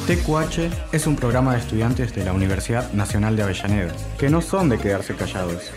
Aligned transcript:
TQH 0.08 0.94
es 0.94 1.06
un 1.06 1.16
programa 1.16 1.54
de 1.54 1.60
estudiantes 1.60 2.16
de 2.16 2.26
la 2.26 2.34
Universidad 2.34 2.92
Nacional 2.94 3.36
de 3.36 3.44
Avellaneda, 3.44 3.94
que 4.18 4.30
no 4.30 4.42
son 4.42 4.70
de 4.70 4.78
quedarse 4.80 5.16
callados. 5.16 5.72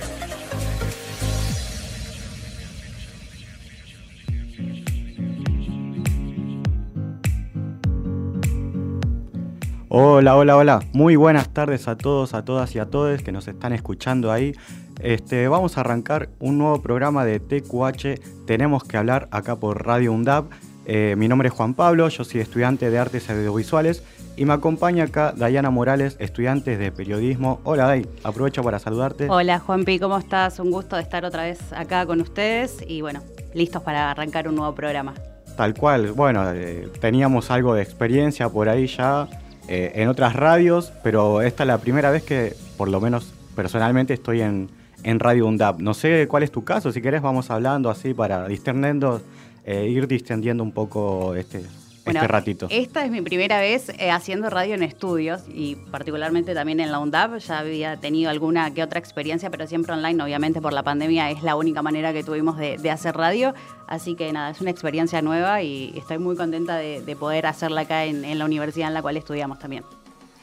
Hola, 9.95 10.37
hola, 10.37 10.57
hola. 10.57 10.81
Muy 10.95 11.17
buenas 11.17 11.51
tardes 11.51 11.87
a 11.87 11.99
todos, 11.99 12.33
a 12.33 12.47
todas 12.47 12.75
y 12.75 12.79
a 12.79 12.87
todos 12.87 13.23
que 13.23 13.31
nos 13.31 13.47
están 13.47 13.75
escuchando 13.75 14.33
ahí. 14.33 14.55
Este, 15.03 15.49
vamos 15.49 15.77
a 15.77 15.81
arrancar 15.81 16.29
un 16.39 16.59
nuevo 16.59 16.81
programa 16.81 17.25
de 17.25 17.41
TQH. 17.41 18.47
Tenemos 18.47 18.85
que 18.85 18.97
hablar 18.97 19.27
acá 19.33 19.57
por 19.57 19.85
Radio 19.85 20.13
UNDAB. 20.13 20.45
Eh, 20.87 21.17
mi 21.19 21.27
nombre 21.27 21.49
es 21.49 21.55
Juan 21.55 21.75
Pablo, 21.75 22.09
yo 22.09 22.25
soy 22.25 22.41
estudiante 22.41 22.89
de 22.91 22.99
artes 22.99 23.29
audiovisuales 23.29 24.05
y 24.37 24.45
me 24.45 24.53
acompaña 24.53 25.05
acá 25.05 25.33
Dayana 25.37 25.71
Morales, 25.71 26.17
estudiante 26.21 26.77
de 26.77 26.91
periodismo. 26.91 27.61
Hola 27.65 27.87
Day, 27.87 28.07
aprovecho 28.23 28.63
para 28.63 28.79
saludarte. 28.79 29.29
Hola 29.29 29.59
Juanpi, 29.59 29.99
¿cómo 29.99 30.19
estás? 30.19 30.59
Un 30.61 30.71
gusto 30.71 30.97
de 30.97 31.03
estar 31.03 31.25
otra 31.25 31.45
vez 31.45 31.73
acá 31.73 32.07
con 32.07 32.21
ustedes 32.21 32.79
y 32.87 33.01
bueno, 33.01 33.23
listos 33.55 33.83
para 33.83 34.11
arrancar 34.11 34.49
un 34.49 34.57
nuevo 34.57 34.75
programa. 34.75 35.15
Tal 35.57 35.75
cual, 35.75 36.13
bueno, 36.13 36.51
eh, 36.53 36.89
teníamos 37.01 37.51
algo 37.51 37.75
de 37.75 37.83
experiencia 37.83 38.49
por 38.49 38.69
ahí 38.69 38.87
ya 38.87 39.29
eh, 39.69 39.93
en 39.97 40.09
otras 40.09 40.35
radios, 40.35 40.93
pero 41.03 41.43
esta 41.43 41.65
es 41.65 41.67
la 41.67 41.79
primera 41.79 42.11
vez 42.11 42.23
que, 42.23 42.57
por 42.77 42.89
lo 42.89 43.01
menos 43.01 43.33
personalmente, 43.55 44.15
estoy 44.15 44.41
en, 44.41 44.69
Radio 45.05 45.47
UNDAP. 45.47 45.81
No 45.81 45.95
sé 45.95 46.27
cuál 46.29 46.43
es 46.43 46.51
tu 46.51 46.65
caso, 46.65 46.93
si 46.93 47.03
querés 47.03 47.23
vamos 47.23 47.51
hablando 47.51 47.91
así 47.91 48.15
para 48.15 48.47
distendiendo, 48.49 49.21
eh, 49.65 49.87
ir 49.89 50.07
distendiendo 50.07 50.63
un 50.63 50.73
poco 50.73 51.35
este, 51.35 51.65
este 52.07 52.29
ratito. 52.29 52.67
Esta 52.71 53.05
es 53.05 53.11
mi 53.11 53.21
primera 53.21 53.61
vez 53.61 53.91
eh, 53.99 54.11
haciendo 54.11 54.51
radio 54.51 54.75
en 54.75 54.83
estudios 54.83 55.43
y 55.53 55.77
particularmente 55.91 56.55
también 56.55 56.81
en 56.81 56.91
la 56.91 56.99
UNDAP. 56.99 57.39
Ya 57.39 57.59
había 57.59 57.97
tenido 57.97 58.31
alguna 58.31 58.73
que 58.73 58.83
otra 58.83 58.99
experiencia, 58.99 59.51
pero 59.51 59.67
siempre 59.67 59.93
online, 59.93 60.23
obviamente 60.23 60.61
por 60.61 60.73
la 60.73 60.83
pandemia 60.83 61.31
es 61.31 61.43
la 61.43 61.57
única 61.57 61.83
manera 61.83 62.13
que 62.13 62.25
tuvimos 62.25 62.57
de, 62.57 62.91
hacer 62.91 63.17
radio. 63.17 63.55
Así 63.87 64.15
que 64.15 64.33
nada, 64.33 64.51
es 64.51 64.61
una 64.61 64.71
experiencia 64.71 65.23
nueva 65.23 65.63
y 65.63 65.93
estoy 65.97 66.19
muy 66.19 66.37
contenta 66.37 66.77
de, 66.77 67.17
poder 67.19 67.47
hacerla 67.47 67.83
acá 67.83 68.05
en, 68.05 68.25
en 68.25 68.39
la 68.39 68.47
universidad 68.47 68.89
en 68.89 68.95
la 68.95 69.03
cual 69.03 69.17
estudiamos 69.17 69.59
también. 69.59 69.85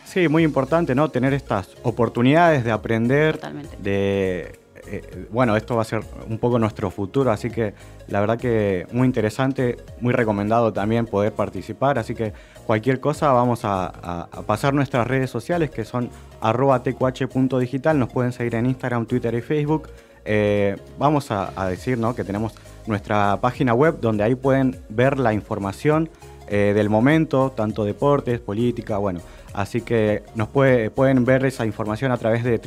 Sí, 0.10 0.28
muy 0.28 0.44
importante, 0.44 0.96
¿no? 0.96 1.10
Tener 1.10 1.34
estas 1.34 1.70
oportunidades 1.84 2.64
de 2.64 2.72
aprender, 2.72 3.36
Totalmente. 3.36 3.78
de 3.78 4.60
eh, 4.88 5.28
bueno, 5.32 5.56
esto 5.56 5.76
va 5.76 5.84
a 5.84 5.86
ser 5.86 6.02
un 6.28 6.40
poco 6.40 6.58
nuestro 6.58 6.90
futuro, 6.90 7.32
así 7.32 7.52
que 7.52 7.76
la 8.08 8.20
verdad 8.20 8.40
que 8.40 8.88
muy 8.92 9.06
interesante, 9.06 9.78
muy 10.02 10.12
recomendado 10.14 10.74
también 10.74 11.06
poder 11.06 11.34
participar, 11.34 12.00
así 12.00 12.16
que 12.16 12.34
cualquier 12.66 13.00
cosa 13.00 13.32
vamos 13.34 13.62
a, 13.64 14.28
pasar 14.48 14.74
nuestras 14.74 15.06
redes 15.06 15.30
sociales 15.30 15.70
que 15.70 15.86
son 15.86 16.10
arroba 16.42 16.82
tqh.digital, 16.82 18.00
nos 18.00 18.12
pueden 18.12 18.32
seguir 18.32 18.56
en 18.56 18.66
Instagram, 18.66 19.06
Twitter 19.06 19.36
y 19.36 19.42
Facebook. 19.42 19.90
Eh, 20.26 20.76
vamos 20.98 21.30
a, 21.30 21.52
decir 21.70 22.00
que 22.16 22.24
tenemos 22.24 22.56
nuestra 22.88 23.38
página 23.40 23.76
web 23.76 24.00
donde 24.02 24.24
ahí 24.24 24.34
pueden 24.34 24.80
ver 24.90 25.20
la 25.20 25.34
información 25.34 26.10
eh, 26.48 26.74
del 26.76 26.90
momento, 26.90 27.52
tanto 27.56 27.86
deportes, 27.86 28.40
política, 28.40 28.98
bueno. 28.98 29.20
Así 29.54 29.82
que 29.82 30.24
nos 30.36 30.50
pueden 30.50 31.26
ver 31.26 31.44
esa 31.46 31.66
información 31.66 32.12
a 32.12 32.18
través 32.18 32.44
de 32.44 32.60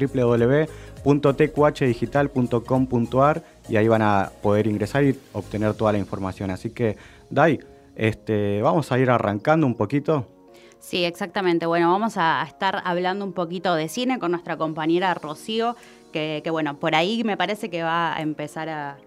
www.tqhdigital.com.ar 1.05 3.45
y 3.69 3.77
ahí 3.77 3.87
van 3.89 4.03
a 4.03 4.33
poder 4.43 4.67
ingresar 4.67 5.05
y 5.05 5.17
obtener 5.33 5.75
toda 5.75 5.93
la 5.93 5.99
información. 5.99 6.51
Así 6.51 6.71
que, 6.71 6.97
Dai, 7.31 7.61
este, 7.95 8.61
vamos 8.63 8.91
a 8.91 8.99
ir 8.99 9.11
arrancando 9.11 9.65
un 9.67 9.77
poquito. 9.77 10.27
Sí, 10.81 11.05
exactamente. 11.05 11.67
Bueno, 11.67 11.93
vamos 11.93 12.17
a 12.17 12.43
estar 12.43 12.83
hablando 12.85 13.25
un 13.25 13.33
poquito 13.33 13.77
de 13.77 13.89
cine 13.89 14.19
con 14.19 14.33
nuestra 14.33 14.57
compañera 14.57 15.15
Rocío, 15.15 15.77
que, 16.13 16.43
bueno, 16.51 16.79
por 16.79 16.97
ahí 16.97 17.23
me 17.25 17.37
parece 17.37 17.71
que 17.71 17.85
va 17.85 18.17
a 18.17 18.21
empezar 18.21 18.69
a, 18.69 18.99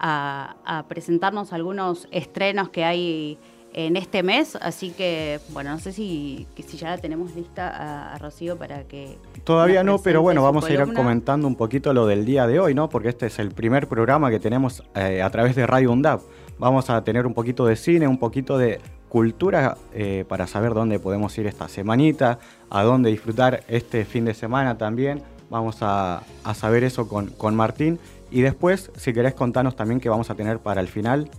a 0.00 0.84
presentarnos 0.88 1.52
algunos 1.52 2.08
estrenos 2.10 2.70
que 2.70 2.84
hay 2.84 3.38
en 3.74 3.96
este 3.96 4.22
mes, 4.22 4.56
así 4.60 4.90
que 4.90 5.40
bueno, 5.50 5.70
no 5.70 5.78
sé 5.78 5.92
si, 5.92 6.46
si 6.66 6.76
ya 6.76 6.90
la 6.90 6.98
tenemos 6.98 7.34
lista 7.34 8.12
a, 8.14 8.18
Rocío 8.18 8.56
para 8.56 8.84
que... 8.84 9.18
Todavía 9.44 9.84
no, 9.84 9.98
pero 9.98 10.22
bueno, 10.22 10.42
vamos 10.42 10.64
a 10.64 10.72
ir 10.72 10.92
comentando 10.94 11.46
un 11.46 11.54
poquito 11.54 11.92
lo 11.92 12.06
del 12.06 12.24
día 12.24 12.46
de 12.46 12.58
hoy, 12.58 12.74
¿no? 12.74 12.88
Porque 12.88 13.08
este 13.08 13.26
es 13.26 13.38
el 13.38 13.50
primer 13.50 13.86
programa 13.86 14.30
que 14.30 14.40
tenemos 14.40 14.82
eh, 14.94 15.22
a 15.22 15.30
través 15.30 15.54
de 15.54 15.66
Radio 15.66 15.92
UNDAP. 15.92 16.20
Vamos 16.58 16.90
a 16.90 17.04
tener 17.04 17.26
un 17.26 17.34
poquito 17.34 17.66
de 17.66 17.76
cine, 17.76 18.08
un 18.08 18.18
poquito 18.18 18.58
de 18.58 18.80
cultura 19.08 19.76
eh, 19.94 20.24
para 20.28 20.46
saber 20.46 20.74
dónde 20.74 20.98
podemos 20.98 21.36
ir 21.38 21.46
esta 21.46 21.68
semanita, 21.68 22.38
a 22.70 22.82
dónde 22.82 23.10
disfrutar 23.10 23.62
este 23.68 24.04
fin 24.04 24.24
de 24.24 24.34
semana 24.34 24.76
también. 24.76 25.22
Vamos 25.50 25.78
a, 25.82 26.22
a 26.42 26.54
saber 26.54 26.84
eso 26.84 27.08
con, 27.08 27.28
con 27.28 27.54
Martín. 27.54 27.98
Y 28.30 28.42
después, 28.42 28.90
si 28.96 29.12
querés 29.12 29.34
contarnos 29.34 29.76
también 29.76 30.00
qué 30.00 30.08
vamos 30.08 30.30
a 30.30 30.34
tener 30.34 30.58
para 30.58 30.80
el 30.80 30.88
final. 30.88 31.30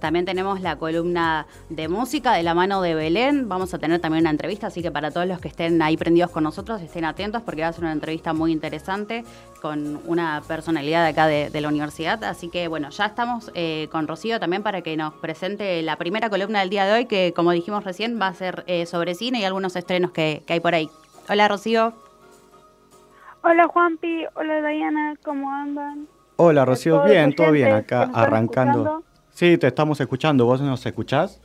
También 0.00 0.24
tenemos 0.24 0.60
la 0.60 0.76
columna 0.76 1.46
de 1.68 1.88
música 1.88 2.32
de 2.32 2.42
la 2.42 2.54
mano 2.54 2.80
de 2.80 2.94
Belén. 2.94 3.48
Vamos 3.48 3.74
a 3.74 3.78
tener 3.78 4.00
también 4.00 4.22
una 4.22 4.30
entrevista, 4.30 4.68
así 4.68 4.82
que 4.82 4.90
para 4.90 5.10
todos 5.10 5.26
los 5.26 5.40
que 5.40 5.48
estén 5.48 5.80
ahí 5.82 5.96
prendidos 5.96 6.30
con 6.30 6.42
nosotros, 6.42 6.80
estén 6.80 7.04
atentos 7.04 7.42
porque 7.42 7.62
va 7.62 7.68
a 7.68 7.72
ser 7.72 7.84
una 7.84 7.92
entrevista 7.92 8.32
muy 8.32 8.50
interesante 8.50 9.24
con 9.60 10.00
una 10.06 10.42
personalidad 10.48 11.04
de 11.04 11.10
acá 11.10 11.26
de, 11.26 11.60
la 11.60 11.68
universidad. 11.68 12.24
Así 12.24 12.48
que 12.48 12.66
bueno, 12.68 12.88
ya 12.88 13.06
estamos 13.06 13.50
eh, 13.54 13.88
con 13.92 14.08
Rocío 14.08 14.40
también 14.40 14.62
para 14.62 14.80
que 14.80 14.96
nos 14.96 15.12
presente 15.14 15.82
la 15.82 15.96
primera 15.96 16.30
columna 16.30 16.60
del 16.60 16.70
día 16.70 16.86
de 16.86 16.92
hoy, 16.92 17.04
que 17.04 17.34
como 17.36 17.52
dijimos 17.52 17.84
recién 17.84 18.18
va 18.20 18.28
a 18.28 18.34
ser 18.34 18.64
eh, 18.66 18.86
sobre 18.86 19.14
cine 19.14 19.40
y 19.40 19.44
algunos 19.44 19.76
estrenos 19.76 20.12
que, 20.12 20.42
hay 20.48 20.60
por 20.60 20.74
ahí. 20.74 20.88
Hola 21.28 21.46
Rocío. 21.46 21.92
Hola 23.42 23.68
Juanpi, 23.68 24.24
hola 24.34 24.66
Diana, 24.66 25.14
¿cómo 25.22 25.50
andan? 25.50 26.06
Hola 26.36 26.64
Rocío, 26.64 27.04
bien, 27.04 27.34
todo 27.34 27.52
bien 27.52 27.72
acá 27.72 28.10
arrancando. 28.14 29.02
Sí, 29.32 29.58
te 29.58 29.66
estamos 29.68 30.00
escuchando. 30.00 30.46
¿Vos 30.46 30.60
nos 30.60 30.84
escuchás? 30.84 31.40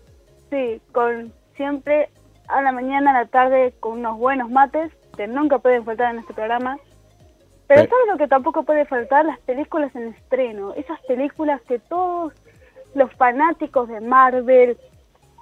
Sí, 0.50 0.82
con 0.92 1.32
siempre 1.56 2.10
a 2.48 2.62
la 2.62 2.72
mañana, 2.72 3.12
a 3.12 3.24
la 3.24 3.26
tarde, 3.26 3.74
con 3.80 4.00
unos 4.00 4.18
buenos 4.18 4.50
mates 4.50 4.92
que 5.16 5.28
nunca 5.28 5.60
pueden 5.60 5.86
faltar 5.86 6.14
en 6.14 6.20
este 6.20 6.34
programa. 6.34 6.78
Pero 7.68 7.82
¿sabes 7.82 8.08
lo 8.12 8.18
que 8.18 8.28
tampoco 8.28 8.64
puede 8.64 8.86
faltar? 8.86 9.26
Las 9.26 9.40
películas 9.40 9.96
en 9.96 10.10
estreno. 10.10 10.74
Esas 10.74 11.00
películas 11.08 11.62
que 11.64 11.80
todos 11.80 12.34
los 12.94 13.12
fanáticos 13.14 13.88
de 13.90 14.02
Marvel, 14.02 14.78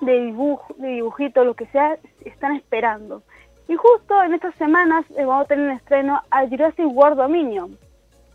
de 0.02 0.20
dibujo, 0.20 0.74
de 0.78 0.88
dibujito, 0.88 1.44
lo 1.44 1.54
que 1.54 1.66
sea, 1.68 1.98
están 2.24 2.56
esperando. 2.56 3.24
Y 3.68 3.76
justo 3.76 4.22
en 4.24 4.34
estas 4.34 4.56
semanas 4.56 5.06
eh, 5.18 5.26
vamos 5.26 5.46
a 5.46 5.48
tener 5.48 5.66
un 5.66 5.76
estreno 5.78 6.22
a 6.32 6.48
Jurassic 6.48 6.86
World 6.86 7.18
Dominion. 7.18 7.78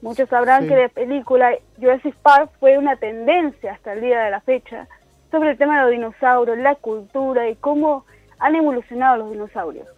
Muchos 0.01 0.29
sabrán 0.29 0.69
que 0.69 0.77
la 0.77 0.89
película 0.89 1.53
Jurassic 1.77 2.15
Park 2.17 2.51
fue 2.61 2.79
una 2.79 2.97
tendencia 2.97 3.73
hasta 3.73 3.95
el 3.95 4.01
día 4.01 4.23
de 4.23 4.31
la 4.31 4.41
fecha 4.41 4.87
sobre 5.31 5.51
el 5.51 5.59
tema 5.59 5.77
de 5.77 5.83
los 5.83 5.91
dinosaurios, 5.91 6.59
la 6.59 6.77
cultura 6.77 7.49
y 7.49 7.57
cómo 7.57 8.05
han 8.39 8.55
evolucionado 8.55 9.17
los 9.19 9.33
dinosaurios. 9.33 9.89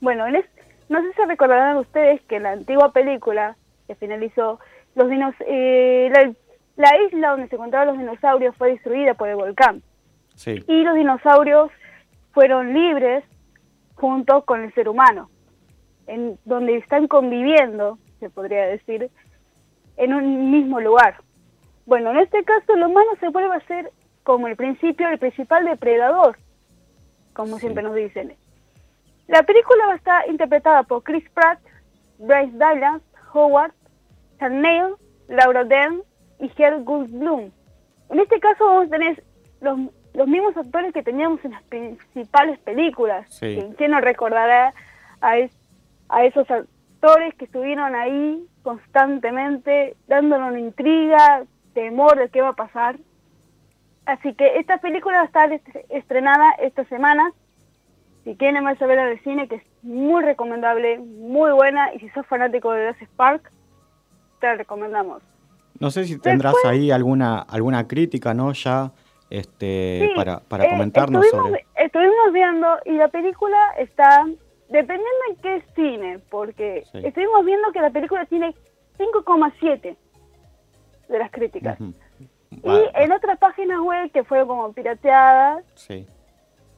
Bueno, 0.00 0.26
no 0.28 1.00
sé 1.00 1.12
si 1.14 1.24
recordarán 1.26 1.76
ustedes 1.76 2.20
que 2.22 2.40
la 2.40 2.52
antigua 2.52 2.92
película 2.92 3.56
que 3.86 3.94
finalizó, 3.94 4.58
los 4.94 5.08
dinos 5.08 5.34
eh, 5.46 6.10
la, 6.76 6.96
isla 7.06 7.30
donde 7.30 7.48
se 7.48 7.54
encontraban 7.54 7.88
los 7.88 7.98
dinosaurios 7.98 8.56
fue 8.56 8.72
destruida 8.72 9.14
por 9.14 9.28
el 9.28 9.36
volcán. 9.36 9.82
Y 10.46 10.82
los 10.82 10.96
dinosaurios 10.96 11.70
fueron 12.32 12.74
libres 12.74 13.24
junto 13.94 14.44
con 14.44 14.64
el 14.64 14.74
ser 14.74 14.88
humano, 14.88 15.30
en 16.08 16.38
donde 16.44 16.76
están 16.76 17.06
conviviendo, 17.06 17.98
se 18.18 18.28
podría 18.30 18.66
decir, 18.66 19.10
en 19.96 20.14
un 20.14 20.50
mismo 20.50 20.80
lugar. 20.80 21.16
Bueno, 21.86 22.10
en 22.10 22.18
este 22.18 22.42
caso 22.44 22.74
el 22.74 22.82
humano 22.82 23.10
se 23.20 23.28
vuelve 23.28 23.54
a 23.54 23.66
ser 23.66 23.92
como 24.22 24.48
el 24.48 24.56
principio, 24.56 25.08
el 25.08 25.18
principal 25.18 25.64
depredador, 25.64 26.38
como 27.34 27.58
siempre 27.58 27.82
nos 27.82 27.94
dicen. 27.94 28.34
La 29.26 29.42
película 29.42 29.86
va 29.86 29.92
a 29.92 29.96
estar 29.96 30.28
interpretada 30.28 30.82
por 30.82 31.02
Chris 31.02 31.28
Pratt, 31.30 31.58
Bryce 32.18 32.56
Dallas 32.56 33.02
Howard, 33.32 33.72
Neil, 34.40 34.94
Laura 35.28 35.64
Dern 35.64 36.02
y 36.40 36.48
Gerd 36.50 36.84
Goldblum. 36.84 37.50
En 38.10 38.20
este 38.20 38.38
caso 38.40 38.66
vamos 38.66 38.88
a 38.88 38.90
tener 38.90 39.24
los, 39.60 39.78
los 40.12 40.28
mismos 40.28 40.56
actores 40.56 40.92
que 40.92 41.02
teníamos 41.02 41.42
en 41.44 41.52
las 41.52 41.62
principales 41.64 42.58
películas. 42.60 43.26
Sí. 43.34 43.58
¿Quién 43.76 43.92
no 43.92 44.00
recordará 44.00 44.74
a, 45.20 45.34
a 46.08 46.24
esos 46.24 46.50
actores 46.50 47.34
que 47.34 47.46
estuvieron 47.46 47.94
ahí 47.94 48.46
constantemente 48.64 49.94
dándonos 50.08 50.50
una 50.50 50.58
intriga, 50.58 51.44
temor 51.74 52.18
de 52.18 52.30
qué 52.30 52.40
va 52.40 52.48
a 52.48 52.54
pasar? 52.54 52.96
Así 54.06 54.34
que 54.34 54.58
esta 54.58 54.78
película 54.78 55.18
va 55.18 55.22
a 55.22 55.26
estar 55.26 55.60
estrenada 55.90 56.50
esta 56.60 56.84
semana. 56.86 57.32
Si 58.24 58.34
quieren 58.36 58.64
más 58.64 58.78
ver 58.78 58.98
al 58.98 59.20
cine, 59.20 59.46
que 59.46 59.56
es 59.56 59.62
muy 59.82 60.24
recomendable, 60.24 60.98
muy 60.98 61.52
buena, 61.52 61.94
y 61.94 62.00
si 62.00 62.08
sos 62.10 62.26
fanático 62.26 62.72
de 62.72 62.86
Jurassic 62.86 63.08
Park, 63.10 63.52
te 64.40 64.46
la 64.46 64.54
recomendamos. 64.56 65.22
No 65.78 65.90
sé 65.90 66.04
si 66.04 66.18
tendrás 66.18 66.54
ahí 66.64 66.90
alguna 66.90 67.40
alguna 67.40 67.86
crítica, 67.86 68.32
¿no? 68.32 68.52
Ya 68.52 68.92
este 69.28 70.10
para, 70.16 70.40
para 70.40 70.64
eh, 70.64 70.70
comentarnos 70.70 71.24
estuvimos, 71.24 71.50
sobre... 71.50 71.66
Estuvimos 71.76 72.32
viendo 72.32 72.68
y 72.86 72.92
la 72.92 73.08
película 73.08 73.58
está, 73.78 74.26
dependiendo 74.74 75.20
en 75.30 75.36
qué 75.36 75.62
cine, 75.76 76.18
porque 76.30 76.82
Sí. 76.90 76.98
estuvimos 77.04 77.44
viendo 77.44 77.70
que 77.72 77.80
la 77.80 77.90
película 77.90 78.26
tiene 78.26 78.54
5,7 78.98 79.96
de 81.08 81.18
las 81.18 81.30
críticas. 81.30 81.78
Y 81.80 82.70
en 82.94 83.12
otras 83.12 83.38
páginas 83.38 83.80
web 83.80 84.10
que 84.12 84.24
fueron 84.24 84.48
como 84.48 84.72
pirateadas, 84.72 85.64
sí. 85.74 86.06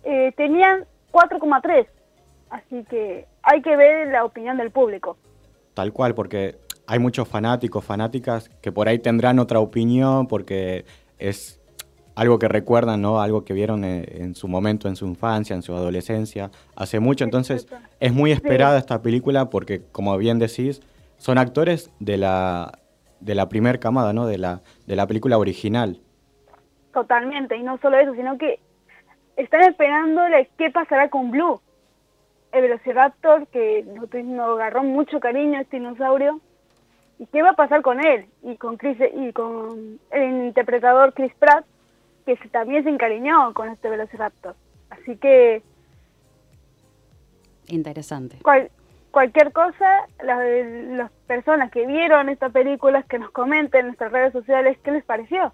eh, 0.04 0.32
tenían 0.36 0.84
4,3. 1.10 1.86
Así 2.50 2.84
que 2.84 3.26
hay 3.42 3.62
que 3.62 3.76
ver 3.76 4.08
la 4.08 4.24
opinión 4.24 4.56
del 4.58 4.70
público. 4.70 5.16
Tal 5.74 5.92
cual, 5.92 6.14
porque 6.14 6.56
hay 6.86 6.98
muchos 6.98 7.26
fanáticos, 7.28 7.84
fanáticas 7.84 8.48
que 8.60 8.72
por 8.72 8.88
ahí 8.88 8.98
tendrán 8.98 9.38
otra 9.38 9.58
opinión 9.60 10.28
porque 10.28 10.84
es 11.18 11.60
algo 12.16 12.38
que 12.38 12.48
recuerdan, 12.48 13.02
¿no? 13.02 13.20
Algo 13.20 13.44
que 13.44 13.52
vieron 13.52 13.84
en, 13.84 14.04
en 14.08 14.34
su 14.34 14.48
momento, 14.48 14.88
en 14.88 14.96
su 14.96 15.06
infancia, 15.06 15.54
en 15.54 15.62
su 15.62 15.74
adolescencia, 15.74 16.50
hace 16.74 16.98
mucho. 16.98 17.24
Entonces, 17.24 17.68
es 18.00 18.12
muy 18.12 18.32
esperada 18.32 18.78
esta 18.78 19.02
película 19.02 19.50
porque, 19.50 19.82
como 19.92 20.16
bien 20.16 20.38
decís, 20.38 20.80
son 21.18 21.38
actores 21.38 21.90
de 22.00 22.16
la 22.16 22.78
de 23.20 23.34
la 23.34 23.48
primer 23.48 23.78
camada, 23.78 24.12
¿no? 24.12 24.26
De 24.26 24.38
la 24.38 24.62
de 24.86 24.96
la 24.96 25.06
película 25.06 25.38
original. 25.38 26.00
Totalmente. 26.92 27.56
Y 27.56 27.62
no 27.62 27.78
solo 27.78 27.98
eso, 27.98 28.14
sino 28.14 28.38
que 28.38 28.60
están 29.36 29.62
esperándole 29.62 30.48
qué 30.56 30.70
pasará 30.70 31.10
con 31.10 31.30
Blue. 31.30 31.60
El 32.52 32.62
Velociraptor 32.62 33.46
que 33.48 33.84
nos, 33.84 34.08
nos 34.24 34.56
agarró 34.58 34.82
mucho 34.82 35.20
cariño 35.20 35.60
este 35.60 35.76
dinosaurio. 35.76 36.40
¿Y 37.18 37.26
qué 37.26 37.42
va 37.42 37.50
a 37.50 37.56
pasar 37.56 37.82
con 37.82 38.02
él? 38.04 38.26
Y 38.42 38.56
con 38.56 38.78
Chris, 38.78 38.96
y 39.14 39.32
con 39.32 39.98
el 40.10 40.46
interpretador 40.46 41.12
Chris 41.12 41.32
Pratt, 41.38 41.66
que 42.26 42.36
se- 42.36 42.48
también 42.48 42.84
se 42.84 42.90
encariñó 42.90 43.54
con 43.54 43.68
este 43.70 43.88
Velociraptor. 43.88 44.54
Así 44.90 45.16
que 45.16 45.62
Interesante. 47.68 48.38
cual- 48.42 48.70
cualquier 49.10 49.52
cosa, 49.52 50.06
las, 50.22 50.38
las 50.88 51.10
personas 51.26 51.70
que 51.70 51.86
vieron 51.86 52.28
esta 52.28 52.48
película, 52.50 53.02
que 53.04 53.18
nos 53.18 53.30
comenten 53.30 53.80
en 53.80 53.86
nuestras 53.86 54.12
redes 54.12 54.32
sociales 54.32 54.76
qué 54.84 54.90
les 54.90 55.04
pareció. 55.04 55.52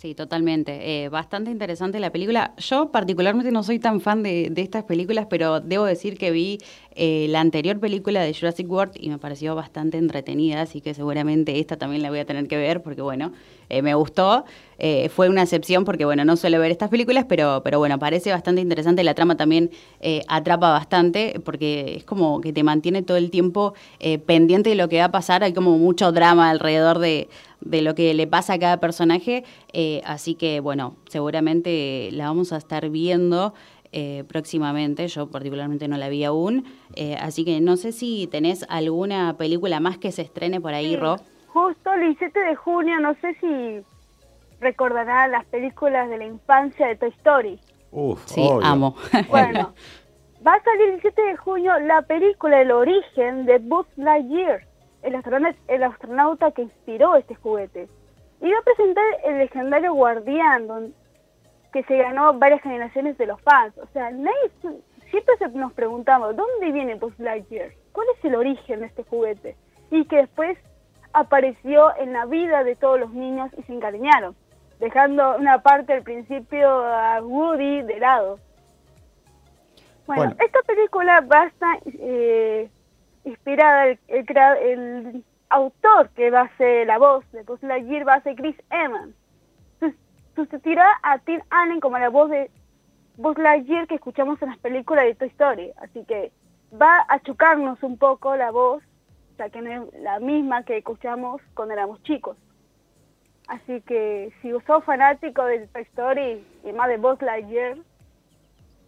Sí, 0.00 0.14
totalmente. 0.14 1.04
Eh, 1.04 1.10
bastante 1.10 1.50
interesante 1.50 2.00
la 2.00 2.10
película. 2.10 2.54
Yo 2.56 2.90
particularmente 2.90 3.52
no 3.52 3.62
soy 3.62 3.78
tan 3.78 4.00
fan 4.00 4.22
de, 4.22 4.48
de 4.50 4.62
estas 4.62 4.84
películas, 4.84 5.26
pero 5.28 5.60
debo 5.60 5.84
decir 5.84 6.16
que 6.16 6.30
vi 6.30 6.56
eh, 6.94 7.26
la 7.28 7.40
anterior 7.42 7.78
película 7.78 8.22
de 8.22 8.32
Jurassic 8.32 8.66
World 8.70 8.94
y 8.98 9.10
me 9.10 9.18
pareció 9.18 9.54
bastante 9.54 9.98
entretenida, 9.98 10.62
así 10.62 10.80
que 10.80 10.94
seguramente 10.94 11.58
esta 11.58 11.76
también 11.76 12.00
la 12.00 12.08
voy 12.08 12.20
a 12.20 12.24
tener 12.24 12.48
que 12.48 12.56
ver 12.56 12.82
porque, 12.82 13.02
bueno, 13.02 13.32
eh, 13.68 13.82
me 13.82 13.94
gustó. 13.94 14.46
Eh, 14.82 15.10
fue 15.10 15.28
una 15.28 15.42
excepción 15.42 15.84
porque, 15.84 16.06
bueno, 16.06 16.24
no 16.24 16.36
suelo 16.36 16.58
ver 16.58 16.70
estas 16.70 16.88
películas, 16.88 17.26
pero, 17.28 17.60
pero 17.62 17.78
bueno, 17.78 17.98
parece 17.98 18.32
bastante 18.32 18.62
interesante. 18.62 19.04
La 19.04 19.12
trama 19.14 19.36
también 19.36 19.70
eh, 20.00 20.22
atrapa 20.26 20.70
bastante 20.70 21.38
porque 21.44 21.96
es 21.98 22.04
como 22.04 22.40
que 22.40 22.54
te 22.54 22.62
mantiene 22.62 23.02
todo 23.02 23.18
el 23.18 23.30
tiempo 23.30 23.74
eh, 24.00 24.18
pendiente 24.18 24.70
de 24.70 24.76
lo 24.76 24.88
que 24.88 24.98
va 24.98 25.04
a 25.04 25.12
pasar. 25.12 25.44
Hay 25.44 25.52
como 25.52 25.76
mucho 25.76 26.12
drama 26.12 26.48
alrededor 26.48 26.98
de, 26.98 27.28
de 27.70 27.82
lo 27.82 27.94
que 27.94 28.12
le 28.14 28.26
pasa 28.26 28.54
a 28.54 28.58
cada 28.58 28.78
personaje. 28.80 29.44
eh, 29.72 30.00
así 30.04 30.34
que, 30.34 30.60
bueno, 30.60 30.96
seguramente 31.08 32.10
la 32.12 32.24
vamos 32.26 32.52
a 32.52 32.56
estar 32.56 32.88
viendo 32.90 33.54
eh, 33.92 34.24
próximamente. 34.28 35.08
Yo 35.08 35.30
particularmente 35.30 35.88
no 35.88 35.96
la 35.96 36.08
vi 36.08 36.24
aún. 36.24 36.64
Eh, 36.96 37.16
así 37.20 37.44
que 37.44 37.60
no 37.60 37.76
sé 37.76 37.92
si 37.92 38.26
tenés 38.30 38.64
alguna 38.68 39.36
película 39.36 39.80
más 39.80 39.98
que 39.98 40.12
se 40.12 40.22
estrene 40.22 40.60
por 40.60 40.74
ahí, 40.74 40.90
Sí, 40.90 40.96
Ro. 40.96 41.16
Justo 41.48 41.92
el 41.94 42.00
17 42.02 42.38
de 42.38 42.54
junio, 42.54 43.00
no 43.00 43.14
sé 43.20 43.34
si 43.40 43.84
recordará 44.60 45.26
las 45.28 45.44
películas 45.46 46.08
de 46.10 46.18
la 46.18 46.26
infancia 46.26 46.86
de 46.86 46.96
Toy 46.96 47.08
Story. 47.18 47.58
Uf, 47.90 48.22
Sí, 48.26 48.40
obvio. 48.40 48.64
amo. 48.66 48.94
Bueno, 49.28 49.74
va 50.46 50.54
a 50.54 50.62
salir 50.62 50.82
el 50.90 51.00
17 51.00 51.22
de 51.22 51.36
junio 51.36 51.72
la 51.80 52.02
película 52.02 52.60
El 52.60 52.70
origen 52.70 53.46
de 53.46 53.58
Buzz 53.58 53.86
Lightyear, 53.96 54.60
el 55.02 55.14
astronauta, 55.14 55.58
el 55.68 55.82
astronauta 55.82 56.50
que 56.52 56.62
inspiró 56.62 57.14
este 57.16 57.34
juguete. 57.34 57.88
Y 58.40 58.50
va 58.50 58.58
a 58.58 58.62
presentar 58.62 59.04
el 59.24 59.38
legendario 59.38 59.92
guardián, 59.94 60.94
que 61.72 61.82
se 61.84 61.96
ganó 61.98 62.32
varias 62.34 62.62
generaciones 62.62 63.16
de 63.18 63.26
los 63.26 63.40
fans. 63.42 63.76
O 63.78 63.86
sea, 63.92 64.10
nadie, 64.10 64.50
siempre 65.10 65.36
se- 65.38 65.48
nos 65.50 65.72
preguntamos, 65.72 66.34
¿dónde 66.36 66.72
viene 66.72 66.94
Buzz 66.96 67.18
Lightyear? 67.18 67.70
¿Cuál 67.92 68.06
es 68.16 68.24
el 68.24 68.34
origen 68.34 68.80
de 68.80 68.86
este 68.86 69.04
juguete? 69.04 69.56
Y 69.90 70.04
que 70.06 70.16
después 70.16 70.58
apareció 71.12 71.94
en 71.96 72.12
la 72.12 72.24
vida 72.26 72.64
de 72.64 72.76
todos 72.76 72.98
los 72.98 73.10
niños 73.12 73.50
y 73.58 73.62
se 73.64 73.72
encariñaron, 73.74 74.34
dejando 74.78 75.36
una 75.36 75.62
parte 75.62 75.92
al 75.92 76.02
principio 76.02 76.68
a 76.68 77.20
Woody 77.22 77.82
de 77.82 77.98
lado. 77.98 78.38
Bueno, 80.06 80.22
Bueno. 80.24 80.36
esta 80.44 80.60
película 80.62 81.20
va 81.20 81.42
a 81.42 81.46
estar 81.46 81.78
eh, 81.86 82.68
inspirada, 83.30 83.86
el, 83.86 83.98
el, 84.08 84.24
el 84.62 85.24
autor 85.48 86.10
que 86.10 86.30
va 86.30 86.42
a 86.42 86.56
ser 86.56 86.86
la 86.86 86.98
voz 86.98 87.24
de 87.32 87.42
Buzz 87.42 87.62
Lightyear 87.62 88.06
va 88.06 88.14
a 88.14 88.22
ser 88.22 88.36
Chris 88.36 88.56
Evans. 88.70 89.14
Sus- 89.80 89.94
Sustituirá 90.36 90.86
a 91.02 91.18
Tim 91.18 91.40
Allen 91.50 91.80
como 91.80 91.98
la 91.98 92.08
voz 92.08 92.30
de 92.30 92.50
Buzz 93.16 93.36
Lightyear 93.38 93.86
que 93.86 93.96
escuchamos 93.96 94.40
en 94.42 94.48
las 94.50 94.58
películas 94.58 95.04
de 95.04 95.14
Toy 95.14 95.28
Story. 95.28 95.72
Así 95.78 96.04
que 96.04 96.32
va 96.80 97.04
a 97.08 97.18
chocarnos 97.20 97.82
un 97.82 97.98
poco 97.98 98.36
la 98.36 98.50
voz, 98.50 98.82
sea 99.36 99.50
que 99.50 99.60
no 99.60 99.70
es 99.70 100.00
la 100.00 100.20
misma 100.20 100.62
que 100.64 100.76
escuchamos 100.78 101.40
cuando 101.54 101.74
éramos 101.74 102.02
chicos. 102.04 102.36
Así 103.48 103.80
que 103.80 104.32
si 104.40 104.52
sos 104.66 104.84
fanático 104.84 105.44
de 105.44 105.66
Toy 105.66 105.82
Story 105.82 106.46
y 106.64 106.72
más 106.72 106.88
de 106.88 106.98
Buzz 106.98 107.20
Lightyear, 107.22 107.76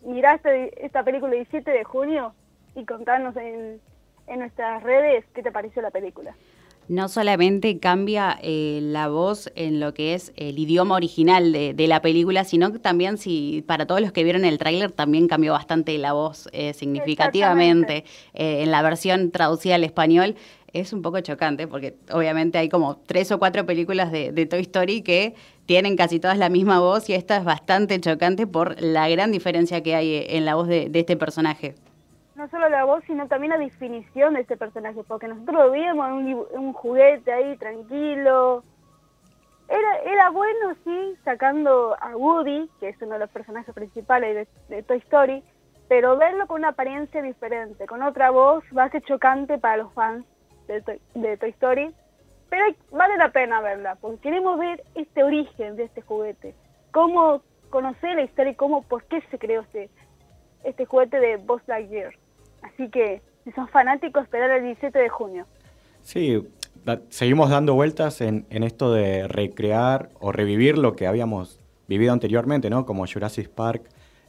mirá 0.02 0.34
este- 0.34 0.84
esta 0.86 1.02
película 1.02 1.32
el 1.32 1.38
17 1.40 1.70
de 1.72 1.84
junio 1.84 2.34
y 2.76 2.84
contanos 2.86 3.36
en, 3.36 3.80
en 4.26 4.40
nuestras 4.40 4.82
redes 4.82 5.24
qué 5.34 5.42
te 5.42 5.52
pareció 5.52 5.82
la 5.82 5.90
película. 5.90 6.34
No 6.88 7.08
solamente 7.08 7.78
cambia 7.78 8.36
eh, 8.42 8.80
la 8.82 9.08
voz 9.08 9.52
en 9.54 9.78
lo 9.78 9.94
que 9.94 10.14
es 10.14 10.32
el 10.36 10.58
idioma 10.58 10.96
original 10.96 11.52
de, 11.52 11.74
de 11.74 11.86
la 11.86 12.02
película, 12.02 12.42
sino 12.44 12.72
que 12.72 12.80
también, 12.80 13.18
si 13.18 13.64
para 13.66 13.86
todos 13.86 14.00
los 14.00 14.10
que 14.10 14.24
vieron 14.24 14.44
el 14.44 14.58
tráiler, 14.58 14.90
también 14.90 15.28
cambió 15.28 15.52
bastante 15.52 15.96
la 15.98 16.12
voz 16.12 16.48
eh, 16.52 16.74
significativamente. 16.74 18.04
Eh, 18.34 18.62
en 18.62 18.72
la 18.72 18.82
versión 18.82 19.30
traducida 19.30 19.76
al 19.76 19.84
español 19.84 20.34
es 20.72 20.92
un 20.92 21.02
poco 21.02 21.20
chocante, 21.20 21.68
porque 21.68 21.94
obviamente 22.10 22.58
hay 22.58 22.68
como 22.68 22.96
tres 22.96 23.30
o 23.30 23.38
cuatro 23.38 23.64
películas 23.64 24.10
de, 24.10 24.32
de 24.32 24.46
Toy 24.46 24.62
Story 24.62 25.02
que 25.02 25.34
tienen 25.66 25.96
casi 25.96 26.18
todas 26.18 26.36
la 26.36 26.48
misma 26.48 26.80
voz 26.80 27.08
y 27.08 27.14
esta 27.14 27.36
es 27.36 27.44
bastante 27.44 28.00
chocante 28.00 28.48
por 28.48 28.82
la 28.82 29.08
gran 29.08 29.30
diferencia 29.30 29.82
que 29.84 29.94
hay 29.94 30.26
en 30.28 30.44
la 30.44 30.56
voz 30.56 30.66
de, 30.66 30.88
de 30.88 30.98
este 30.98 31.16
personaje. 31.16 31.74
No 32.34 32.48
solo 32.48 32.68
la 32.68 32.84
voz, 32.84 33.04
sino 33.06 33.28
también 33.28 33.50
la 33.50 33.58
definición 33.58 34.34
de 34.34 34.40
este 34.40 34.56
personaje, 34.56 35.02
porque 35.06 35.28
nosotros 35.28 35.66
lo 35.66 35.70
vimos 35.70 36.08
en 36.08 36.58
un, 36.58 36.72
juguete 36.72 37.32
ahí 37.32 37.56
tranquilo. 37.56 38.62
Era, 39.68 39.98
era 40.04 40.30
bueno, 40.30 40.74
sí, 40.84 41.14
sacando 41.24 41.96
a 42.00 42.16
Woody, 42.16 42.70
que 42.80 42.88
es 42.88 43.02
uno 43.02 43.14
de 43.14 43.20
los 43.20 43.30
personajes 43.30 43.74
principales 43.74 44.48
de, 44.68 44.82
Toy 44.82 44.98
Story, 44.98 45.42
pero 45.88 46.16
verlo 46.16 46.46
con 46.46 46.60
una 46.60 46.68
apariencia 46.68 47.20
diferente, 47.20 47.86
con 47.86 48.02
otra 48.02 48.30
voz, 48.30 48.64
va 48.76 48.84
a 48.84 48.90
ser 48.90 49.02
chocante 49.02 49.58
para 49.58 49.78
los 49.78 49.92
fans 49.92 50.24
de 50.68 51.00
de 51.14 51.36
Toy 51.36 51.50
Story. 51.50 51.94
Pero 52.52 52.66
vale 52.90 53.16
la 53.16 53.30
pena 53.30 53.62
verla, 53.62 53.94
porque 53.94 54.20
queremos 54.20 54.58
ver 54.58 54.82
este 54.94 55.24
origen 55.24 55.74
de 55.76 55.84
este 55.84 56.02
juguete, 56.02 56.54
cómo 56.90 57.40
conocer 57.70 58.14
la 58.14 58.24
historia 58.24 58.52
y 58.52 58.56
cómo, 58.56 58.82
por 58.82 59.04
qué 59.04 59.22
se 59.30 59.38
creó 59.38 59.62
este, 59.62 59.88
este 60.62 60.84
juguete 60.84 61.18
de 61.18 61.38
Buzz 61.38 61.62
Lightyear. 61.66 62.12
Así 62.62 62.88
que, 62.88 63.22
si 63.44 63.52
son 63.52 63.68
fanáticos, 63.68 64.24
esperar 64.24 64.50
el 64.50 64.64
17 64.64 64.98
de 64.98 65.08
junio. 65.08 65.46
Sí, 66.02 66.42
da- 66.84 67.00
seguimos 67.10 67.50
dando 67.50 67.74
vueltas 67.74 68.20
en, 68.20 68.46
en 68.50 68.62
esto 68.62 68.92
de 68.92 69.28
recrear 69.28 70.10
o 70.20 70.32
revivir 70.32 70.78
lo 70.78 70.94
que 70.96 71.06
habíamos 71.06 71.60
vivido 71.88 72.12
anteriormente, 72.12 72.70
¿no? 72.70 72.86
Como 72.86 73.06
Jurassic 73.06 73.48
Park. 73.50 73.82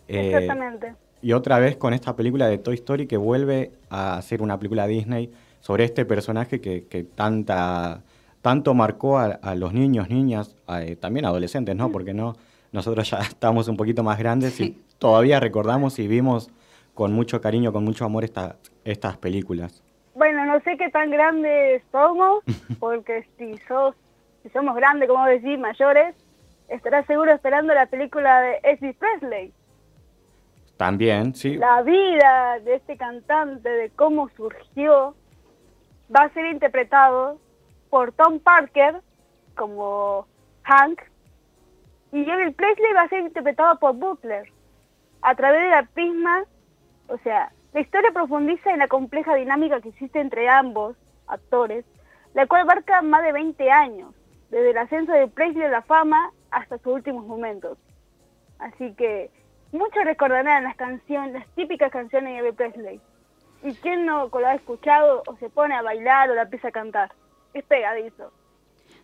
eh, 0.07 0.31
Exactamente. 0.33 0.95
y 1.21 1.31
otra 1.33 1.59
vez 1.59 1.77
con 1.77 1.93
esta 1.93 2.15
película 2.15 2.47
de 2.47 2.57
Toy 2.57 2.75
Story 2.75 3.07
que 3.07 3.15
vuelve 3.17 3.71
a 3.89 4.21
ser 4.21 4.41
una 4.41 4.57
película 4.57 4.85
Disney 4.87 5.31
sobre 5.61 5.85
este 5.85 6.03
personaje 6.05 6.59
que, 6.59 6.85
que 6.85 7.03
tanta 7.03 8.01
tanto 8.41 8.73
marcó 8.73 9.17
a, 9.19 9.55
los 9.55 9.71
niños, 9.71 10.09
niñas, 10.09 10.57
eh, 10.67 10.97
también 10.97 11.25
adolescentes, 11.25 11.77
¿no? 11.77 11.89
Porque 11.93 12.13
no, 12.13 12.35
nosotros 12.73 13.09
ya 13.09 13.19
estamos 13.21 13.69
un 13.69 13.77
poquito 13.77 14.03
más 14.03 14.19
grandes 14.19 14.59
y 14.59 14.77
todavía 14.97 15.39
recordamos 15.39 15.97
y 15.99 16.07
vimos 16.09 16.49
con 16.93 17.13
mucho 17.13 17.41
cariño, 17.41 17.71
con 17.71 17.83
mucho 17.83 18.05
amor 18.05 18.23
esta, 18.23 18.57
estas 18.83 19.17
películas. 19.17 19.83
Bueno, 20.15 20.45
no 20.45 20.59
sé 20.61 20.77
qué 20.77 20.89
tan 20.89 21.09
grandes 21.09 21.81
somos, 21.91 22.43
porque 22.79 23.27
si 23.37 23.57
sos, 23.67 23.95
si 24.43 24.49
somos 24.49 24.75
grandes, 24.75 25.09
como 25.09 25.25
decir, 25.25 25.57
mayores, 25.57 26.15
estarás 26.67 27.05
seguro 27.05 27.33
esperando 27.33 27.73
la 27.73 27.87
película 27.87 28.41
de 28.41 28.59
Elvis 28.63 28.95
Presley. 28.97 29.53
También, 30.77 31.35
sí. 31.35 31.55
La 31.57 31.81
vida 31.81 32.59
de 32.59 32.75
este 32.75 32.97
cantante, 32.97 33.69
de 33.69 33.89
cómo 33.91 34.29
surgió, 34.35 35.15
va 36.15 36.23
a 36.23 36.33
ser 36.33 36.45
interpretado 36.47 37.39
por 37.89 38.11
Tom 38.11 38.39
Parker 38.39 39.01
como 39.55 40.27
Hank 40.63 41.01
y 42.11 42.29
Elvis 42.29 42.55
Presley 42.55 42.93
va 42.93 43.01
a 43.01 43.09
ser 43.09 43.21
interpretado 43.21 43.79
por 43.79 43.95
Butler 43.95 44.47
a 45.21 45.35
través 45.35 45.61
de 45.61 45.69
la 45.69 45.83
prisma, 45.83 46.43
o 47.07 47.17
sea, 47.19 47.51
la 47.73 47.81
historia 47.81 48.11
profundiza 48.11 48.71
en 48.71 48.79
la 48.79 48.87
compleja 48.87 49.35
dinámica 49.35 49.81
que 49.81 49.89
existe 49.89 50.19
entre 50.19 50.47
ambos 50.49 50.95
actores, 51.27 51.85
la 52.33 52.47
cual 52.47 52.61
abarca 52.61 53.01
más 53.01 53.23
de 53.23 53.31
20 53.31 53.71
años, 53.71 54.13
desde 54.49 54.71
el 54.71 54.77
ascenso 54.77 55.11
de 55.11 55.27
Presley 55.27 55.63
a 55.63 55.69
la 55.69 55.81
fama 55.81 56.31
hasta 56.51 56.77
sus 56.77 56.93
últimos 56.93 57.25
momentos. 57.25 57.77
Así 58.59 58.93
que 58.93 59.31
muchos 59.71 60.03
recordarán 60.05 60.63
las 60.63 60.75
canciones, 60.75 61.33
las 61.33 61.47
típicas 61.55 61.91
canciones 61.91 62.33
de 62.33 62.39
Elvis 62.39 62.55
Presley. 62.55 63.01
¿Y 63.63 63.73
quién 63.75 64.05
no 64.05 64.27
lo 64.27 64.47
ha 64.47 64.55
escuchado 64.55 65.23
o 65.25 65.37
se 65.37 65.49
pone 65.49 65.73
a 65.73 65.81
bailar 65.81 66.29
o 66.29 66.35
la 66.35 66.43
empieza 66.43 66.67
a 66.67 66.71
cantar? 66.71 67.11
Es 67.53 67.63
pegadizo. 67.63 68.31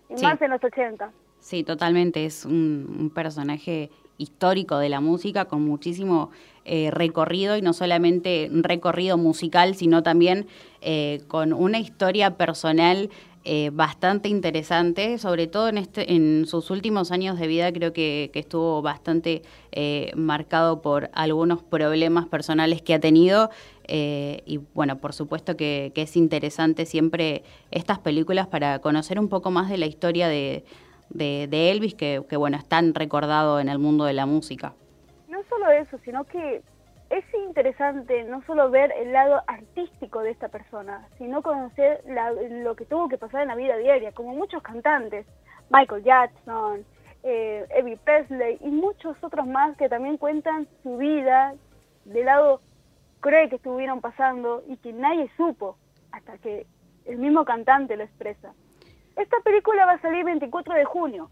Y 0.10 0.22
más 0.22 0.42
en 0.42 0.52
los 0.52 0.64
80. 0.64 1.12
Sí, 1.40 1.64
totalmente. 1.64 2.26
Es 2.26 2.46
un, 2.46 3.12
personaje 3.14 3.90
histórico 4.20 4.78
de 4.78 4.90
la 4.90 5.02
música 5.02 5.46
con 5.46 5.66
muchísimo 5.66 6.30
eh, 6.66 6.92
recorrido 6.92 7.58
y 7.58 7.64
no 7.64 7.74
solamente 7.74 8.48
un 8.54 8.64
recorrido 8.64 9.18
musical, 9.18 9.74
sino 9.74 10.04
también 10.04 10.46
eh, 10.82 11.22
con 11.28 11.52
una 11.52 11.80
historia 11.80 12.38
personal 12.38 13.10
eh, 13.44 13.72
bastante 13.74 14.30
interesante, 14.30 15.18
sobre 15.18 15.48
todo 15.48 15.70
en, 15.70 15.80
este, 15.80 16.14
en 16.14 16.46
sus 16.46 16.70
últimos 16.70 17.12
años 17.12 17.40
de 17.40 17.48
vida 17.48 17.72
creo 17.72 17.92
que, 17.92 18.30
estuvo 18.36 18.84
bastante 18.84 19.42
marcado 20.16 20.82
por 20.82 21.10
algunos 21.14 21.64
problemas 21.64 22.28
personales 22.28 22.82
que 22.82 22.94
ha 22.94 23.00
tenido 23.00 23.50
y 23.88 24.60
bueno, 24.76 24.98
por 24.98 25.14
supuesto 25.14 25.56
que, 25.58 25.92
es 25.96 26.16
interesante 26.18 26.86
siempre 26.86 27.44
estas 27.72 27.98
películas 27.98 28.48
para 28.48 28.80
conocer 28.80 29.20
un 29.20 29.30
poco 29.30 29.50
más 29.50 29.70
de 29.70 29.78
la 29.78 29.88
historia 29.88 30.28
de, 30.28 30.64
de, 31.10 31.72
Elvis, 31.72 31.96
que, 31.96 32.24
que 32.30 32.38
bueno, 32.38 32.58
es 32.58 32.66
tan 32.66 32.94
recordado 32.94 33.60
en 33.60 33.70
el 33.70 33.80
mundo 33.80 34.06
de 34.06 34.14
la 34.14 34.26
música. 34.26 34.74
No 35.28 35.40
solo 35.50 35.70
eso, 35.72 35.98
sino 36.04 36.24
que 36.26 36.62
es 37.10 37.26
interesante 37.34 38.24
no 38.24 38.44
solo 38.46 38.70
ver 38.70 38.94
el 38.98 39.12
lado 39.12 39.42
artístico 39.48 40.22
de 40.22 40.32
esta 40.32 40.50
persona, 40.50 41.08
sino 41.18 41.42
conocer 41.42 42.04
lo 42.06 42.76
que 42.76 42.86
tuvo 42.86 43.10
que 43.10 43.18
pasar 43.18 43.42
en 43.42 43.48
la 43.48 43.56
vida 43.56 43.78
diaria, 43.78 44.12
como 44.12 44.36
muchos 44.36 44.62
cantantes, 44.62 45.26
Michael 45.72 46.04
Jackson, 46.04 46.86
eh, 47.24 47.66
Evie 47.72 47.98
Presley 47.98 48.58
y 48.62 48.70
muchos 48.70 49.18
otros 49.22 49.48
más 49.48 49.76
que 49.78 49.90
también 49.90 50.18
cuentan 50.18 50.68
su 50.84 50.98
vida 50.98 51.56
del 52.06 52.26
lado 52.26 52.62
cruel 53.20 53.50
que 53.50 53.58
estuvieron 53.58 54.02
pasando 54.02 54.64
y 54.68 54.78
que 54.78 54.94
nadie 54.94 55.30
supo 55.36 55.78
hasta 56.12 56.38
que 56.38 56.66
el 57.06 57.18
mismo 57.18 57.44
cantante 57.44 57.98
lo 57.98 58.04
expresa. 58.04 58.54
Esta 59.20 59.38
película 59.42 59.86
va 59.86 59.94
a 59.94 60.02
salir 60.02 60.20
el 60.20 60.26
24 60.26 60.74
de 60.76 60.86
junio, 60.86 61.30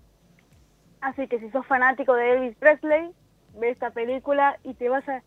así 1.00 1.25
que 1.29 1.39
si 1.39 1.50
sos 1.51 1.65
fanático 1.65 2.15
de 2.15 2.34
Elvis 2.34 2.58
Presley, 2.58 3.12
ve 3.56 3.70
esta 3.70 3.91
película 3.91 4.60
y 4.63 4.74
te 4.74 4.89
vas 4.89 5.08
a 5.08 5.24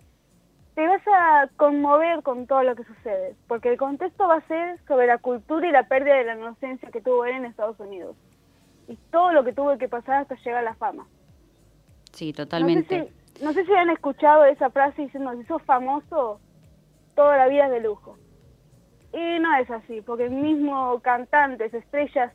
te 0.75 0.87
vas 0.87 1.03
a 1.09 1.49
conmover 1.57 2.23
con 2.23 2.47
todo 2.47 2.63
lo 2.63 2.77
que 2.77 2.85
sucede, 2.85 3.35
porque 3.49 3.71
el 3.71 3.79
contexto 3.79 4.29
va 4.29 4.37
a 4.37 4.47
ser 4.47 4.79
sobre 4.87 5.07
la 5.07 5.17
cultura 5.17 5.67
y 5.67 5.73
la 5.73 5.89
pérdida 5.89 6.17
de 6.17 6.25
la 6.25 6.37
inocencia 6.37 6.91
que 6.91 7.01
tuvo 7.01 7.25
él 7.25 7.37
en 7.37 7.45
Estados 7.47 7.81
Unidos. 7.81 8.15
Y 8.89 8.97
todo 9.11 9.33
lo 9.33 9.43
que 9.43 9.53
tuvo 9.53 9.77
que 9.79 9.89
pasar 9.89 10.23
hasta 10.23 10.37
llegar 10.37 10.59
a 10.59 10.63
la 10.63 10.75
fama. 10.75 11.07
Sí, 12.13 12.33
totalmente. 12.33 13.11
No 13.43 13.53
sé 13.53 13.65
si, 13.65 13.73
han 13.73 13.91
escuchado 13.91 14.45
esa 14.45 14.71
frase 14.71 15.03
diciendo, 15.03 15.33
si 15.33 15.45
sos 15.45 15.63
famoso, 15.63 16.41
toda 17.15 17.39
la 17.39 17.49
vida 17.49 17.67
es 17.67 17.73
de 17.73 17.81
lujo. 17.81 18.19
Y 19.13 19.39
no 19.41 19.55
es 19.57 19.71
así, 19.71 20.03
porque 20.03 20.29
mismo 20.29 21.01
cantantes, 21.01 21.75
estrellas 21.75 22.33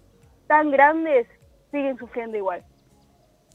tan 0.48 0.72
grandes 0.72 1.28
siguen 1.72 1.98
sufriendo 1.98 2.38
igual. 2.38 2.64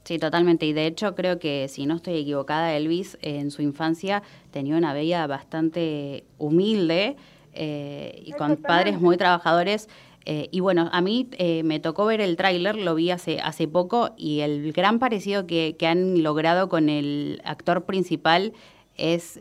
Sí, 0.03 0.17
totalmente. 0.17 0.65
Y 0.65 0.73
de 0.73 0.87
hecho 0.87 1.15
creo 1.15 1.39
que, 1.39 1.67
si 1.67 1.85
no 1.85 1.95
estoy 1.95 2.17
equivocada, 2.19 2.75
Elvis 2.75 3.17
en 3.21 3.51
su 3.51 3.61
infancia 3.61 4.23
tenía 4.51 4.75
una 4.75 4.93
vida 4.93 5.27
bastante 5.27 6.23
humilde 6.37 7.17
eh, 7.53 8.21
y 8.25 8.31
con 8.33 8.57
padres 8.57 8.99
muy 8.99 9.17
trabajadores. 9.17 9.89
Eh, 10.25 10.49
y 10.51 10.59
bueno, 10.59 10.89
a 10.91 11.01
mí 11.01 11.29
eh, 11.33 11.63
me 11.63 11.79
tocó 11.79 12.05
ver 12.05 12.21
el 12.21 12.35
tráiler, 12.35 12.75
lo 12.75 12.95
vi 12.95 13.11
hace, 13.11 13.39
hace 13.41 13.67
poco, 13.67 14.11
y 14.17 14.41
el 14.41 14.71
gran 14.71 14.99
parecido 14.99 15.47
que, 15.47 15.75
que 15.77 15.87
han 15.87 16.21
logrado 16.21 16.69
con 16.69 16.89
el 16.89 17.41
actor 17.43 17.85
principal 17.85 18.53
es, 18.97 19.39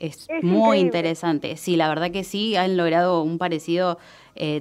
es, 0.00 0.28
muy 0.42 0.78
interesante. 0.78 1.56
Sí, 1.56 1.76
la 1.76 1.88
verdad 1.88 2.10
que 2.10 2.24
sí, 2.24 2.56
han 2.56 2.76
logrado 2.76 3.22
un 3.22 3.38
parecido 3.38 3.98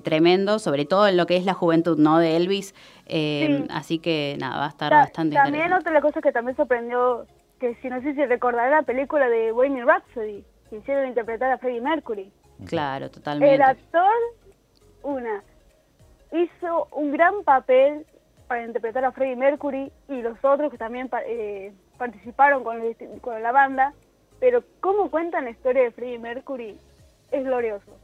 tremendo, 0.03 0.57
sobre 0.57 0.85
todo 0.85 1.07
en 1.07 1.17
lo 1.17 1.27
que 1.27 1.37
es 1.37 1.45
la 1.45 1.53
juventud 1.53 1.99
¿no? 1.99 2.17
de 2.17 2.35
Elvis. 2.35 2.73
Eh, 3.09 3.65
así 3.69 3.99
que 3.99 4.35
nada, 4.39 4.57
va 4.57 4.65
a 4.65 4.69
estar 4.69 4.91
bastante 4.91 5.35
También 5.35 5.71
otra 5.71 6.01
cosa 6.01 6.21
que 6.21 6.31
también 6.31 6.57
sorprendió, 6.57 7.25
que 7.59 7.75
si 7.75 7.89
no 7.89 8.01
sé 8.01 8.13
si 8.13 8.25
recordará 8.25 8.69
la 8.69 8.81
película 8.81 9.29
de 9.29 9.53
Wayne 9.53 9.85
Rhapsody, 9.85 10.43
que 10.69 10.77
hicieron 10.77 11.07
interpretar 11.07 11.51
a 11.51 11.57
Freddie 11.57 11.81
Mercury. 11.81 12.31
Claro, 12.65 13.09
totalmente. 13.09 13.55
El 13.55 13.61
actor, 13.61 14.11
una, 15.03 15.41
hizo 16.33 16.87
un 16.91 17.11
gran 17.11 17.43
papel 17.43 18.05
para 18.47 18.65
interpretar 18.65 19.05
a 19.05 19.11
Freddie 19.11 19.37
Mercury 19.37 19.91
y 20.09 20.21
los 20.21 20.37
otros 20.43 20.69
que 20.69 20.77
también 20.77 21.09
eh, 21.25 21.71
participaron 21.97 22.63
con, 22.63 22.81
con 23.21 23.41
la 23.41 23.51
banda, 23.53 23.93
pero 24.39 24.63
cómo 24.79 25.09
cuentan 25.09 25.45
la 25.45 25.51
historia 25.51 25.83
de 25.83 25.91
Freddie 25.91 26.19
Mercury 26.19 26.77
es 27.31 27.43
glorioso. 27.43 27.97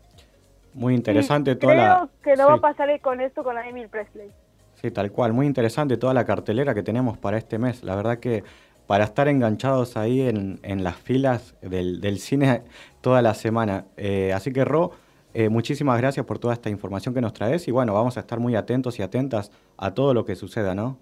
Muy 0.74 0.96
interesante 0.96 1.56
toda 1.56 1.74
creo 1.74 1.86
la... 1.86 2.10
que 2.24 2.36
no 2.36 2.48
va 2.48 2.56
a 2.56 2.62
pasar 2.62 3.00
con 3.02 3.22
esto 3.22 3.44
con 3.44 3.58
Emil 3.58 3.88
Presley. 3.90 4.32
Sí, 4.82 4.92
tal 4.92 5.12
cual. 5.12 5.34
Muy 5.34 5.46
interesante 5.46 5.98
toda 5.98 6.14
la 6.14 6.26
cartelera 6.26 6.74
que 6.74 6.84
tenemos 6.84 7.18
para 7.18 7.38
este 7.38 7.58
mes. 7.58 7.84
La 7.84 7.96
verdad 7.96 8.18
que 8.18 8.44
para 8.88 9.06
estar 9.06 9.28
enganchados 9.28 9.96
ahí 9.96 10.22
en, 10.22 10.84
las 10.84 10.98
filas 10.98 11.56
del, 11.62 12.20
cine 12.20 12.64
toda 13.02 13.22
la 13.22 13.34
semana. 13.34 13.86
Eh, 13.96 14.34
así 14.34 14.52
que, 14.52 14.66
Ro, 14.66 14.92
eh, 15.34 15.50
muchísimas 15.50 15.98
gracias 16.00 16.26
por 16.26 16.38
toda 16.38 16.54
esta 16.54 16.70
información 16.70 17.14
que 17.14 17.22
nos 17.22 17.34
traes 17.34 17.68
y 17.68 17.72
bueno, 17.72 17.94
vamos 17.94 18.18
a 18.18 18.20
estar 18.20 18.40
muy 18.40 18.56
atentos 18.56 19.00
y 19.00 19.04
atentas 19.04 19.52
a 19.78 19.94
todo 19.94 20.14
lo 20.14 20.26
que 20.26 20.36
suceda, 20.36 20.76
¿no? 20.76 20.98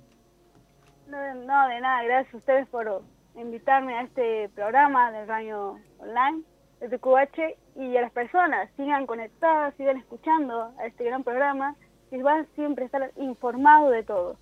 No, 1.08 1.18
no 1.34 1.68
de 1.68 1.82
nada. 1.82 2.04
Gracias 2.04 2.36
a 2.36 2.38
ustedes 2.38 2.68
por 2.68 3.02
invitarme 3.36 3.96
a 3.96 4.02
este 4.04 4.50
programa 4.50 5.12
del 5.12 5.28
Radio 5.28 5.78
Online 6.00 6.44
de 6.80 6.90
TQH 6.90 7.80
y 7.80 7.96
a 7.98 8.02
las 8.02 8.12
personas. 8.12 8.70
Sigan 8.76 9.06
conectadas, 9.06 9.74
sigan 9.78 9.98
escuchando 9.98 10.74
a 10.80 10.86
este 10.86 11.04
gran 11.04 11.24
programa 11.24 11.76
y 12.12 12.22
van 12.22 12.48
siempre 12.56 12.84
a 12.84 12.86
estar 12.88 13.12
informados 13.18 13.92
de 13.92 14.04
todo. 14.04 14.38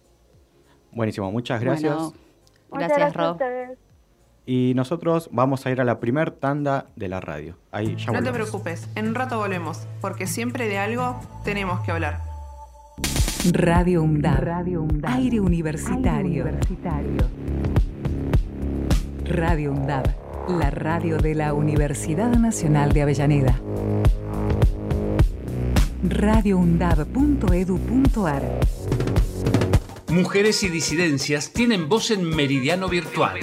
Buenísimo, 0.91 1.31
muchas 1.31 1.61
gracias. 1.61 2.13
gracias, 2.71 3.13
Rob. 3.13 3.37
Y 4.45 4.73
nosotros 4.75 5.29
vamos 5.31 5.65
a 5.65 5.71
ir 5.71 5.79
a 5.79 5.83
la 5.83 5.99
primer 5.99 6.31
tanda 6.31 6.87
de 6.95 7.07
la 7.07 7.19
radio. 7.19 7.55
Ahí 7.71 7.95
ya 7.95 8.11
no 8.11 8.23
te 8.23 8.31
preocupes, 8.31 8.89
en 8.95 9.09
un 9.09 9.15
rato 9.15 9.37
volvemos, 9.37 9.87
porque 10.01 10.25
siempre 10.25 10.67
de 10.67 10.79
algo 10.79 11.19
tenemos 11.43 11.81
que 11.81 11.91
hablar. 11.91 12.21
Radio 13.51 14.01
UNDAB. 14.01 14.39
Radio 14.43 14.87
Aire 15.03 15.39
universitario. 15.39 16.11
Aire 16.11 16.41
universitario. 16.41 17.23
Radio 19.29 19.71
UNDAB, 19.71 20.05
la 20.59 20.69
radio 20.71 21.17
de 21.17 21.35
la 21.35 21.53
Universidad 21.53 22.35
Nacional 22.35 22.93
de 22.93 23.03
Avellaneda 23.03 23.61
radioundab.edu.ar. 26.03 28.41
Mujeres 30.09 30.63
y 30.63 30.69
disidencias 30.69 31.53
tienen 31.53 31.87
voz 31.87 32.09
en 32.09 32.23
Meridiano 32.23 32.89
Virtual 32.89 33.37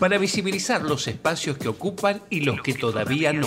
para 0.00 0.18
visibilizar 0.18 0.82
los 0.82 1.06
espacios 1.06 1.56
que 1.58 1.68
ocupan 1.68 2.22
y 2.28 2.40
los 2.40 2.60
que 2.62 2.74
todavía 2.74 3.32
no. 3.32 3.46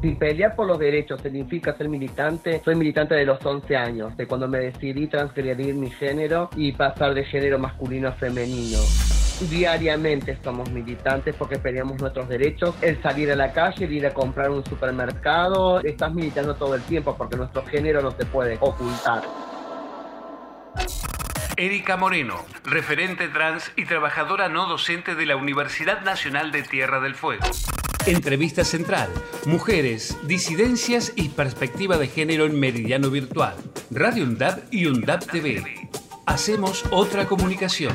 Si 0.00 0.12
pelear 0.12 0.56
por 0.56 0.66
los 0.66 0.78
derechos 0.78 1.20
significa 1.20 1.76
ser 1.76 1.90
militante, 1.90 2.62
soy 2.64 2.74
militante 2.76 3.16
de 3.16 3.26
los 3.26 3.44
11 3.44 3.76
años, 3.76 4.16
de 4.16 4.26
cuando 4.26 4.48
me 4.48 4.60
decidí 4.60 5.08
transgredir 5.08 5.74
mi 5.74 5.90
género 5.90 6.48
y 6.56 6.72
pasar 6.72 7.12
de 7.14 7.24
género 7.24 7.58
masculino 7.58 8.08
a 8.08 8.12
femenino. 8.12 8.78
Diariamente 9.40 10.36
somos 10.42 10.70
militantes 10.70 11.34
porque 11.36 11.58
peleamos 11.58 12.00
nuestros 12.00 12.28
derechos. 12.28 12.74
El 12.80 13.00
salir 13.00 13.30
a 13.30 13.36
la 13.36 13.52
calle, 13.52 13.84
el 13.84 13.92
ir 13.92 14.06
a 14.06 14.12
comprar 14.12 14.50
un 14.50 14.64
supermercado, 14.64 15.80
estás 15.80 16.12
militando 16.12 16.54
todo 16.56 16.74
el 16.74 16.82
tiempo 16.82 17.16
porque 17.16 17.36
nuestro 17.36 17.64
género 17.64 18.02
no 18.02 18.10
se 18.10 18.26
puede 18.26 18.58
ocultar. 18.60 19.22
Erika 21.56 21.96
Moreno, 21.96 22.44
referente 22.64 23.28
trans 23.28 23.72
y 23.76 23.84
trabajadora 23.84 24.48
no 24.48 24.68
docente 24.68 25.14
de 25.14 25.26
la 25.26 25.36
Universidad 25.36 26.02
Nacional 26.02 26.52
de 26.52 26.62
Tierra 26.62 27.00
del 27.00 27.14
Fuego. 27.14 27.44
Entrevista 28.06 28.64
central, 28.64 29.08
mujeres, 29.44 30.16
disidencias 30.26 31.12
y 31.14 31.28
perspectiva 31.30 31.96
de 31.96 32.06
género 32.08 32.46
en 32.46 32.58
Meridiano 32.58 33.10
Virtual. 33.10 33.54
Radio 33.90 34.24
UNDAP 34.24 34.72
y 34.72 34.86
UNDAP 34.86 35.30
TV. 35.30 35.90
Hacemos 36.26 36.84
otra 36.90 37.26
comunicación. 37.26 37.94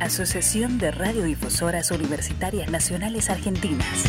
Asociación 0.00 0.78
de 0.78 0.92
Radiodifusoras 0.92 1.90
Universitarias 1.90 2.70
Nacionales 2.70 3.30
Argentinas. 3.30 4.04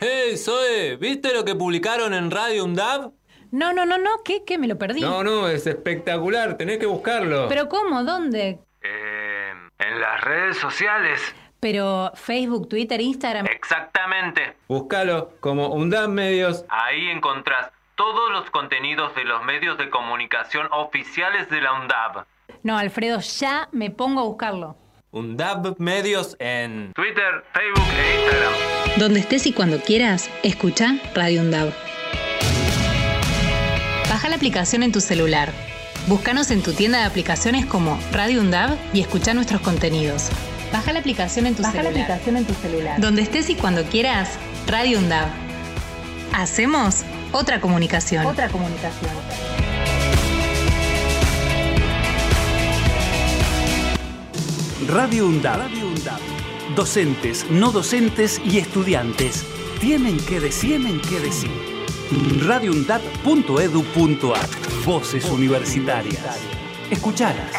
¡Hey, 0.00 0.38
Zoe! 0.38 0.96
¿Viste 0.96 1.34
lo 1.34 1.44
que 1.44 1.54
publicaron 1.54 2.14
en 2.14 2.30
Radio 2.30 2.64
UNDAB? 2.64 3.12
No, 3.50 3.74
no, 3.74 3.84
no, 3.84 3.98
no, 3.98 4.22
¿qué? 4.24 4.42
¿Qué? 4.44 4.56
Me 4.56 4.66
lo 4.66 4.78
perdí. 4.78 5.02
No, 5.02 5.22
no, 5.22 5.48
es 5.48 5.66
espectacular, 5.66 6.56
tenés 6.56 6.78
que 6.78 6.86
buscarlo. 6.86 7.46
¿Pero 7.48 7.68
cómo? 7.68 8.04
¿Dónde? 8.04 8.58
Eh, 8.82 9.52
en 9.78 10.00
las 10.00 10.20
redes 10.22 10.56
sociales. 10.56 11.20
Pero 11.60 12.12
Facebook, 12.14 12.68
Twitter, 12.68 13.00
Instagram. 13.02 13.46
Exactamente. 13.46 14.56
Búscalo 14.66 15.32
como 15.40 15.68
UNDAB 15.74 16.08
Medios. 16.08 16.64
Ahí 16.70 17.10
encontrás 17.10 17.70
todos 17.96 18.32
los 18.32 18.50
contenidos 18.50 19.14
de 19.14 19.24
los 19.24 19.44
medios 19.44 19.76
de 19.76 19.90
comunicación 19.90 20.68
oficiales 20.72 21.50
de 21.50 21.60
la 21.60 21.74
UNDAB. 21.74 22.24
No, 22.62 22.76
Alfredo, 22.78 23.20
ya 23.20 23.68
me 23.72 23.90
pongo 23.90 24.20
a 24.20 24.24
buscarlo. 24.24 24.76
UNDAB 25.10 25.76
Medios 25.78 26.34
en 26.40 26.92
Twitter, 26.94 27.44
Facebook 27.52 27.84
e 27.96 28.20
Instagram. 28.20 28.52
Donde 28.98 29.20
estés 29.20 29.46
y 29.46 29.52
cuando 29.52 29.80
quieras, 29.80 30.28
escucha 30.42 30.96
Radio 31.14 31.40
UNDAB. 31.42 31.72
Baja 34.08 34.28
la 34.28 34.36
aplicación 34.36 34.82
en 34.82 34.92
tu 34.92 35.00
celular. 35.00 35.50
Búscanos 36.06 36.50
en 36.50 36.62
tu 36.62 36.72
tienda 36.72 36.98
de 36.98 37.04
aplicaciones 37.04 37.64
como 37.66 37.98
Radio 38.12 38.40
UNDAB 38.40 38.76
y 38.92 39.00
escucha 39.00 39.34
nuestros 39.34 39.60
contenidos. 39.60 40.28
Baja 40.72 40.92
la 40.92 40.98
aplicación 41.00 41.46
en 41.46 41.54
tu 41.54 41.62
Baja 41.62 41.72
celular. 41.72 41.94
la 41.94 42.02
aplicación 42.04 42.36
en 42.36 42.44
tu 42.46 42.54
celular. 42.54 43.00
Donde 43.00 43.22
estés 43.22 43.48
y 43.50 43.54
cuando 43.54 43.84
quieras, 43.84 44.38
Radio 44.66 44.98
UNDAB. 44.98 45.28
Hacemos 46.32 47.04
otra 47.32 47.60
comunicación. 47.60 48.26
Otra 48.26 48.48
comunicación. 48.48 49.10
Radio 54.88 55.26
UNDAB. 55.26 55.70
Docentes, 56.74 57.46
no 57.50 57.70
docentes 57.72 58.40
y 58.44 58.58
estudiantes 58.58 59.44
tienen 59.80 60.18
que 60.18 60.40
decir, 60.40 60.80
tienen 60.80 61.00
que 61.00 61.20
decir. 61.20 61.50
radioundab.edu.ar 62.46 64.48
Voces 64.84 65.24
universitarias. 65.30 66.38
Escuchalas. 66.90 67.50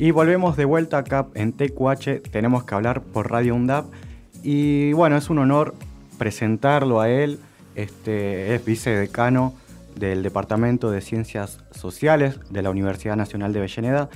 Y 0.00 0.12
volvemos 0.12 0.56
de 0.56 0.64
vuelta 0.64 0.96
acá 0.96 1.26
en 1.34 1.52
TQH, 1.52 2.22
tenemos 2.30 2.64
que 2.64 2.74
hablar 2.74 3.02
por 3.02 3.30
Radio 3.30 3.54
UNDAP. 3.54 3.84
Y 4.42 4.94
bueno, 4.94 5.18
es 5.18 5.28
un 5.28 5.38
honor 5.40 5.74
presentarlo 6.16 7.02
a 7.02 7.10
él. 7.10 7.38
Este, 7.74 8.54
es 8.54 8.64
vicedecano 8.64 9.52
del 9.94 10.22
Departamento 10.22 10.90
de 10.90 11.02
Ciencias 11.02 11.58
Sociales 11.72 12.40
de 12.48 12.62
la 12.62 12.70
Universidad 12.70 13.14
Nacional 13.14 13.52
de 13.52 13.58
Avellaneda 13.58 14.08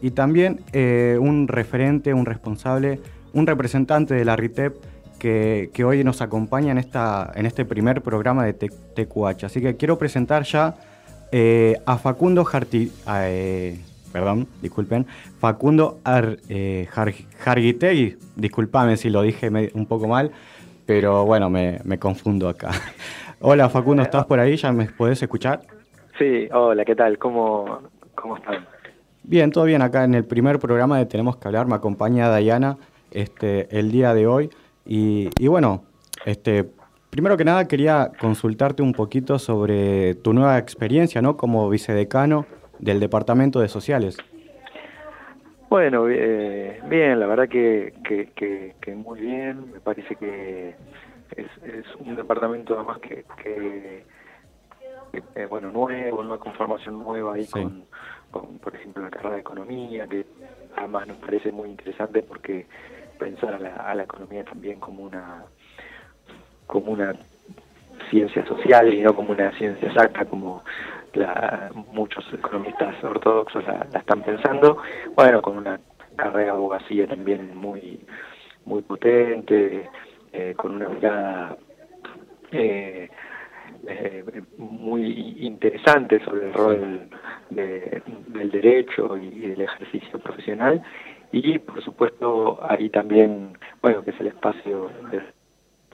y 0.00 0.12
también 0.12 0.62
eh, 0.72 1.18
un 1.20 1.48
referente, 1.48 2.14
un 2.14 2.24
responsable, 2.24 2.98
un 3.34 3.46
representante 3.46 4.14
de 4.14 4.24
la 4.24 4.36
RITEP 4.36 4.74
que, 5.18 5.84
hoy 5.84 6.02
nos 6.02 6.22
acompaña 6.22 6.72
en, 6.72 6.78
esta, 6.78 7.30
en 7.34 7.44
este 7.44 7.66
primer 7.66 8.00
programa 8.00 8.46
de 8.46 8.54
TQH. 8.54 9.44
Así 9.44 9.60
que 9.60 9.76
quiero 9.76 9.98
presentar 9.98 10.44
ya 10.44 10.76
eh, 11.30 11.76
a 11.84 11.98
Facundo 11.98 12.42
Jarti, 12.42 12.90
eh, 13.06 13.78
perdón, 14.16 14.48
disculpen, 14.62 15.04
Facundo 15.38 15.98
Ar, 16.02 16.38
eh, 16.48 16.88
Jar, 16.90 17.12
disculpame 18.34 18.96
si 18.96 19.10
lo 19.10 19.20
dije 19.20 19.50
un 19.74 19.84
poco 19.84 20.08
mal, 20.08 20.30
pero 20.86 21.26
bueno, 21.26 21.50
me, 21.50 21.80
me 21.84 21.98
confundo 21.98 22.48
acá. 22.48 22.70
hola 23.42 23.68
Facundo, 23.68 24.02
¿estás 24.02 24.24
por 24.24 24.40
ahí? 24.40 24.56
¿Ya 24.56 24.72
me 24.72 24.86
podés 24.86 25.22
escuchar? 25.22 25.60
Sí, 26.18 26.48
hola, 26.50 26.86
¿qué 26.86 26.96
tal? 26.96 27.18
¿Cómo, 27.18 27.80
cómo 28.14 28.38
están? 28.38 28.66
Bien, 29.22 29.50
todo 29.50 29.64
bien 29.64 29.82
acá 29.82 30.04
en 30.04 30.14
el 30.14 30.24
primer 30.24 30.58
programa 30.60 30.96
de 30.96 31.04
Tenemos 31.04 31.36
que 31.36 31.48
hablar, 31.48 31.66
me 31.66 31.74
acompaña 31.74 32.30
Dayana 32.30 32.78
este, 33.10 33.78
el 33.78 33.92
día 33.92 34.14
de 34.14 34.26
hoy. 34.26 34.48
Y, 34.86 35.28
y 35.38 35.48
bueno, 35.48 35.84
este, 36.24 36.70
primero 37.10 37.36
que 37.36 37.44
nada 37.44 37.68
quería 37.68 38.12
consultarte 38.18 38.82
un 38.82 38.94
poquito 38.94 39.38
sobre 39.38 40.14
tu 40.14 40.32
nueva 40.32 40.56
experiencia, 40.56 41.20
¿no? 41.20 41.36
Como 41.36 41.68
vicedecano 41.68 42.46
del 42.78 43.00
Departamento 43.00 43.60
de 43.60 43.68
Sociales. 43.68 44.18
Bueno, 45.68 46.08
eh, 46.08 46.80
bien, 46.88 47.18
la 47.18 47.26
verdad 47.26 47.48
que, 47.48 47.94
que, 48.04 48.30
que, 48.34 48.74
que, 48.80 48.94
muy 48.94 49.20
bien, 49.20 49.72
me 49.72 49.80
parece 49.80 50.14
que 50.14 50.74
es, 51.36 51.46
es 51.64 51.84
un 51.98 52.14
departamento 52.14 52.74
además 52.74 52.98
que, 53.00 53.24
que 53.42 54.04
eh, 55.34 55.46
bueno, 55.46 55.70
nuevo, 55.70 56.20
una 56.20 56.38
conformación 56.38 56.98
nueva 56.98 57.34
ahí 57.34 57.44
sí. 57.44 57.52
con, 57.52 57.84
con, 58.30 58.58
por 58.58 58.74
ejemplo, 58.74 59.02
la 59.02 59.10
carrera 59.10 59.34
de 59.34 59.40
economía, 59.40 60.06
que 60.06 60.24
además 60.76 61.08
nos 61.08 61.16
parece 61.18 61.50
muy 61.50 61.70
interesante 61.70 62.22
porque 62.22 62.66
pensar 63.18 63.54
a 63.54 63.58
la, 63.58 63.74
a 63.74 63.94
la 63.94 64.04
economía 64.04 64.44
también 64.44 64.78
como 64.78 65.02
una 65.02 65.44
como 66.66 66.92
una 66.92 67.14
ciencia 68.10 68.44
social 68.46 68.92
y 68.92 69.00
no 69.00 69.14
como 69.14 69.32
una 69.32 69.52
ciencia 69.52 69.88
exacta 69.88 70.24
como 70.24 70.62
la, 71.16 71.70
muchos 71.92 72.24
economistas 72.32 73.02
ortodoxos 73.02 73.64
la, 73.66 73.86
la, 73.92 74.00
están 74.00 74.22
pensando. 74.22 74.78
Bueno 75.14 75.42
con 75.42 75.56
una 75.56 75.80
carrera 76.16 76.52
de 76.52 76.58
abogacía 76.58 77.06
también 77.06 77.56
muy 77.56 78.00
muy 78.64 78.82
potente 78.82 79.88
eh, 80.32 80.54
con 80.56 80.74
una 80.74 80.88
mirada 80.88 81.56
eh, 82.52 83.08
eh, 83.86 84.24
muy 84.58 85.36
interesante 85.40 86.22
sobre 86.24 86.46
el 86.46 86.54
rol 86.54 87.08
de, 87.50 88.02
del 88.28 88.50
derecho 88.50 89.16
y 89.16 89.40
del 89.40 89.60
ejercicio 89.60 90.18
profesional. 90.18 90.82
Y 91.32 91.58
por 91.58 91.82
supuesto 91.82 92.58
ahí 92.68 92.88
también 92.90 93.56
bueno 93.82 94.02
que 94.02 94.10
es 94.10 94.20
el 94.20 94.28
espacio 94.28 94.90
de 95.10 95.22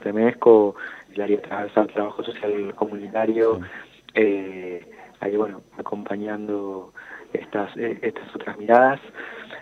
Temesco 0.01 0.75
el 1.13 1.21
área 1.21 1.41
transversal 1.41 1.87
trabajo 1.87 2.23
social 2.23 2.73
comunitario 2.75 3.61
eh, 4.13 4.85
ahí 5.23 5.37
bueno 5.37 5.61
acompañando 5.77 6.93
estas 7.33 7.75
eh, 7.77 7.99
estas 8.01 8.35
otras 8.35 8.57
miradas 8.57 8.99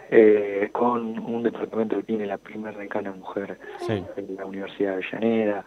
eh, 0.10 0.70
con 0.72 1.20
un 1.20 1.44
departamento 1.44 1.98
que 1.98 2.04
tiene 2.04 2.26
la 2.26 2.38
primera 2.38 2.78
decana 2.78 3.12
mujer 3.12 3.60
sí. 3.80 4.04
en 4.18 4.36
la 4.36 4.46
Universidad 4.46 4.92
de 4.92 4.96
Avellaneda 4.96 5.66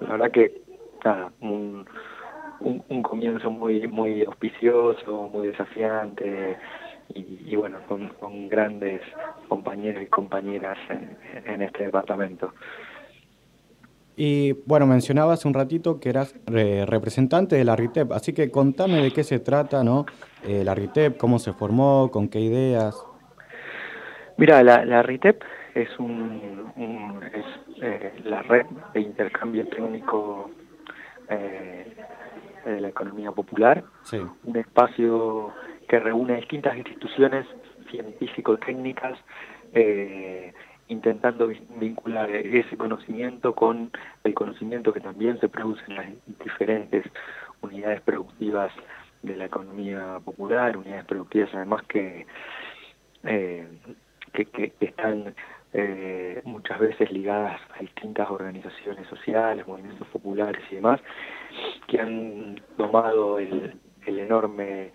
la 0.00 0.08
verdad 0.08 0.30
que 0.30 0.62
nada 1.04 1.32
un, 1.40 1.86
un, 2.60 2.84
un 2.88 3.02
comienzo 3.02 3.50
muy 3.50 3.86
muy 3.88 4.24
auspicioso 4.24 5.30
muy 5.32 5.48
desafiante 5.48 6.58
y, 7.14 7.38
y 7.46 7.56
bueno, 7.56 7.78
con, 7.88 8.08
con, 8.20 8.48
grandes 8.48 9.00
compañeros 9.48 10.02
y 10.02 10.06
compañeras 10.06 10.78
en, 10.88 11.16
en, 11.44 11.62
este 11.62 11.84
departamento. 11.84 12.52
Y 14.18 14.52
bueno, 14.64 14.86
mencionabas 14.86 15.44
un 15.44 15.52
ratito 15.52 16.00
que 16.00 16.08
eras 16.08 16.34
eh, 16.50 16.84
representante 16.86 17.54
de 17.56 17.64
la 17.64 17.76
RITEP, 17.76 18.12
así 18.12 18.32
que 18.32 18.50
contame 18.50 19.02
de 19.02 19.10
qué 19.10 19.22
se 19.22 19.40
trata, 19.40 19.84
¿no? 19.84 20.06
Eh, 20.42 20.64
la 20.64 20.74
RITEP, 20.74 21.18
cómo 21.18 21.38
se 21.38 21.52
formó, 21.52 22.10
con 22.10 22.28
qué 22.28 22.40
ideas. 22.40 22.96
Mira, 24.38 24.62
la, 24.62 24.86
la 24.86 25.02
RITEP 25.02 25.42
es, 25.74 25.98
un, 25.98 27.20
es 27.34 27.44
eh, 27.82 28.12
la 28.24 28.40
red 28.42 28.64
de 28.94 29.00
intercambio 29.02 29.68
técnico 29.68 30.50
eh, 31.28 31.94
de 32.64 32.80
la 32.80 32.88
economía 32.88 33.32
popular, 33.32 33.84
un 34.44 34.56
espacio 34.56 35.52
que 35.88 36.00
reúne 36.00 36.36
distintas 36.36 36.74
instituciones 36.76 37.46
científico-técnicas 37.90 39.18
intentando 40.88 41.50
vincular 41.80 42.30
ese 42.30 42.76
conocimiento 42.76 43.54
con 43.54 43.90
el 44.24 44.34
conocimiento 44.34 44.92
que 44.92 45.00
también 45.00 45.38
se 45.40 45.48
produce 45.48 45.82
en 45.88 45.96
las 45.96 46.06
diferentes 46.44 47.04
unidades 47.60 48.00
productivas 48.02 48.72
de 49.22 49.36
la 49.36 49.46
economía 49.46 50.20
popular, 50.24 50.76
unidades 50.76 51.04
productivas 51.06 51.50
además 51.54 51.82
que, 51.88 52.26
eh, 53.24 53.66
que, 54.32 54.72
están 54.80 55.34
eh, 55.72 56.40
muchas 56.44 56.78
veces 56.78 57.10
ligadas 57.10 57.60
a 57.76 57.80
distintas 57.80 58.30
organizaciones 58.30 59.08
sociales, 59.08 59.66
movimientos 59.66 60.06
populares 60.08 60.62
y 60.70 60.76
demás, 60.76 61.00
que 61.88 62.00
han 62.00 62.60
tomado 62.76 63.38
el, 63.38 63.74
el 64.06 64.18
enorme 64.20 64.92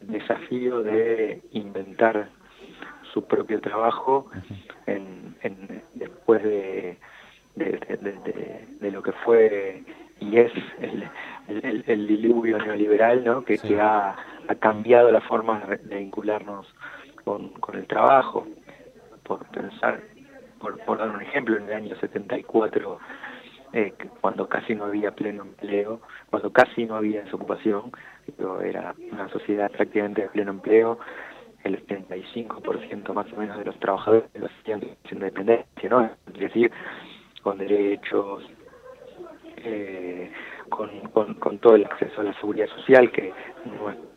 desafío 0.00 0.82
de 0.82 1.42
inventar 1.52 2.30
su 3.12 3.24
propio 3.26 3.60
trabajo 3.60 4.30
en, 4.86 5.36
después 5.94 6.42
de, 6.42 6.98
de, 7.56 8.90
lo 8.90 9.02
que 9.02 9.12
fue 9.24 9.82
y 10.20 10.36
es 10.36 10.52
el, 10.80 11.84
el, 11.86 12.06
diluvio 12.06 12.58
neoliberal 12.58 13.24
¿no? 13.24 13.44
que, 13.44 13.58
que 13.58 13.80
ha, 13.80 14.16
ha, 14.48 14.54
cambiado 14.56 15.10
la 15.10 15.20
forma 15.22 15.60
de 15.82 15.96
vincularnos 15.96 16.66
con, 17.24 17.50
con 17.54 17.76
el 17.76 17.86
trabajo. 17.86 18.46
Por 19.22 19.46
pensar, 19.46 20.02
por, 20.58 20.78
por 20.84 20.98
dar 20.98 21.08
un 21.08 21.22
ejemplo, 21.22 21.56
en 21.56 21.64
el 21.64 21.72
año 21.72 21.96
74 21.96 22.98
eh, 23.72 23.94
cuando 24.20 24.48
casi 24.48 24.74
no 24.74 24.86
había 24.86 25.12
pleno 25.12 25.42
empleo, 25.42 26.00
cuando 26.28 26.52
casi 26.52 26.86
no 26.86 26.96
había 26.96 27.22
desocupación, 27.22 27.92
era 28.64 28.94
una 29.12 29.28
sociedad 29.28 29.70
prácticamente 29.70 30.22
de 30.22 30.28
pleno 30.28 30.50
empleo, 30.50 30.98
el 31.64 31.86
75% 31.86 33.12
más 33.12 33.32
o 33.32 33.36
menos 33.36 33.58
de 33.58 33.64
los 33.64 33.78
trabajadores 33.78 34.24
lo 34.34 34.46
hacían 34.46 34.82
sin 35.08 35.20
dependencia, 35.20 35.88
¿no? 35.88 36.10
Es 36.32 36.38
decir, 36.38 36.70
con 37.42 37.58
derechos, 37.58 38.44
eh, 39.56 40.30
con, 40.68 41.58
todo 41.58 41.74
el 41.74 41.84
acceso 41.84 42.20
a 42.20 42.24
la 42.24 42.34
seguridad 42.40 42.66
social 42.68 43.10
que 43.10 43.32
no 43.66 44.10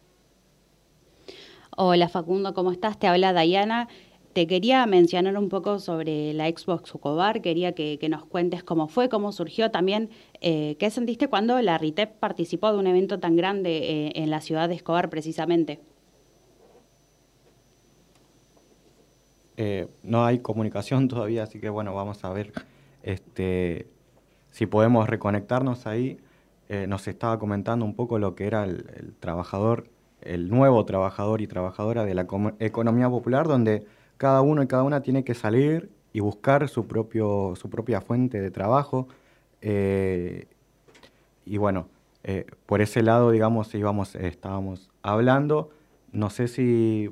Hola 1.75 2.07
Facundo, 2.07 2.53
¿cómo 2.53 2.71
estás? 2.71 2.99
Te 2.99 3.07
habla 3.07 3.33
Dayana. 3.33 3.87
Te 4.33 4.47
quería 4.47 4.85
mencionar 4.85 5.37
un 5.37 5.49
poco 5.49 5.79
sobre 5.79 6.33
la 6.33 6.47
Xbox 6.47 6.93
Ucobar, 6.95 7.41
quería 7.41 7.73
que, 7.73 7.99
nos 8.09 8.25
cuentes 8.25 8.63
cómo 8.63 8.87
fue, 8.87 9.07
cómo 9.07 9.31
surgió 9.31 9.69
también, 9.69 10.09
eh, 10.41 10.75
qué 10.79 10.89
sentiste 10.89 11.27
cuando 11.27 11.61
la 11.61 11.77
RITEP 11.77 12.19
participó 12.19 12.71
de 12.71 12.79
un 12.79 12.87
evento 12.87 13.19
tan 13.19 13.35
grande 13.35 13.77
eh, 13.77 14.11
en 14.15 14.31
la 14.31 14.41
ciudad 14.41 14.69
de 14.69 14.75
Escobar 14.75 15.09
precisamente. 15.11 15.81
Eh, 19.57 19.87
no 20.03 20.25
hay 20.25 20.39
comunicación 20.39 21.07
todavía, 21.09 21.43
así 21.43 21.59
que 21.59 21.69
bueno, 21.69 21.93
vamos 21.93 22.23
a 22.23 22.29
ver 22.31 22.51
este, 23.03 23.87
si 24.51 24.65
podemos 24.65 25.09
reconectarnos 25.09 25.87
ahí. 25.87 26.19
Eh, 26.69 26.87
nos 26.87 27.07
estaba 27.07 27.37
comentando 27.39 27.85
un 27.85 27.93
poco 27.93 28.17
lo 28.19 28.35
que 28.35 28.47
era 28.47 28.63
el, 28.63 29.13
trabajador, 29.19 29.89
el 30.21 30.49
nuevo 30.49 30.85
trabajador 30.85 31.41
y 31.41 31.47
trabajadora 31.47 32.05
de 32.05 32.15
la 32.15 32.25
economía 32.59 33.09
popular, 33.09 33.47
donde 33.47 33.85
cada 34.17 34.41
uno 34.41 34.63
y 34.63 34.67
cada 34.67 34.83
una 34.83 35.01
tiene 35.01 35.23
que 35.23 35.33
salir 35.33 35.89
y 36.13 36.21
buscar 36.21 36.69
su, 36.69 36.87
propio, 36.87 37.53
su 37.55 37.69
propia 37.69 38.01
fuente 38.01 38.39
de 38.39 38.49
trabajo. 38.49 39.07
Eh, 39.61 40.47
y 41.45 41.57
bueno, 41.57 41.87
por 42.65 42.81
ese 42.81 43.03
lado, 43.03 43.31
digamos, 43.31 43.75
íbamos, 43.75 44.15
estábamos 44.15 44.89
hablando. 45.01 45.71
No 46.13 46.29
sé 46.29 46.47
si 46.47 47.09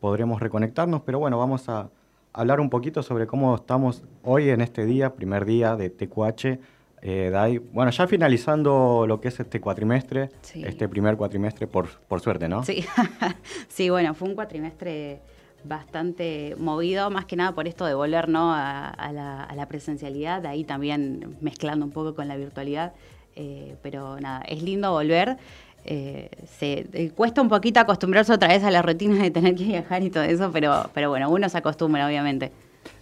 podremos 0.00 0.40
reconectarnos, 0.40 1.02
pero 1.02 1.18
bueno, 1.18 1.38
vamos 1.38 1.68
a 1.68 1.90
hablar 2.32 2.60
un 2.60 2.70
poquito 2.70 3.02
sobre 3.02 3.26
cómo 3.26 3.54
estamos 3.54 4.02
hoy 4.24 4.48
en 4.50 4.60
este 4.60 4.84
día, 4.84 5.14
primer 5.14 5.44
día 5.44 5.76
de 5.76 5.90
TQH. 5.90 6.58
Eh, 7.02 7.30
DAI. 7.30 7.56
Bueno, 7.58 7.90
ya 7.90 8.06
finalizando 8.06 9.06
lo 9.08 9.22
que 9.22 9.28
es 9.28 9.40
este 9.40 9.58
cuatrimestre, 9.58 10.28
este 10.54 10.86
primer 10.86 11.16
cuatrimestre, 11.16 11.66
por, 11.66 11.88
por 11.88 12.20
suerte, 12.20 12.46
¿no? 12.46 12.62
Sí. 12.62 12.84
sí, 13.68 13.88
bueno, 13.88 14.12
fue 14.12 14.28
un 14.28 14.34
cuatrimestre 14.34 15.22
bastante 15.64 16.54
movido, 16.58 17.10
más 17.10 17.24
que 17.24 17.36
nada 17.36 17.54
por 17.54 17.68
esto 17.68 17.84
de 17.86 17.94
volver 17.94 18.28
¿no? 18.28 18.52
a, 18.52 19.12
la, 19.12 19.66
presencialidad, 19.68 20.44
ahí 20.46 20.64
también 20.64 21.36
mezclando 21.40 21.84
un 21.84 21.92
poco 21.92 22.14
con 22.14 22.28
la 22.28 22.36
virtualidad. 22.36 22.92
Eh, 23.36 23.76
pero 23.80 24.18
nada, 24.20 24.42
es 24.42 24.62
lindo 24.62 24.90
volver. 24.90 25.38
Eh, 25.84 26.30
se 26.46 26.86
eh, 26.92 27.10
cuesta 27.10 27.40
un 27.40 27.48
poquito 27.48 27.80
acostumbrarse 27.80 28.32
otra 28.32 28.48
vez 28.48 28.62
a 28.62 28.70
la 28.70 28.82
rutina 28.82 29.22
de 29.22 29.30
tener 29.30 29.54
que 29.54 29.64
viajar 29.64 30.02
y 30.02 30.10
todo 30.10 30.24
eso, 30.24 30.50
pero, 30.52 30.90
pero 30.94 31.08
bueno, 31.08 31.30
uno 31.30 31.48
se 31.48 31.58
acostumbra, 31.58 32.06
obviamente. 32.06 32.52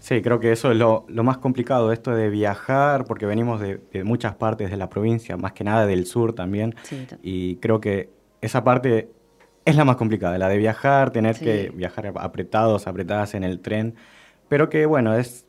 Sí, 0.01 0.23
creo 0.23 0.41
que 0.41 0.53
eso 0.53 0.71
es 0.71 0.79
lo, 0.79 1.05
más 1.09 1.39
complicado, 1.39 1.93
esto 1.93 2.13
de 2.13 2.31
viajar, 2.31 3.05
porque 3.05 3.27
venimos 3.27 3.61
de, 3.61 3.81
muchas 4.05 4.35
partes 4.35 4.71
de 4.71 4.77
la 4.77 4.89
provincia, 4.89 5.37
más 5.37 5.53
que 5.53 5.65
nada 5.65 5.87
del 5.87 6.07
sur 6.07 6.33
también, 6.35 6.75
y 7.23 7.57
creo 7.57 7.81
que 7.81 8.11
esa 8.41 8.65
parte 8.65 9.11
es 9.65 9.77
la 9.77 9.85
más 9.85 9.97
complicada, 9.97 10.39
la 10.39 10.49
de 10.49 10.57
viajar, 10.57 11.11
tener 11.11 11.39
que 11.39 11.71
viajar 11.75 12.13
apretados, 12.17 12.87
apretadas 12.87 13.35
en 13.35 13.45
el 13.45 13.61
tren, 13.61 13.95
pero 14.49 14.69
que 14.69 14.87
bueno, 14.87 15.15
es 15.15 15.47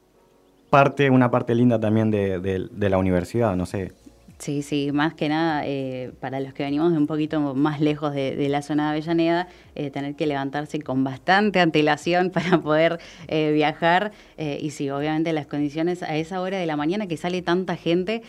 parte, 0.70 1.10
una 1.10 1.32
parte 1.32 1.56
linda 1.56 1.80
también 1.80 2.12
de, 2.12 2.39
de 2.39 2.89
la 2.89 2.98
universidad, 2.98 3.56
no 3.56 3.65
sé, 3.65 3.94
Sí, 4.39 4.62
sí, 4.62 4.93
más 4.93 5.15
que 5.15 5.28
nada, 5.28 5.63
eh, 5.65 6.13
para 6.21 6.39
los 6.39 6.54
que 6.54 6.63
venimos 6.63 6.93
de 6.93 6.97
un 6.97 7.08
poquito 7.08 7.41
más 7.56 7.82
lejos 7.82 8.13
de, 8.13 8.47
la 8.47 8.62
zona 8.62 8.86
de 8.86 8.91
Avellaneda, 8.91 9.49
eh, 9.75 9.89
tener 9.89 10.15
que 10.15 10.25
levantarse 10.28 10.80
con 10.82 11.04
bastante 11.04 11.60
antelación 11.60 12.30
para 12.34 12.62
poder 12.62 12.99
eh, 13.28 13.52
viajar. 13.52 14.13
y 14.38 14.69
sí, 14.69 14.89
obviamente 14.89 15.34
las 15.34 15.45
condiciones 15.45 16.04
a 16.04 16.15
esa 16.15 16.39
hora 16.39 16.58
de 16.58 16.65
la 16.65 16.78
mañana 16.78 17.06
que 17.08 17.17
sale 17.17 17.41
tanta 17.41 17.75
gente 17.75 18.21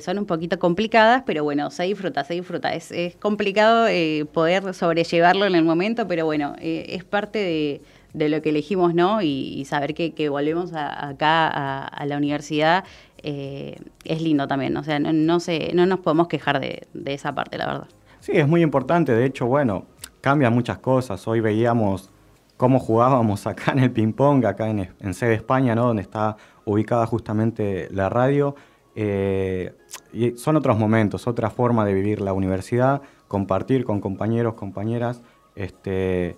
son 0.00 0.18
un 0.18 0.26
poquito 0.26 0.58
complicadas, 0.58 1.22
pero 1.24 1.44
bueno, 1.44 1.70
se 1.70 1.84
disfruta, 1.84 2.24
se 2.24 2.34
disfruta. 2.34 2.74
Es, 2.74 2.92
complicado 3.20 3.86
poder 4.32 4.74
sobrellevarlo 4.74 5.46
en 5.46 5.54
el 5.54 5.64
momento, 5.64 6.08
pero 6.08 6.24
bueno, 6.24 6.56
es 6.60 7.04
parte 7.04 7.80
de, 8.14 8.28
lo 8.28 8.42
que 8.42 8.48
elegimos, 8.48 8.94
¿no? 8.94 9.22
Y, 9.22 9.64
saber 9.64 9.94
que, 9.94 10.28
volvemos 10.28 10.72
acá 10.74 11.46
a 11.86 12.06
la 12.06 12.16
universidad 12.16 12.84
eh, 13.22 13.76
es 14.04 14.22
lindo 14.22 14.46
también. 14.48 14.76
O 14.76 14.84
sea, 14.84 14.98
no, 14.98 15.12
no, 15.12 15.38
no 15.74 15.86
nos 15.86 16.00
podemos 16.00 16.28
quejar 16.28 16.60
de, 16.60 16.86
esa 17.06 17.34
parte, 17.34 17.58
la 17.58 17.66
verdad. 17.66 17.88
Sí, 18.20 18.32
es 18.34 18.46
muy 18.48 18.62
importante. 18.62 19.12
De 19.12 19.24
hecho, 19.24 19.46
bueno, 19.46 19.86
cambian 20.20 20.52
muchas 20.52 20.78
cosas. 20.78 21.26
Hoy 21.28 21.40
veíamos 21.40 22.10
cómo 22.56 22.78
jugábamos 22.78 23.46
acá 23.46 23.72
en 23.72 23.80
el 23.80 23.90
ping-pong, 23.90 24.44
acá 24.44 24.68
en, 24.68 24.88
en 25.00 25.14
sede 25.14 25.34
España, 25.34 25.74
¿no? 25.74 25.86
donde 25.86 26.02
está 26.02 26.36
ubicada 26.64 27.06
justamente 27.06 27.88
la 27.90 28.08
radio. 28.08 28.54
Eh, 28.94 29.72
y 30.12 30.32
son 30.32 30.56
otros 30.56 30.78
momentos, 30.78 31.26
otra 31.26 31.50
forma 31.50 31.84
de 31.84 31.94
vivir 31.94 32.20
la 32.20 32.32
universidad, 32.32 33.02
compartir 33.28 33.84
con 33.84 34.00
compañeros, 34.00 34.54
compañeras. 34.54 35.22
Este, 35.54 36.36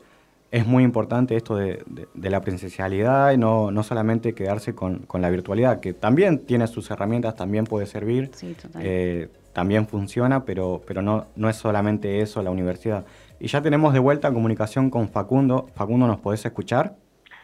es 0.54 0.68
muy 0.68 0.84
importante 0.84 1.34
esto 1.34 1.56
de, 1.56 1.82
la 2.14 2.40
presencialidad 2.40 3.32
y 3.32 3.36
no, 3.36 3.72
no 3.72 3.82
solamente 3.82 4.34
quedarse 4.34 4.72
con, 4.72 5.04
la 5.12 5.28
virtualidad, 5.28 5.80
que 5.80 5.94
también 5.94 6.46
tiene 6.46 6.68
sus 6.68 6.88
herramientas, 6.92 7.34
también 7.34 7.64
puede 7.64 7.86
servir, 7.86 8.30
eh, 8.78 9.30
también 9.52 9.88
funciona, 9.88 10.44
pero, 10.44 10.80
pero 10.86 11.02
no, 11.02 11.26
no 11.34 11.48
es 11.48 11.56
solamente 11.56 12.20
eso 12.20 12.40
la 12.40 12.52
universidad. 12.52 13.04
Y 13.40 13.48
ya 13.48 13.62
tenemos 13.62 13.92
de 13.94 13.98
vuelta 13.98 14.32
comunicación 14.32 14.90
con 14.90 15.08
Facundo. 15.08 15.70
Facundo, 15.74 16.06
¿nos 16.06 16.20
podés 16.20 16.46
escuchar? 16.46 16.94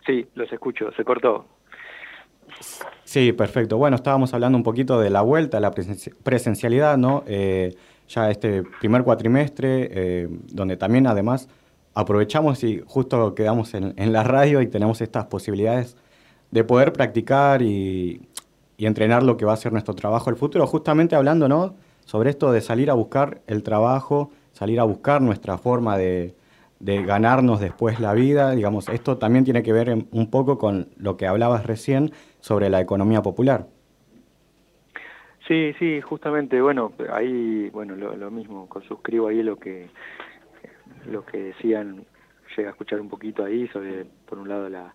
Sí, 0.06 0.28
los 0.34 0.52
escucho, 0.52 0.92
se 0.92 1.02
cortó. 1.02 1.46
Sí, 3.02 3.32
perfecto. 3.32 3.76
Bueno, 3.76 3.96
estábamos 3.96 4.32
hablando 4.34 4.56
un 4.56 4.62
poquito 4.62 5.00
de 5.00 5.10
la 5.10 5.22
vuelta 5.22 5.56
a 5.56 5.60
la 5.60 5.72
presencialidad, 5.72 6.96
¿no? 6.96 7.24
Eh, 7.26 7.74
ya 8.06 8.30
este 8.30 8.62
primer 8.78 9.02
cuatrimestre, 9.02 9.88
eh, 9.90 10.28
donde 10.52 10.76
también 10.76 11.08
además 11.08 11.48
aprovechamos 11.94 12.62
y 12.64 12.82
justo 12.86 13.34
quedamos 13.34 13.74
en, 13.74 14.12
la 14.12 14.22
radio 14.22 14.62
y 14.62 14.66
tenemos 14.66 15.00
estas 15.00 15.26
posibilidades 15.26 15.96
de 16.50 16.64
poder 16.64 16.92
practicar 16.92 17.62
y, 17.62 18.26
entrenar 18.78 19.22
lo 19.22 19.36
que 19.36 19.44
va 19.44 19.52
a 19.52 19.56
ser 19.56 19.72
nuestro 19.72 19.94
trabajo 19.94 20.30
el 20.30 20.36
futuro, 20.36 20.66
justamente 20.66 21.14
hablando 21.14 21.48
¿no? 21.48 21.74
sobre 22.06 22.30
esto 22.30 22.50
de 22.50 22.62
salir 22.62 22.90
a 22.90 22.94
buscar 22.94 23.42
el 23.46 23.62
trabajo, 23.62 24.30
salir 24.52 24.80
a 24.80 24.84
buscar 24.84 25.20
nuestra 25.20 25.58
forma 25.58 25.98
de, 25.98 26.34
ganarnos 26.80 27.60
después 27.60 28.00
la 28.00 28.14
vida, 28.14 28.52
digamos, 28.52 28.88
esto 28.88 29.18
también 29.18 29.44
tiene 29.44 29.62
que 29.62 29.74
ver 29.74 29.90
un 30.10 30.30
poco 30.30 30.56
con 30.56 30.88
lo 30.96 31.18
que 31.18 31.26
hablabas 31.26 31.66
recién 31.66 32.12
sobre 32.40 32.70
la 32.70 32.80
economía 32.80 33.20
popular. 33.20 33.66
Sí, 35.46 35.74
sí, 35.78 36.00
justamente, 36.00 36.62
bueno, 36.62 36.92
ahí, 37.12 37.68
bueno, 37.74 37.96
lo, 37.96 38.16
lo 38.16 38.30
mismo, 38.30 38.66
suscribo 38.88 39.28
ahí 39.28 39.42
lo 39.42 39.56
que 39.56 39.88
lo 41.06 41.24
que 41.24 41.38
decían, 41.38 42.04
llega 42.56 42.70
a 42.70 42.72
escuchar 42.72 43.00
un 43.00 43.08
poquito 43.08 43.44
ahí 43.44 43.68
sobre, 43.68 44.06
por 44.26 44.38
un 44.38 44.48
lado, 44.48 44.68
la, 44.68 44.94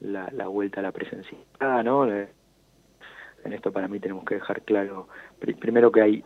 la, 0.00 0.28
la 0.32 0.46
vuelta 0.48 0.80
a 0.80 0.82
la 0.82 0.92
presencialidad, 0.92 1.84
¿no? 1.84 2.06
En 2.10 3.52
esto 3.52 3.72
para 3.72 3.88
mí 3.88 3.98
tenemos 3.98 4.24
que 4.24 4.36
dejar 4.36 4.62
claro, 4.62 5.08
primero 5.38 5.90
que 5.90 6.02
hay 6.02 6.24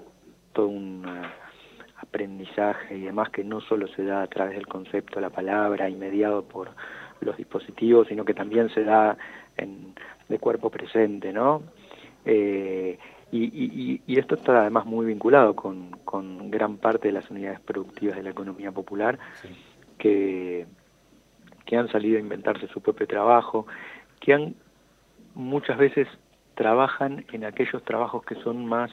todo 0.52 0.68
un 0.68 1.04
aprendizaje 1.96 2.96
y 2.96 3.02
demás 3.02 3.30
que 3.30 3.42
no 3.42 3.60
solo 3.60 3.88
se 3.88 4.04
da 4.04 4.22
a 4.22 4.26
través 4.26 4.54
del 4.54 4.66
concepto, 4.66 5.20
la 5.20 5.30
palabra, 5.30 5.88
y 5.88 5.96
mediado 5.96 6.44
por 6.44 6.70
los 7.20 7.36
dispositivos, 7.36 8.08
sino 8.08 8.24
que 8.24 8.34
también 8.34 8.68
se 8.70 8.84
da 8.84 9.16
en, 9.56 9.94
de 10.28 10.38
cuerpo 10.38 10.70
presente, 10.70 11.32
¿no? 11.32 11.62
Eh, 12.24 12.98
y, 13.32 14.00
y, 14.06 14.18
esto 14.18 14.36
está 14.36 14.60
además 14.60 14.86
muy 14.86 15.06
vinculado 15.06 15.56
con, 15.56 15.90
con, 16.04 16.50
gran 16.50 16.76
parte 16.76 17.08
de 17.08 17.12
las 17.12 17.28
unidades 17.30 17.60
productivas 17.60 18.16
de 18.16 18.22
la 18.22 18.30
economía 18.30 18.70
popular 18.70 19.18
que, 19.98 20.66
que 21.64 21.76
han 21.76 21.88
salido 21.90 22.18
a 22.18 22.20
inventarse 22.20 22.68
su 22.68 22.80
propio 22.80 23.06
trabajo, 23.06 23.66
que 24.20 24.32
han 24.32 24.54
muchas 25.34 25.76
veces 25.76 26.08
trabajan 26.54 27.26
en 27.32 27.44
aquellos 27.44 27.82
trabajos 27.84 28.24
que 28.24 28.36
son 28.36 28.64
más 28.64 28.90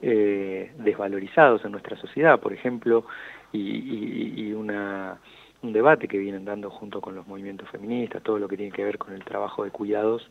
eh, 0.00 0.72
desvalorizados 0.78 1.64
en 1.64 1.72
nuestra 1.72 1.96
sociedad, 1.96 2.38
por 2.38 2.52
ejemplo, 2.52 3.06
y, 3.52 4.40
y 4.40 4.52
una, 4.52 5.18
un 5.62 5.72
debate 5.72 6.06
que 6.06 6.18
vienen 6.18 6.44
dando 6.44 6.70
junto 6.70 7.00
con 7.00 7.14
los 7.14 7.26
movimientos 7.26 7.68
feministas, 7.70 8.22
todo 8.22 8.38
lo 8.38 8.46
que 8.46 8.56
tiene 8.56 8.72
que 8.72 8.84
ver 8.84 8.98
con 8.98 9.12
el 9.14 9.24
trabajo 9.24 9.64
de 9.64 9.70
cuidados 9.70 10.30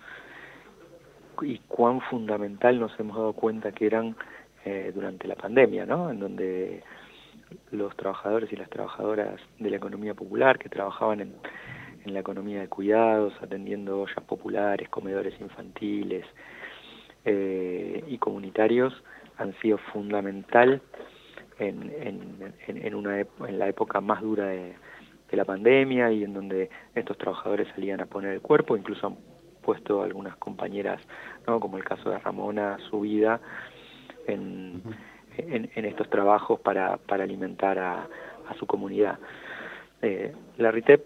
y 1.41 1.59
cuán 1.67 2.01
fundamental 2.01 2.79
nos 2.79 2.97
hemos 2.99 3.17
dado 3.17 3.33
cuenta 3.33 3.71
que 3.71 3.85
eran 3.85 4.15
eh, 4.65 4.91
durante 4.93 5.27
la 5.27 5.35
pandemia, 5.35 5.85
¿no? 5.85 6.09
En 6.09 6.19
donde 6.19 6.83
los 7.71 7.95
trabajadores 7.95 8.51
y 8.51 8.55
las 8.55 8.69
trabajadoras 8.69 9.39
de 9.59 9.69
la 9.69 9.77
economía 9.77 10.13
popular 10.13 10.57
que 10.57 10.69
trabajaban 10.69 11.21
en, 11.21 11.33
la 12.05 12.19
economía 12.19 12.59
de 12.59 12.67
cuidados, 12.67 13.33
atendiendo 13.41 14.01
ollas 14.01 14.23
populares, 14.27 14.89
comedores 14.89 15.39
infantiles 15.39 16.25
eh, 17.23 18.03
y 18.07 18.17
comunitarios, 18.17 18.93
han 19.37 19.53
sido 19.61 19.77
fundamental 19.77 20.81
en, 21.59 21.93
en, 22.01 22.53
en, 22.67 22.95
una, 22.95 23.19
en 23.21 23.57
la 23.57 23.69
época 23.69 24.01
más 24.01 24.21
dura 24.21 24.47
de, 24.47 24.73
de 25.33 25.37
la 25.37 25.45
pandemia 25.45 26.11
y 26.11 26.23
en 26.23 26.33
donde 26.33 26.69
estos 26.93 27.17
trabajadores 27.17 27.67
salían 27.73 28.01
a 28.01 28.05
poner 28.05 28.33
el 28.33 28.41
cuerpo, 28.41 28.77
incluso 28.77 29.17
han 29.63 29.65
puesto 29.65 30.03
algunas 30.03 30.35
compañeras, 30.37 31.01
¿no? 31.47 31.59
como 31.59 31.77
el 31.77 31.83
caso 31.83 32.09
de 32.09 32.19
Ramona, 32.19 32.77
su 32.89 33.01
vida 33.01 33.39
en, 34.27 34.81
en, 35.37 35.85
estos 35.85 36.09
trabajos 36.09 36.59
para, 36.59 36.97
para 36.97 37.23
alimentar 37.23 37.79
a, 37.79 38.07
a 38.49 38.53
su 38.59 38.65
comunidad. 38.65 39.19
Eh, 40.01 40.33
la 40.57 40.71
RITEP 40.71 41.05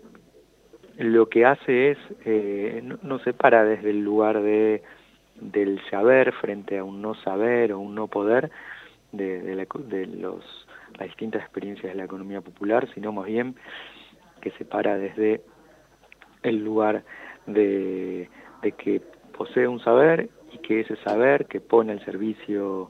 lo 0.98 1.30
que 1.30 1.46
hace 1.46 1.92
es, 1.92 1.98
eh, 2.26 2.82
no, 3.04 3.20
se 3.20 3.34
para 3.34 3.64
desde 3.64 3.92
el 3.92 4.04
lugar 4.04 4.42
de, 4.42 4.82
del 5.40 5.80
saber 5.92 6.34
frente 6.34 6.80
a 6.80 6.84
un 6.84 7.02
no 7.02 7.14
saber 7.14 7.74
o 7.74 7.80
un 7.80 7.94
no 7.94 8.08
poder 8.08 8.50
de, 9.12 9.42
de, 9.42 9.56
de 9.56 10.06
los, 10.08 10.68
las 10.98 11.08
distintas 11.08 11.44
experiencias 11.44 11.94
de 11.94 11.98
la 11.98 12.06
economía 12.06 12.42
popular, 12.42 12.88
sino 12.96 13.12
más 13.12 13.28
bien 13.28 13.56
que 14.42 14.50
se 14.52 14.66
para 14.66 14.98
desde 14.98 15.42
el 16.42 16.64
lugar 16.64 17.04
de, 17.46 18.30
de 18.62 18.72
que 18.74 19.02
posee 19.38 19.68
un 19.68 19.80
saber 19.80 20.30
y 20.52 20.58
que 20.60 20.82
ese 20.82 20.96
saber 20.98 21.46
que 21.46 21.62
pone 21.62 21.92
al 21.92 22.04
servicio 22.04 22.90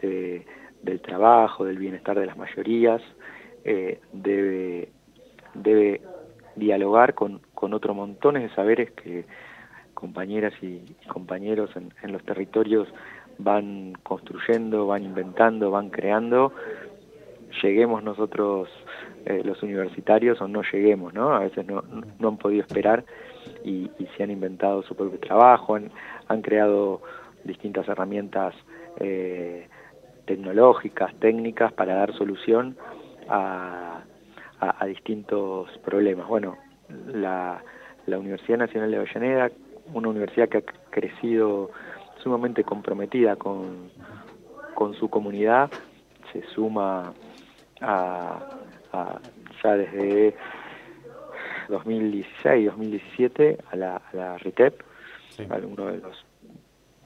de, 0.00 0.44
del 0.82 1.00
trabajo, 1.00 1.64
del 1.64 1.78
bienestar 1.78 2.18
de 2.18 2.26
las 2.26 2.36
mayorías, 2.36 3.02
eh, 3.64 4.00
debe, 4.12 4.90
debe 5.54 6.00
dialogar 6.56 7.14
con, 7.14 7.40
con 7.54 7.74
otros 7.74 7.96
montones 7.96 8.42
de 8.42 8.54
saberes 8.54 8.90
que 8.92 9.24
compañeras 9.94 10.52
y, 10.62 10.80
compañeros 11.08 11.70
en, 11.74 11.92
en, 12.02 12.12
los 12.12 12.22
territorios 12.24 12.86
van 13.38 13.94
construyendo, 14.04 14.86
van 14.86 15.04
inventando, 15.04 15.70
van 15.70 15.90
creando. 15.90 16.52
Lleguemos 17.62 18.04
nosotros 18.04 18.68
eh, 19.26 19.42
los 19.44 19.62
universitarios 19.62 20.40
o 20.40 20.48
no 20.48 20.62
lleguemos, 20.62 21.14
¿no? 21.14 21.32
A 21.34 21.40
veces 21.40 21.66
no, 21.66 21.82
no 22.18 22.28
han 22.28 22.36
podido 22.36 22.62
esperar 22.62 23.04
y, 23.64 23.90
y, 23.98 24.06
se 24.16 24.22
han 24.22 24.30
inventado 24.30 24.82
su 24.82 24.94
propio 24.94 25.18
trabajo, 25.18 25.76
han, 25.76 26.42
creado 26.42 27.02
distintas 27.44 27.88
herramientas 27.88 28.54
eh, 29.00 29.68
tecnológicas, 30.26 31.14
técnicas 31.20 31.72
para 31.72 31.94
dar 31.94 32.12
solución 32.14 32.76
a 33.28 34.02
distintos 34.86 35.70
problemas. 35.84 36.26
Bueno, 36.26 36.56
la, 37.06 37.62
la 38.06 38.18
Universidad 38.18 38.58
Nacional 38.58 38.90
de 38.90 38.96
Avellaneda, 38.96 39.50
una 39.92 40.08
universidad 40.08 40.48
que 40.48 40.58
ha 40.58 40.62
crecido 40.90 41.70
sumamente 42.22 42.64
comprometida 42.64 43.36
con, 43.36 43.90
con 44.74 44.94
su 44.94 45.08
comunidad, 45.08 45.70
se 46.32 46.42
suma 46.54 47.12
a, 47.80 48.38
a 48.92 49.20
ya 49.62 49.76
desde 49.76 50.34
2016, 51.68 52.66
2017 52.66 53.58
a 53.70 53.76
la, 53.76 53.96
a 53.96 54.16
la 54.16 54.38
RITEP, 54.38 54.82
uno 55.64 55.86
de 55.86 55.98
los 55.98 56.24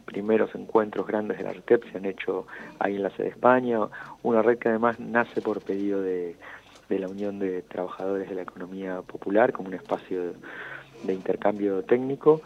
primeros 0.05 0.55
encuentros 0.55 1.07
grandes 1.07 1.39
de 1.39 1.45
la 1.45 1.53
RITEP 1.53 1.91
se 1.91 1.99
han 1.99 2.07
hecho 2.07 2.47
ahí 2.79 2.97
en 2.97 3.03
la 3.03 3.11
sede 3.11 3.25
de 3.25 3.31
España, 3.31 3.79
una 4.23 4.43
red 4.43 4.59
que 4.59 4.69
además 4.69 4.99
nace 5.01 5.41
por 5.41 5.63
pedido 5.63 6.01
de, 6.03 6.37
de 6.93 6.99
la 6.99 7.09
Unión 7.09 7.39
de 7.39 7.63
Trabajadores 7.63 8.29
de 8.29 8.35
la 8.35 8.43
Economía 8.43 9.03
Popular 9.03 9.53
como 9.53 9.69
un 9.69 9.75
espacio 9.75 10.35
de, 11.05 11.15
intercambio 11.15 11.83
técnico 11.83 12.43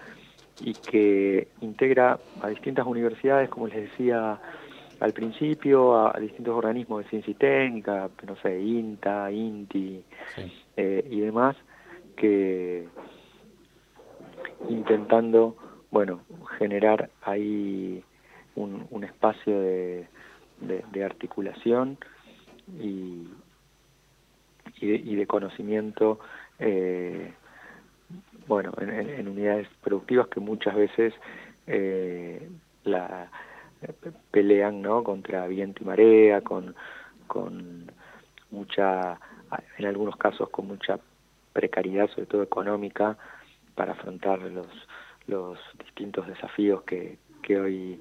y 0.61 0.73
que 0.73 1.49
integra 1.61 2.19
a 2.41 2.49
distintas 2.49 2.87
universidades, 2.87 3.51
como 3.51 3.67
les 3.67 3.91
decía 3.91 4.39
al 5.01 5.13
principio, 5.13 5.95
a, 5.95 6.19
distintos 6.19 6.55
organismos 6.55 7.05
de 7.05 7.11
ciencia 7.11 7.31
y 7.31 7.35
técnica, 7.35 8.09
no 8.27 8.37
sé, 8.37 8.59
INTA, 8.59 9.31
INTI 9.31 10.03
eh, 10.77 11.07
y 11.11 11.21
demás, 11.21 11.57
que 12.17 12.89
intentando, 14.69 15.57
bueno, 15.91 16.21
generar 16.59 17.11
ahí 17.23 18.03
un, 18.55 18.87
un 18.91 19.05
espacio 19.05 19.61
de, 19.61 20.09
de, 20.61 20.85
de 20.93 21.05
articulación 21.05 21.99
y, 22.81 23.29
y 24.81 24.87
de, 24.87 24.95
y 24.97 25.15
de 25.17 25.27
conocimiento, 25.27 26.19
eh, 26.59 27.33
bueno, 28.47 28.73
en, 28.81 28.91
en, 28.91 29.29
unidades 29.29 29.69
productivas 29.83 30.29
que 30.29 30.41
muchas 30.41 30.75
veces 30.75 31.13
eh, 31.67 32.49
la 32.85 33.31
pelean, 34.31 34.83
¿no? 34.83 35.03
Contra 35.05 35.47
viento 35.47 35.83
y 35.83 35.87
marea, 35.87 36.41
con, 36.41 36.75
con 37.27 37.91
mucha, 38.51 39.19
en 39.79 39.87
algunos 39.87 40.17
casos 40.17 40.49
con 40.51 40.69
mucha 40.69 40.99
precariedad, 41.57 42.11
sobre 42.11 42.27
todo 42.27 42.43
económica, 42.43 43.17
para 43.75 43.93
afrontar 43.93 44.41
los, 44.43 44.69
los 45.27 45.59
distintos 45.83 46.27
desafíos 46.27 46.83
que, 46.83 47.17
que 47.43 47.59
hoy 47.59 47.99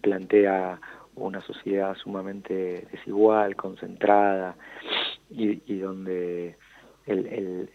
plantea 0.00 0.80
una 1.16 1.42
sociedad 1.42 1.94
sumamente 1.96 2.88
desigual, 2.90 3.56
concentrada 3.56 4.56
y, 5.30 5.78
donde 5.78 6.56
el, 7.06 7.26
el, 7.26 7.70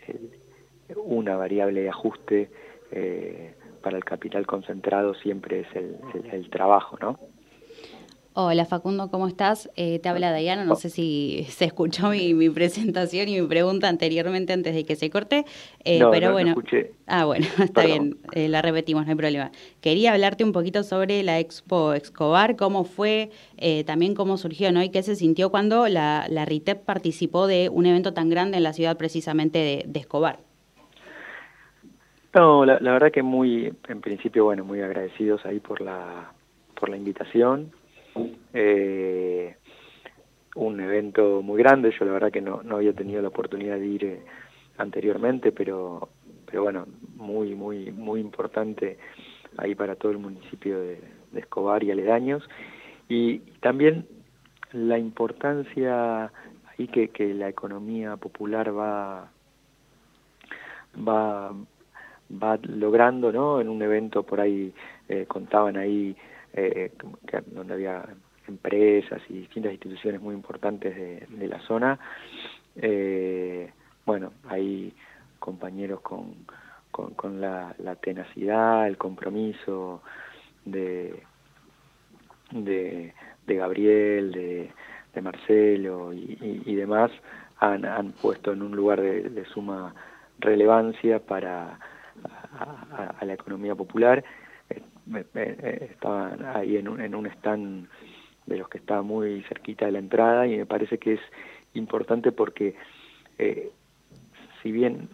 una 0.95 1.37
variable 1.37 1.81
de 1.81 1.89
ajuste 1.89 2.49
eh, 2.91 3.53
para 3.83 3.97
el 3.97 4.03
capital 4.03 4.47
concentrado 4.47 5.13
siempre 5.13 5.61
es 5.61 5.75
el, 5.75 5.97
el 6.31 6.49
trabajo, 6.49 6.97
¿no? 6.99 7.19
Hola 8.41 8.63
Facundo, 8.63 9.11
¿cómo 9.11 9.27
estás? 9.27 9.69
Eh, 9.75 9.99
te 9.99 10.07
habla 10.07 10.31
Dayana, 10.31 10.63
no 10.63 10.75
sé 10.75 10.89
si 10.89 11.43
se 11.49 11.65
escuchó 11.65 12.11
mi, 12.11 12.33
mi, 12.33 12.49
presentación 12.49 13.27
y 13.27 13.41
mi 13.41 13.45
pregunta 13.45 13.89
anteriormente 13.89 14.53
antes 14.53 14.73
de 14.73 14.85
que 14.85 14.95
se 14.95 15.09
corte, 15.09 15.43
eh, 15.83 15.99
no, 15.99 16.09
pero 16.09 16.27
no, 16.27 16.33
bueno. 16.33 16.51
No 16.51 16.61
escuché. 16.61 16.93
Ah, 17.05 17.25
bueno, 17.25 17.45
está 17.59 17.81
Perdón. 17.81 18.11
bien, 18.11 18.17
eh, 18.31 18.47
la 18.47 18.61
repetimos, 18.61 19.03
no 19.03 19.09
hay 19.09 19.17
problema. 19.17 19.51
Quería 19.81 20.13
hablarte 20.13 20.45
un 20.45 20.53
poquito 20.53 20.83
sobre 20.83 21.21
la 21.21 21.37
Expo 21.37 21.91
Escobar, 21.91 22.55
cómo 22.55 22.85
fue, 22.85 23.29
eh, 23.57 23.83
también 23.83 24.15
cómo 24.15 24.37
surgió, 24.37 24.71
¿no? 24.71 24.81
Y 24.81 24.89
qué 24.89 25.03
se 25.03 25.17
sintió 25.17 25.49
cuando 25.49 25.89
la, 25.89 26.25
la 26.29 26.45
RITEP 26.45 26.85
participó 26.85 27.45
de 27.45 27.67
un 27.67 27.87
evento 27.87 28.13
tan 28.13 28.29
grande 28.29 28.55
en 28.55 28.63
la 28.63 28.71
ciudad 28.71 28.95
precisamente 28.95 29.59
de, 29.59 29.83
de 29.85 29.99
Escobar. 29.99 30.39
No, 32.33 32.63
la, 32.63 32.79
la 32.79 32.93
verdad 32.93 33.11
que 33.11 33.21
muy, 33.21 33.73
en 33.89 33.99
principio, 33.99 34.45
bueno, 34.45 34.63
muy 34.63 34.79
agradecidos 34.79 35.45
ahí 35.45 35.59
por 35.59 35.81
la, 35.81 36.31
por 36.79 36.87
la 36.87 36.95
invitación 36.95 37.73
eh, 38.53 39.55
un 40.55 40.79
evento 40.79 41.41
muy 41.41 41.59
grande, 41.59 41.91
yo 41.97 42.05
la 42.05 42.13
verdad 42.13 42.31
que 42.31 42.41
no, 42.41 42.61
no 42.63 42.77
había 42.77 42.93
tenido 42.93 43.21
la 43.21 43.29
oportunidad 43.29 43.77
de 43.77 43.85
ir 43.85 44.05
eh, 44.05 44.21
anteriormente, 44.77 45.51
pero, 45.51 46.09
pero 46.45 46.63
bueno, 46.63 46.87
muy, 47.15 47.55
muy, 47.55 47.91
muy 47.91 48.19
importante 48.19 48.97
ahí 49.57 49.75
para 49.75 49.95
todo 49.95 50.11
el 50.11 50.17
municipio 50.17 50.79
de, 50.79 51.19
Escobar 51.35 51.83
y 51.83 51.91
aledaños. 51.91 52.43
Y, 53.07 53.39
también 53.61 54.07
la 54.71 54.97
importancia 54.97 56.31
ahí 56.65 56.87
que, 56.87 57.09
que 57.09 57.35
la 57.35 57.47
economía 57.49 58.17
popular 58.17 58.75
va, 58.75 59.31
va, 60.97 61.53
va 62.31 62.59
logrando, 62.63 63.31
¿no? 63.31 63.61
En 63.61 63.69
un 63.69 63.81
evento 63.81 64.23
por 64.23 64.41
ahí 64.41 64.73
eh, 65.07 65.25
contaban 65.27 65.77
ahí 65.77 66.15
eh, 66.53 66.91
que, 67.27 67.41
donde 67.47 67.73
había 67.73 68.05
empresas 68.47 69.21
y 69.29 69.33
distintas 69.33 69.71
instituciones 69.71 70.21
muy 70.21 70.33
importantes 70.33 70.95
de, 70.95 71.47
la 71.47 71.59
zona. 71.61 71.99
Eh, 72.75 73.71
bueno, 74.05 74.33
hay 74.47 74.93
compañeros 75.39 76.01
con, 76.01 76.33
con, 76.91 77.39
la, 77.39 77.75
tenacidad, 78.01 78.87
el 78.87 78.97
compromiso 78.97 80.01
de, 80.65 81.23
de, 82.51 83.13
Gabriel, 83.47 84.31
de, 84.31 84.71
Marcelo 85.21 86.13
y, 86.13 86.75
demás, 86.75 87.11
han, 87.59 87.83
han, 87.83 88.13
puesto 88.13 88.53
en 88.53 88.61
un 88.61 88.73
lugar 88.73 89.01
de, 89.01 89.45
suma 89.53 89.93
relevancia 90.39 91.19
para 91.19 91.77
a, 92.57 93.25
la 93.25 93.33
economía 93.33 93.75
popular. 93.75 94.23
Estaban 95.33 96.45
ahí 96.45 96.77
en 96.77 96.87
un, 96.87 97.01
en 97.01 97.15
un 97.15 97.25
stand 97.27 97.87
de 98.45 98.57
los 98.57 98.67
que 98.67 98.79
está 98.79 99.01
muy 99.01 99.41
cerquita 99.43 99.85
de 99.85 99.91
la 99.93 99.99
entrada 99.99 100.47
y 100.47 100.57
me 100.57 100.65
parece 100.65 100.97
que 100.97 101.13
es 101.13 101.21
importante 101.73 102.31
porque 102.31 102.75
eh, 103.37 103.71
si 104.61 104.71
bien 104.71 105.09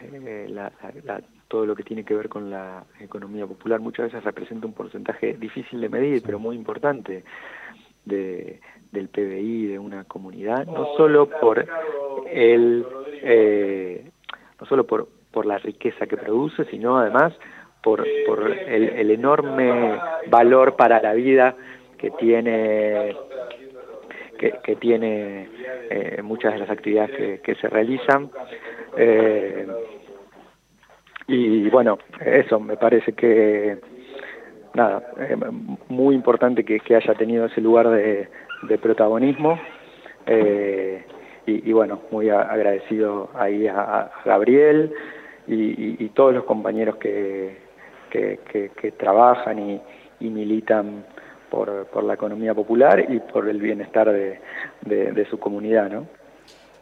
eh, 0.00 0.48
todo 1.48 1.66
lo 1.66 1.74
que 1.74 1.82
tiene 1.82 2.04
que 2.04 2.14
ver 2.14 2.28
con 2.28 2.50
la 2.50 2.84
economía 3.00 3.46
popular 3.46 3.80
muchas 3.80 4.06
veces 4.06 4.24
representa 4.24 4.66
un 4.66 4.72
porcentaje 4.72 5.34
difícil 5.34 5.80
de 5.80 5.88
medir, 5.88 6.22
pero 6.24 6.38
muy 6.38 6.56
importante 6.56 7.24
de, 8.04 8.60
del 8.92 9.08
PBI 9.08 9.66
de 9.66 9.78
una 9.78 10.04
comunidad, 10.04 10.66
no 10.66 10.94
solo 10.96 11.28
por 11.28 11.66
el 12.30 12.86
eh, 13.22 14.10
no 14.60 14.66
solo 14.66 14.86
por, 14.86 15.08
por 15.30 15.44
la 15.44 15.58
riqueza 15.58 16.06
que 16.06 16.16
produce, 16.16 16.64
sino 16.66 16.98
además 16.98 17.34
por, 17.86 18.04
por 18.26 18.50
el, 18.50 19.12
enorme 19.12 19.96
valor 20.26 20.74
para 20.74 21.00
la 21.00 21.14
vida 21.14 21.54
que 21.96 22.10
tiene 22.10 23.14
que, 24.36 24.74
tiene 24.74 25.48
eh, 25.88 26.20
muchas 26.20 26.54
de 26.54 26.58
las 26.58 26.68
actividades 26.68 27.40
que, 27.42 27.54
se 27.54 27.68
realizan. 27.68 28.28
Eh, 28.96 29.68
y 31.28 31.70
bueno, 31.70 31.98
eso 32.20 32.58
me 32.58 32.76
parece 32.76 33.12
que, 33.12 33.78
nada, 34.74 35.04
eh, 35.20 35.36
muy 35.88 36.16
importante 36.16 36.64
que, 36.64 36.80
haya 36.92 37.14
tenido 37.14 37.46
ese 37.46 37.60
lugar 37.60 37.88
de, 37.88 38.28
protagonismo. 38.82 39.60
y, 41.46 41.72
bueno, 41.72 42.00
muy 42.10 42.30
agradecido 42.30 43.30
ahí 43.34 43.68
a, 43.68 44.10
Gabriel 44.24 44.92
y, 45.46 46.08
todos 46.08 46.34
los 46.34 46.44
compañeros 46.44 46.96
que, 46.96 47.65
que, 48.52 48.92
trabajan 48.92 49.80
y, 50.20 50.30
militan 50.30 51.04
por, 51.50 52.04
la 52.04 52.14
economía 52.14 52.54
popular 52.54 53.04
y 53.08 53.20
por 53.20 53.48
el 53.48 53.60
bienestar 53.60 54.12
de, 54.12 55.26
su 55.30 55.38
comunidad, 55.38 55.90
¿no? 55.90 56.06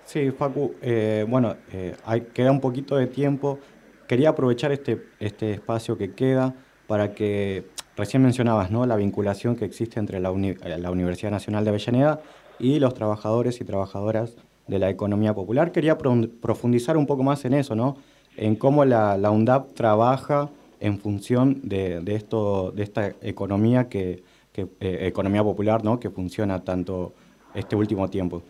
Sí, 0.04 0.30
Facu, 0.30 0.74
eh, 0.82 1.24
bueno, 1.26 1.56
eh, 1.72 1.94
queda 2.34 2.50
un 2.50 2.60
poquito 2.60 2.96
de 2.96 3.06
tiempo. 3.06 3.58
Quería 4.06 4.30
aprovechar 4.30 4.70
este, 4.70 4.98
este 5.18 5.52
espacio 5.52 5.96
que 5.96 6.12
queda 6.12 6.54
para 6.86 7.14
que, 7.14 7.64
recién 7.96 8.22
mencionabas, 8.22 8.70
¿no? 8.70 8.86
La 8.86 8.96
vinculación 8.96 9.56
que 9.56 9.64
existe 9.64 9.98
entre 9.98 10.20
la, 10.20 10.30
la 10.30 10.90
Universidad 10.90 11.30
Nacional 11.30 11.64
de 11.64 11.70
Avellaneda 11.70 12.20
y 12.58 12.78
los 12.78 12.94
trabajadores 12.94 13.60
y 13.60 13.64
trabajadoras 13.64 14.36
de 14.66 14.78
la 14.78 14.90
economía 14.90 15.34
popular. 15.34 15.72
Quería 15.72 15.98
profundizar 15.98 16.96
un 16.96 17.06
poco 17.06 17.22
más 17.22 17.44
en 17.44 17.54
eso, 17.54 17.74
¿no? 17.74 17.96
En 18.36 18.56
cómo 18.56 18.84
la, 18.84 19.16
la 19.16 19.30
UNDAP 19.30 19.74
trabaja 19.74 20.50
en 20.84 20.98
función 20.98 21.60
de, 21.62 22.00
de, 22.00 22.14
esto, 22.14 22.70
de 22.70 22.82
esta 22.82 23.08
economía 23.22 23.88
que, 23.88 24.22
eh, 24.54 24.66
economía 24.80 25.42
popular 25.42 25.82
¿no? 25.82 25.98
que 25.98 26.10
funciona 26.10 26.62
tanto 26.62 27.14
este 27.54 27.74
último 27.74 28.08
tiempo? 28.10 28.42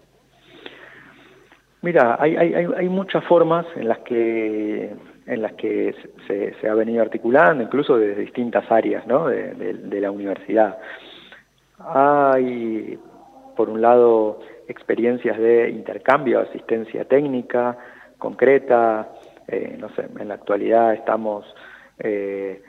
Mira, 1.82 2.16
hay, 2.18 2.34
hay, 2.34 2.52
hay 2.76 2.88
muchas 2.88 3.24
formas 3.24 3.64
en 3.76 3.88
las 3.88 3.98
que 4.00 4.90
en 5.26 5.40
las 5.40 5.52
que 5.54 5.94
se, 6.26 6.54
se 6.60 6.68
ha 6.68 6.74
venido 6.74 7.00
articulando, 7.00 7.62
incluso 7.62 7.96
desde 7.96 8.20
distintas 8.20 8.70
áreas 8.70 9.06
¿no? 9.06 9.28
de, 9.28 9.54
de, 9.54 10.00
la 10.00 10.10
universidad. 10.10 10.76
Hay, 11.78 12.98
por 13.56 13.70
un 13.70 13.80
lado, 13.80 14.40
experiencias 14.68 15.38
de 15.38 15.70
intercambio, 15.70 16.40
asistencia 16.40 17.06
técnica 17.06 17.78
concreta. 18.18 19.08
Eh, 19.48 19.76
no 19.78 19.88
sé, 19.94 20.06
en 20.18 20.28
la 20.28 20.34
actualidad 20.34 20.92
estamos 20.92 21.46
eh, 21.98 22.62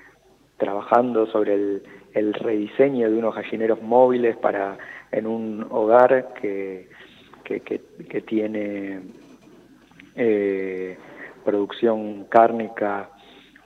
trabajando 0.58 1.28
sobre 1.28 1.54
el, 1.54 1.84
el 2.14 2.34
rediseño 2.34 3.10
de 3.10 3.18
unos 3.18 3.36
gallineros 3.36 3.82
móviles 3.82 4.38
para 4.38 4.78
en 5.12 5.28
un 5.28 5.66
hogar 5.70 6.34
que, 6.42 6.90
que, 7.44 8.22
tiene 8.22 9.02
eh, 10.16 10.98
producción 11.44 12.26
cárnica 12.26 13.10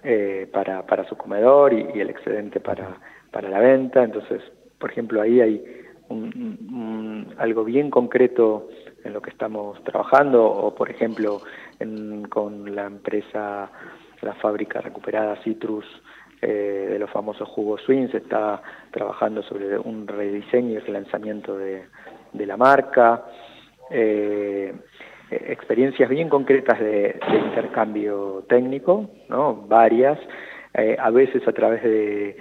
eh, 0.03 0.47
para, 0.51 0.85
para 0.85 1.07
su 1.07 1.15
comedor 1.15 1.73
y, 1.73 1.99
el 1.99 2.09
excedente 2.09 2.59
para, 2.59 2.97
para 3.31 3.49
la 3.49 3.59
venta. 3.59 4.03
Entonces, 4.03 4.41
por 4.77 4.91
ejemplo, 4.91 5.21
ahí 5.21 5.41
hay 5.41 5.63
algo 7.37 7.63
bien 7.63 7.89
concreto 7.89 8.67
en 9.03 9.13
lo 9.13 9.21
que 9.21 9.29
estamos 9.29 9.81
trabajando, 9.83 10.43
o 10.43 10.73
por 10.73 10.89
ejemplo, 10.89 11.41
con 12.29 12.75
la 12.75 12.87
empresa, 12.87 13.71
la 14.21 14.33
fábrica 14.35 14.81
recuperada 14.81 15.35
Citrus, 15.43 15.85
eh, 16.41 16.87
de 16.91 16.99
los 16.99 17.09
famosos 17.09 17.49
jugos 17.49 17.81
Swing, 17.81 18.07
se 18.09 18.17
está 18.17 18.61
trabajando 18.91 19.43
sobre 19.43 19.77
un 19.77 20.07
rediseño 20.07 20.71
y 20.71 20.75
el 20.77 20.93
lanzamiento 20.93 21.57
de, 21.57 21.83
la 22.33 22.55
marca, 22.55 23.25
eh, 23.91 24.73
experiencias 25.29 26.09
bien 26.09 26.29
concretas 26.29 26.79
de, 26.79 27.19
intercambio 27.45 28.45
técnico, 28.47 29.09
¿no? 29.27 29.65
varias, 29.67 30.17
eh, 30.73 30.95
a 30.97 31.09
veces 31.09 31.45
a 31.45 31.51
través 31.51 31.83
de, 31.83 32.37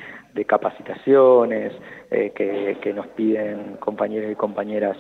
capacitaciones 0.47 1.73
que, 2.09 2.93
nos 2.95 3.09
piden 3.09 3.77
compañeros 3.81 4.31
y 4.31 4.37
compañeras 4.37 4.97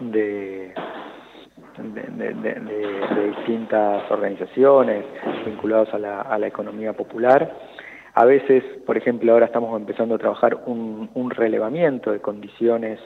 de, 0.00 0.74
de, 1.78 3.34
distintas 3.36 4.10
organizaciones 4.10 5.04
vinculadas 5.44 5.92
a 5.94 5.98
la, 5.98 6.20
a 6.22 6.38
la 6.38 6.46
economía 6.46 6.92
popular. 6.92 7.52
A 8.14 8.24
veces, 8.24 8.64
por 8.84 8.96
ejemplo, 8.96 9.32
ahora 9.32 9.46
estamos 9.46 9.78
empezando 9.78 10.16
a 10.16 10.18
trabajar 10.18 10.56
un, 10.66 11.30
relevamiento 11.30 12.10
de 12.10 12.20
condiciones 12.20 12.98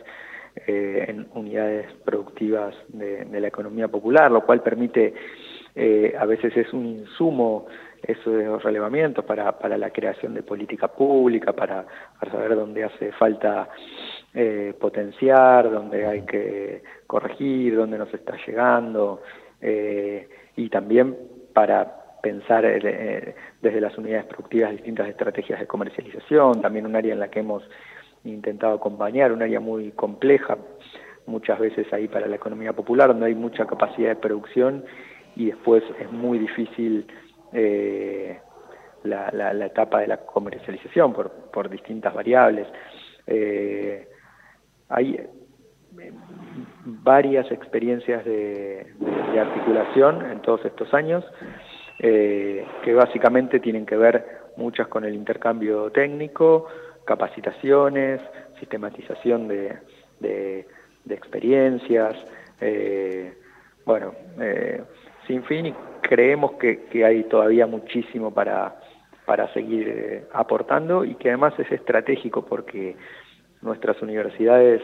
eh, 0.67 1.05
en 1.09 1.27
unidades 1.35 1.87
productivas 2.05 2.75
de, 2.89 3.27
la 3.41 3.49
economía 3.49 3.89
popular, 3.89 4.31
lo 4.31 4.47
cual 4.47 4.63
permite, 4.63 5.13
eh, 5.75 6.15
a 6.19 6.25
veces 6.25 6.57
es 6.57 6.73
un 6.73 6.87
insumo 6.87 7.67
esos 8.03 8.63
relevamientos 8.63 9.25
para 9.25 9.79
la 9.79 9.91
creación 9.91 10.35
de 10.35 10.43
política 10.43 10.89
pública, 10.89 11.53
para, 11.53 11.85
saber 12.31 12.57
dónde 12.57 12.85
hace 12.85 13.13
falta 13.13 13.69
eh, 14.35 14.75
potenciar, 14.81 15.71
dónde 15.71 16.07
hay 16.07 16.23
que 16.23 16.83
corregir, 17.07 17.77
dónde 17.77 17.99
nos 17.99 18.13
está 18.13 18.37
llegando, 18.47 19.23
y 20.57 20.69
también 20.71 21.17
para 21.53 22.03
pensar 22.23 22.65
eh, 22.65 23.35
desde 23.61 23.81
las 23.81 23.99
unidades 23.99 24.27
productivas 24.27 24.71
distintas 24.71 25.09
estrategias 25.09 25.61
de 25.61 25.67
comercialización, 25.67 26.63
también 26.63 26.87
un 26.87 26.97
área 26.97 27.13
en 27.13 27.21
la 27.21 27.29
que 27.29 27.41
hemos 27.41 27.63
intentado 28.25 28.75
acompañar, 28.75 29.33
un 29.33 29.43
área 29.43 29.61
muy 29.61 29.91
compleja, 29.91 30.57
muchas 31.27 31.59
veces 31.59 31.93
ahí 31.93 32.09
para 32.09 32.29
la 32.29 32.37
economía 32.37 32.73
popular, 32.73 33.09
donde 33.09 33.27
hay 33.27 33.35
mucha 33.35 33.67
capacidad 33.67 34.11
de 34.11 34.17
producción 34.17 34.85
y 35.35 35.47
después 35.47 35.83
es 35.99 36.11
muy 36.13 36.39
difícil 36.39 37.07
eh, 37.53 38.39
la, 39.03 39.67
etapa 39.67 40.01
de 40.01 40.07
la 40.07 40.19
comercialización 40.19 41.13
por, 41.13 41.31
por 41.53 41.69
distintas 41.69 42.15
variables. 42.15 42.69
Eh, 43.27 44.09
hay 44.93 45.27
varias 46.85 47.51
experiencias 47.51 48.25
de 48.25 48.87
articulación 49.41 50.31
en 50.31 50.41
todos 50.43 50.65
estos 50.65 50.93
años 50.95 51.25
eh, 52.05 52.67
que 52.83 52.95
básicamente 52.95 53.61
tienen 53.61 53.87
que 53.87 53.97
ver 53.97 54.27
muchas 54.57 54.89
con 54.89 55.05
el 55.05 55.15
intercambio 55.15 55.91
técnico, 55.93 56.67
capacitaciones, 57.05 58.21
sistematización 58.59 59.47
de, 59.47 59.79
de, 60.19 60.67
experiencias, 61.09 62.17
eh, 62.61 63.35
bueno, 63.85 64.15
eh, 64.41 64.83
sin 65.29 65.45
fin 65.45 65.67
y 65.67 65.75
creemos 66.01 66.55
que, 66.55 66.87
que, 66.87 67.05
hay 67.05 67.23
todavía 67.25 67.69
muchísimo 67.69 68.35
para, 68.35 68.81
para 69.25 69.53
seguir 69.53 70.27
aportando 70.33 71.05
y 71.05 71.15
que 71.15 71.29
además 71.29 71.55
es 71.59 71.71
estratégico 71.71 72.45
porque 72.45 72.97
nuestras 73.63 74.01
universidades 74.03 74.83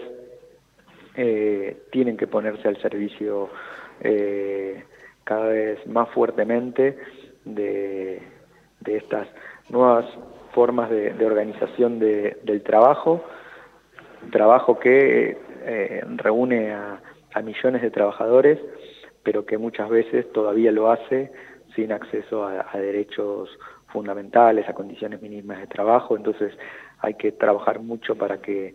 tienen 1.91 2.17
que 2.17 2.29
ponerse 2.29 2.69
al 2.69 2.81
servicio 2.81 3.51
cada 5.25 5.49
vez 5.49 5.85
más 5.89 6.09
fuertemente 6.11 6.97
de, 7.45 8.23
ante 8.89 8.97
estas 8.97 9.29
nuevas 9.69 10.07
formas 10.53 10.91
de, 10.91 11.25
organización 11.25 11.99
del 11.99 12.63
trabajo, 12.63 13.25
trabajo 14.33 14.79
que 14.79 15.39
eh, 15.65 16.05
reúne 16.17 16.73
a, 16.73 17.01
millones 17.45 17.83
de 17.83 17.93
trabajadores, 17.93 18.59
pero 19.23 19.47
que 19.47 19.59
muchas 19.59 19.89
veces 19.89 20.27
todavía 20.33 20.73
lo 20.73 20.91
hace 20.91 21.31
sin 21.77 21.93
acceso 21.93 22.45
a, 22.45 22.67
a 22.73 22.79
derechos 22.79 23.49
fundamentales, 23.93 24.69
a 24.69 24.73
condiciones 24.73 25.23
mínimas 25.23 25.61
de 25.61 25.69
trabajo, 25.69 26.17
entonces 26.17 26.53
hay 27.01 27.15
que 27.15 27.33
trabajar 27.33 27.81
mucho 27.81 28.17
para 28.17 28.41
que 28.41 28.75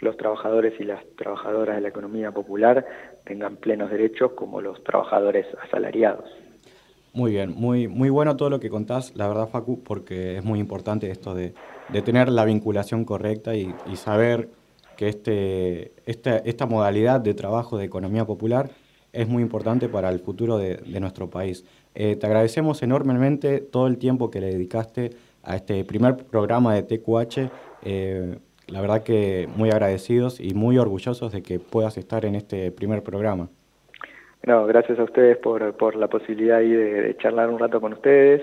los 0.00 0.16
trabajadores 0.16 0.74
y 0.80 0.84
las 0.84 1.02
trabajadoras 1.16 1.76
de 1.76 1.82
la 1.82 1.88
economía 1.88 2.32
popular 2.32 2.84
tengan 3.24 3.56
plenos 3.56 3.90
derechos 3.90 4.32
como 4.32 4.60
los 4.60 4.82
trabajadores 4.84 5.46
asalariados. 5.62 6.24
Muy 7.12 7.30
bien, 7.30 7.54
muy, 7.54 7.86
muy 7.86 8.10
bueno 8.10 8.36
todo 8.36 8.50
lo 8.50 8.58
que 8.58 8.68
contás, 8.68 9.14
la 9.14 9.28
verdad 9.28 9.48
Facu, 9.48 9.82
porque 9.84 10.36
es 10.36 10.44
muy 10.44 10.58
importante 10.58 11.10
esto 11.10 11.34
de, 11.34 11.54
tener 12.04 12.28
la 12.28 12.44
vinculación 12.44 13.04
correcta 13.04 13.54
y, 13.54 13.72
saber 13.94 14.48
que 14.96 15.08
este, 15.08 15.92
esta, 16.06 16.38
esta 16.38 16.66
modalidad 16.66 17.20
de 17.20 17.34
trabajo 17.34 17.78
de 17.78 17.84
economía 17.84 18.24
popular 18.24 18.70
es 19.12 19.28
muy 19.28 19.42
importante 19.42 19.88
para 19.88 20.10
el 20.10 20.18
futuro 20.18 20.58
de, 20.58 20.80
nuestro 21.00 21.30
país. 21.30 21.64
Eh, 21.94 22.16
te 22.16 22.26
agradecemos 22.26 22.82
enormemente 22.82 23.60
todo 23.60 23.86
el 23.86 23.96
tiempo 23.96 24.28
que 24.30 24.40
le 24.40 24.48
dedicaste 24.48 25.12
a 25.44 25.56
este 25.56 25.84
primer 25.84 26.16
programa 26.16 26.74
de 26.74 26.82
TQH. 26.82 27.50
Eh, 27.82 28.38
la 28.66 28.80
verdad 28.80 29.02
que 29.02 29.48
muy 29.56 29.70
agradecidos 29.70 30.40
y 30.40 30.54
muy 30.54 30.78
orgullosos 30.78 31.32
de 31.32 31.42
que 31.42 31.58
puedas 31.58 31.98
estar 31.98 32.24
en 32.24 32.34
este 32.34 32.70
primer 32.72 33.02
programa. 33.02 33.48
No, 34.46 34.66
gracias 34.66 34.98
a 34.98 35.04
ustedes 35.04 35.38
por, 35.38 35.74
por 35.76 35.96
la 35.96 36.08
posibilidad 36.08 36.58
ahí 36.58 36.70
de, 36.70 37.16
charlar 37.18 37.48
un 37.48 37.58
rato 37.58 37.80
con 37.80 37.94
ustedes 37.94 38.42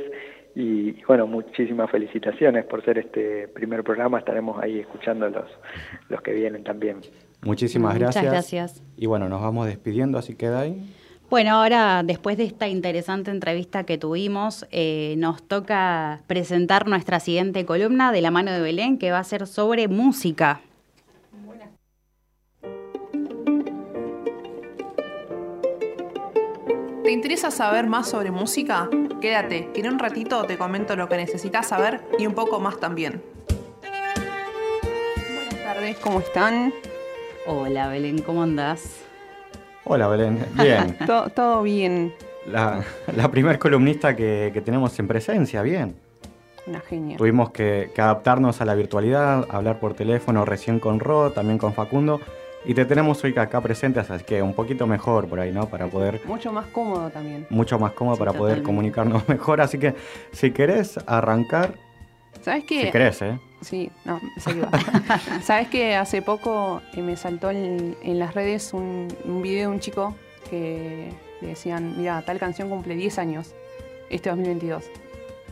y, 0.56 0.94
bueno, 1.04 1.28
muchísimas 1.28 1.90
felicitaciones 1.90 2.66
por 2.66 2.84
ser 2.84 2.98
este 2.98 3.48
primer 3.48 3.84
programa. 3.84 4.20
Estaremos 4.20 4.62
ahí 4.62 4.80
escuchando 4.80 5.30
los, 5.30 5.46
los 6.10 6.22
que 6.22 6.34
vienen 6.34 6.64
también. 6.64 6.98
Muchísimas 7.44 7.98
gracias. 7.98 8.24
Muchas 8.24 8.34
gracias. 8.34 8.84
Y 8.98 9.06
bueno, 9.06 9.30
nos 9.30 9.42
vamos 9.42 9.68
despidiendo, 9.68 10.18
así 10.18 10.36
que 10.36 10.48
ahí. 10.48 10.84
Bueno, 11.32 11.52
ahora 11.52 12.04
después 12.04 12.36
de 12.36 12.44
esta 12.44 12.68
interesante 12.68 13.32
entrevista 13.32 13.86
que 13.86 13.98
tuvimos, 13.98 14.66
eh, 14.70 15.16
nos 15.18 15.42
toca 15.42 16.20
presentar 16.28 16.90
nuestra 16.90 17.22
siguiente 17.22 17.66
columna 17.66 18.12
de 18.12 18.20
la 18.20 18.32
mano 18.32 18.52
de 18.52 18.60
Belén, 18.60 18.98
que 18.98 19.12
va 19.12 19.20
a 19.20 19.24
ser 19.24 19.48
sobre 19.48 19.88
música. 19.88 20.60
¿Te 27.02 27.12
interesa 27.14 27.50
saber 27.50 27.88
más 27.88 28.10
sobre 28.10 28.30
música? 28.30 28.90
Quédate, 29.22 29.70
que 29.74 29.80
en 29.80 29.88
un 29.88 30.00
ratito 30.00 30.44
te 30.44 30.58
comento 30.58 30.98
lo 30.98 31.08
que 31.08 31.16
necesitas 31.16 31.70
saber 31.70 32.02
y 32.20 32.28
un 32.28 32.34
poco 32.34 32.60
más 32.60 32.78
también. 32.78 33.24
Buenas 35.34 35.64
tardes, 35.64 35.98
¿cómo 36.00 36.20
están? 36.20 36.74
Hola 37.48 37.88
Belén, 37.88 38.22
¿cómo 38.22 38.44
andás? 38.44 39.11
Hola 39.84 40.08
Belén, 40.08 40.46
bien. 40.54 40.96
todo, 41.36 41.64
bien. 41.64 42.14
La, 42.46 42.84
la 43.16 43.30
primer 43.32 43.60
columnista 43.60 44.16
que, 44.16 44.62
tenemos 44.64 44.98
en 45.00 45.08
presencia, 45.08 45.62
bien. 45.62 45.96
Una 46.68 46.80
genia. 46.82 47.18
Tuvimos 47.18 47.50
que, 47.52 47.92
adaptarnos 47.98 48.62
a 48.62 48.66
la 48.66 48.76
virtualidad, 48.76 49.48
hablar 49.50 49.80
por 49.80 49.96
teléfono 49.96 50.46
recién 50.46 50.80
con 50.80 51.00
Ro, 51.00 51.32
también 51.32 51.58
con 51.58 51.74
Facundo. 51.74 52.22
Y 52.64 52.76
te 52.76 52.86
tenemos 52.86 53.24
hoy 53.24 53.36
acá 53.36 53.60
presentes, 53.60 54.12
así 54.12 54.24
que 54.24 54.44
un 54.44 54.54
poquito 54.54 54.86
mejor 54.86 55.28
por 55.28 55.40
ahí, 55.40 55.52
¿no? 55.52 55.68
Para 55.68 55.88
poder... 55.88 56.22
Mucho 56.26 56.54
más 56.54 56.68
cómodo 56.68 57.10
también. 57.10 57.48
Mucho 57.50 57.80
más 57.80 57.94
cómodo 57.94 58.18
para 58.18 58.34
poder 58.34 58.62
comunicarnos 58.62 59.28
mejor. 59.30 59.62
Así 59.62 59.80
que 59.80 59.96
si 60.32 60.52
querés 60.52 61.00
arrancar... 61.08 61.74
¿Sabes 62.42 62.66
qué? 62.66 62.86
Si 62.86 62.92
querés, 62.92 63.22
¿eh? 63.24 63.40
Sí, 63.62 63.92
no, 64.06 64.20
se 64.38 64.56
¿Sabes 65.44 65.68
que 65.68 65.96
hace 65.96 66.22
poco 66.22 66.82
eh, 66.94 67.02
me 67.02 67.16
saltó 67.16 67.52
en, 67.52 67.96
las 68.04 68.34
redes 68.34 68.74
un, 68.74 69.08
video 69.44 69.70
de 69.70 69.76
un 69.76 69.80
chico 69.80 70.16
que 70.50 71.14
le 71.42 71.48
decían, 71.48 71.96
mira, 71.98 72.24
tal 72.24 72.40
canción 72.40 72.70
cumple 72.70 72.96
10 72.96 73.20
años 73.20 73.54
este 74.10 74.30
2022. 74.30 74.86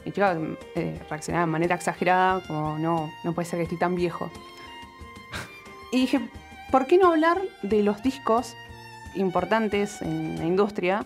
Y 0.06 0.10
el 0.10 0.14
chico 0.14 0.28
eh, 0.76 1.00
reaccionaba 1.08 1.46
de 1.46 1.52
manera 1.52 1.76
exagerada, 1.76 2.42
como, 2.48 2.80
no, 2.80 3.12
no 3.24 3.34
puede 3.34 3.48
ser 3.48 3.60
que 3.60 3.64
estoy 3.64 3.78
tan 3.78 3.96
viejo. 3.96 4.32
Y 5.92 6.02
dije, 6.02 6.20
¿por 6.72 6.88
qué 6.88 6.98
no 6.98 7.10
hablar 7.10 7.42
de 7.62 7.84
los 7.84 8.02
discos 8.02 8.56
importantes 9.16 10.02
en 10.02 10.38
la 10.38 10.46
industria 10.46 11.06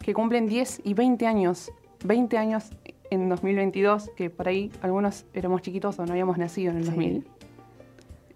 que 0.00 0.12
cumplen 0.12 0.48
10 0.48 0.82
y 0.84 0.94
20 0.94 1.26
años? 1.26 1.70
20 2.04 2.36
años 2.36 2.70
en 3.12 3.28
2022, 3.28 4.10
que 4.16 4.30
por 4.30 4.48
ahí 4.48 4.72
algunos 4.80 5.26
éramos 5.34 5.60
chiquitos 5.60 5.98
o 5.98 6.06
no 6.06 6.12
habíamos 6.12 6.38
nacido 6.38 6.70
en 6.70 6.78
el 6.78 6.86
2000. 6.86 7.26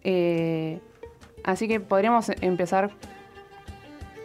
Eh, 0.05 0.81
así 1.45 1.67
que 1.67 1.81
podríamos 1.81 2.31
empezar 2.43 2.91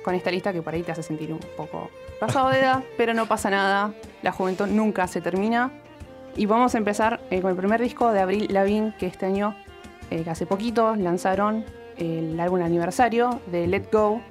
con 0.04 0.14
esta 0.14 0.30
lista 0.30 0.52
que 0.52 0.62
por 0.62 0.74
ahí 0.74 0.84
te 0.84 0.92
hace 0.92 1.04
sentir 1.04 1.32
un 1.32 1.40
poco 1.56 1.90
pasado 2.20 2.50
de 2.50 2.60
edad, 2.60 2.84
pero 2.98 3.14
no 3.14 3.28
pasa 3.28 3.50
nada. 3.50 3.94
La 4.24 4.34
juventud 4.34 4.68
nunca 4.68 5.08
se 5.08 5.22
termina. 5.22 5.72
Y 6.36 6.48
vamos 6.48 6.76
a 6.76 6.78
empezar 6.78 7.22
eh, 7.30 7.42
con 7.42 7.52
el 7.52 7.58
primer 7.58 7.82
disco 7.82 8.12
de 8.12 8.20
Abril 8.20 8.48
Lavigne, 8.50 8.94
que 8.98 9.06
este 9.06 9.26
año, 9.26 9.56
eh, 10.10 10.26
hace 10.30 10.46
poquito, 10.46 10.98
lanzaron 10.98 11.64
el 11.96 12.38
álbum 12.40 12.62
aniversario 12.62 13.40
de 13.48 13.68
Let 13.68 13.90
Go, 13.90 14.22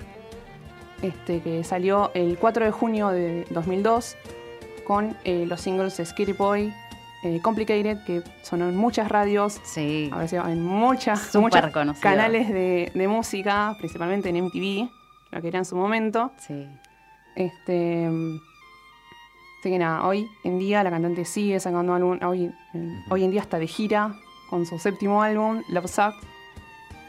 este, 1.01 1.41
que 1.41 1.65
salió 1.65 2.11
el 2.13 2.37
4 2.37 2.67
de 2.67 2.71
junio 2.73 3.09
de 3.09 3.47
2002 3.51 4.17
con 4.81 5.17
eh, 5.25 5.45
los 5.47 5.61
singles 5.61 6.01
Skitty 6.03 6.33
Boy, 6.33 6.73
eh, 7.23 7.41
Complicated, 7.43 8.03
que 8.05 8.23
sonó 8.43 8.69
en 8.69 8.77
muchas 8.77 9.09
radios, 9.09 9.61
sí. 9.63 10.11
en 10.13 10.63
muchas, 10.63 11.31
canales 12.01 12.49
de, 12.49 13.07
música, 13.09 13.77
principalmente 13.79 14.31
en 14.31 14.45
MTV, 14.45 14.91
lo 15.31 15.43
que 15.43 15.49
era 15.49 15.59
en 15.59 15.65
su 15.65 15.77
momento. 15.77 16.33
Sí. 16.39 16.67
Este, 17.37 18.07
así 18.07 19.71
que 19.71 19.79
nada, 19.79 20.07
hoy 20.07 20.27
en 20.45 20.59
día 20.59 20.83
la 20.83 20.91
cantante 20.91 21.25
sigue 21.25 21.61
sacando 21.61 21.95
álbum, 21.95 22.19
hoy, 22.23 22.53
hoy 23.11 23.25
en 23.25 23.31
día 23.31 23.43
está 23.43 23.59
de 23.59 23.67
gira 23.67 24.15
con 24.49 24.65
su 24.67 24.79
séptimo 24.79 25.23
álbum, 25.23 25.63
Love 25.69 25.91
Sucks. 25.91 26.27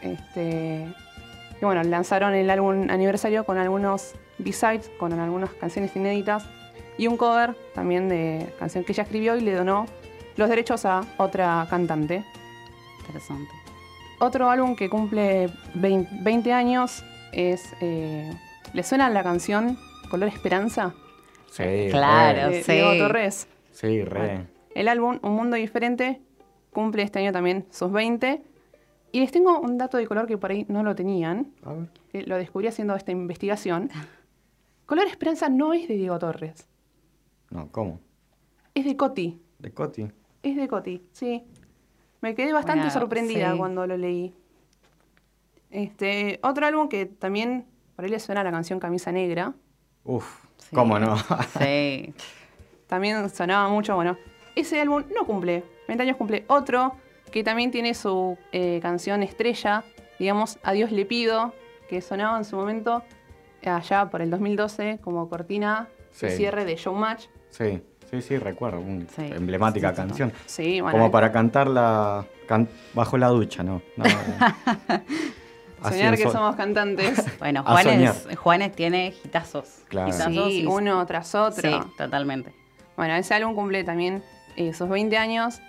Este, 0.02 0.86
y 1.60 1.64
bueno, 1.64 1.82
lanzaron 1.84 2.34
el 2.34 2.50
álbum 2.50 2.90
aniversario 2.90 3.44
con 3.44 3.56
algunos 3.56 4.14
B-sides, 4.38 4.90
con 4.98 5.12
algunas 5.12 5.50
canciones 5.54 5.94
inéditas 5.96 6.44
y 6.98 7.06
un 7.06 7.16
cover 7.16 7.56
también 7.74 8.08
de 8.08 8.52
canción 8.58 8.84
que 8.84 8.92
ella 8.92 9.04
escribió 9.04 9.36
y 9.36 9.40
le 9.40 9.54
donó 9.54 9.86
los 10.36 10.48
derechos 10.48 10.84
a 10.84 11.02
otra 11.18 11.66
cantante. 11.68 12.24
Interesante. 13.00 13.52
Otro 14.20 14.50
álbum 14.50 14.76
que 14.76 14.88
cumple 14.88 15.50
20, 15.74 16.52
años 16.52 17.04
es. 17.32 17.74
Eh, 17.80 18.32
¿Le 18.72 18.82
suena 18.82 19.10
la 19.10 19.22
canción 19.22 19.78
Color 20.10 20.28
Esperanza? 20.28 20.94
Sí, 21.50 21.88
claro, 21.90 22.50
de, 22.50 22.62
sí. 22.62 22.72
Diego 22.72 22.96
Torres. 22.96 23.48
Sí, 23.72 24.02
re. 24.02 24.46
el 24.74 24.88
álbum 24.88 25.18
Un 25.22 25.32
Mundo 25.32 25.56
Diferente 25.56 26.20
cumple 26.70 27.02
este 27.02 27.18
año 27.18 27.32
también 27.32 27.66
sus 27.70 27.90
20. 27.90 28.42
Y 29.10 29.20
les 29.20 29.30
tengo 29.30 29.60
un 29.60 29.76
dato 29.76 29.98
de 29.98 30.06
color 30.06 30.26
que 30.26 30.38
por 30.38 30.52
ahí 30.52 30.64
no 30.68 30.82
lo 30.82 30.94
tenían. 30.94 31.52
A 31.64 31.72
ver. 31.72 32.28
lo 32.28 32.36
descubrí 32.36 32.68
haciendo 32.68 32.94
esta 32.94 33.12
investigación. 33.12 33.90
Color 34.86 35.06
Esperanza 35.06 35.48
no 35.48 35.74
es 35.74 35.88
de 35.88 35.94
Diego 35.94 36.18
Torres. 36.18 36.68
No, 37.52 37.68
¿cómo? 37.70 38.00
Es 38.74 38.84
de 38.84 38.96
Coti. 38.96 39.40
¿De 39.58 39.72
Coti? 39.72 40.10
Es 40.42 40.56
de 40.56 40.68
Coti, 40.68 41.02
sí. 41.12 41.44
Me 42.20 42.34
quedé 42.34 42.52
bastante 42.52 42.90
sorprendida 42.90 43.56
cuando 43.56 43.86
lo 43.86 43.96
leí. 43.96 44.34
Este, 45.70 46.38
otro 46.42 46.66
álbum 46.66 46.88
que 46.88 47.06
también 47.06 47.66
por 47.94 48.04
ahí 48.04 48.10
le 48.10 48.18
suena 48.20 48.42
la 48.42 48.50
canción 48.50 48.80
Camisa 48.80 49.12
Negra. 49.12 49.54
Uf, 50.04 50.44
¿cómo 50.72 50.98
no? 50.98 51.16
sí. 51.58 52.14
También 52.86 53.30
sonaba 53.30 53.68
mucho, 53.70 53.94
bueno. 53.94 54.18
Ese 54.54 54.78
álbum 54.80 55.04
no 55.14 55.24
cumple. 55.24 55.64
20 55.88 56.02
años 56.02 56.16
cumple 56.16 56.44
otro 56.48 56.92
que 57.30 57.42
también 57.42 57.70
tiene 57.70 57.94
su 57.94 58.36
eh, 58.52 58.78
canción 58.82 59.22
estrella, 59.22 59.84
digamos, 60.18 60.58
Adiós 60.62 60.92
le 60.92 61.06
pido, 61.06 61.54
que 61.88 62.02
sonaba 62.02 62.36
en 62.36 62.44
su 62.44 62.56
momento 62.56 63.02
allá 63.64 64.10
por 64.10 64.20
el 64.20 64.30
2012 64.30 64.98
como 65.02 65.28
cortina 65.30 65.88
de 66.20 66.30
cierre 66.36 66.64
de 66.66 66.76
Showmatch. 66.76 67.28
Sí, 67.52 67.82
sí, 68.10 68.22
sí, 68.22 68.38
recuerdo, 68.38 68.80
una 68.80 69.06
emblemática 69.18 69.92
canción. 69.92 70.32
Sí, 70.46 70.80
bueno. 70.80 70.98
Como 70.98 71.10
para 71.10 71.30
cantarla 71.30 72.26
bajo 72.94 73.18
la 73.18 73.28
ducha, 73.28 73.62
¿no? 73.62 73.82
Soñar 75.82 76.16
que 76.16 76.30
somos 76.30 76.56
cantantes. 76.56 77.24
Bueno, 77.38 77.64
Juanes, 77.64 78.28
Juanes 78.36 78.72
tiene 78.72 79.14
hitazos. 79.24 79.82
Claro. 79.88 80.12
sí, 80.12 80.64
uno 80.66 81.04
tras 81.06 81.34
otro. 81.34 81.70
Sí, 81.70 81.88
totalmente. 81.98 82.52
Bueno, 82.96 83.14
ese 83.14 83.34
álbum 83.34 83.54
cumple 83.54 83.84
también 83.84 84.22
sus 84.72 84.88
20 84.88 85.16
años. 85.16 85.60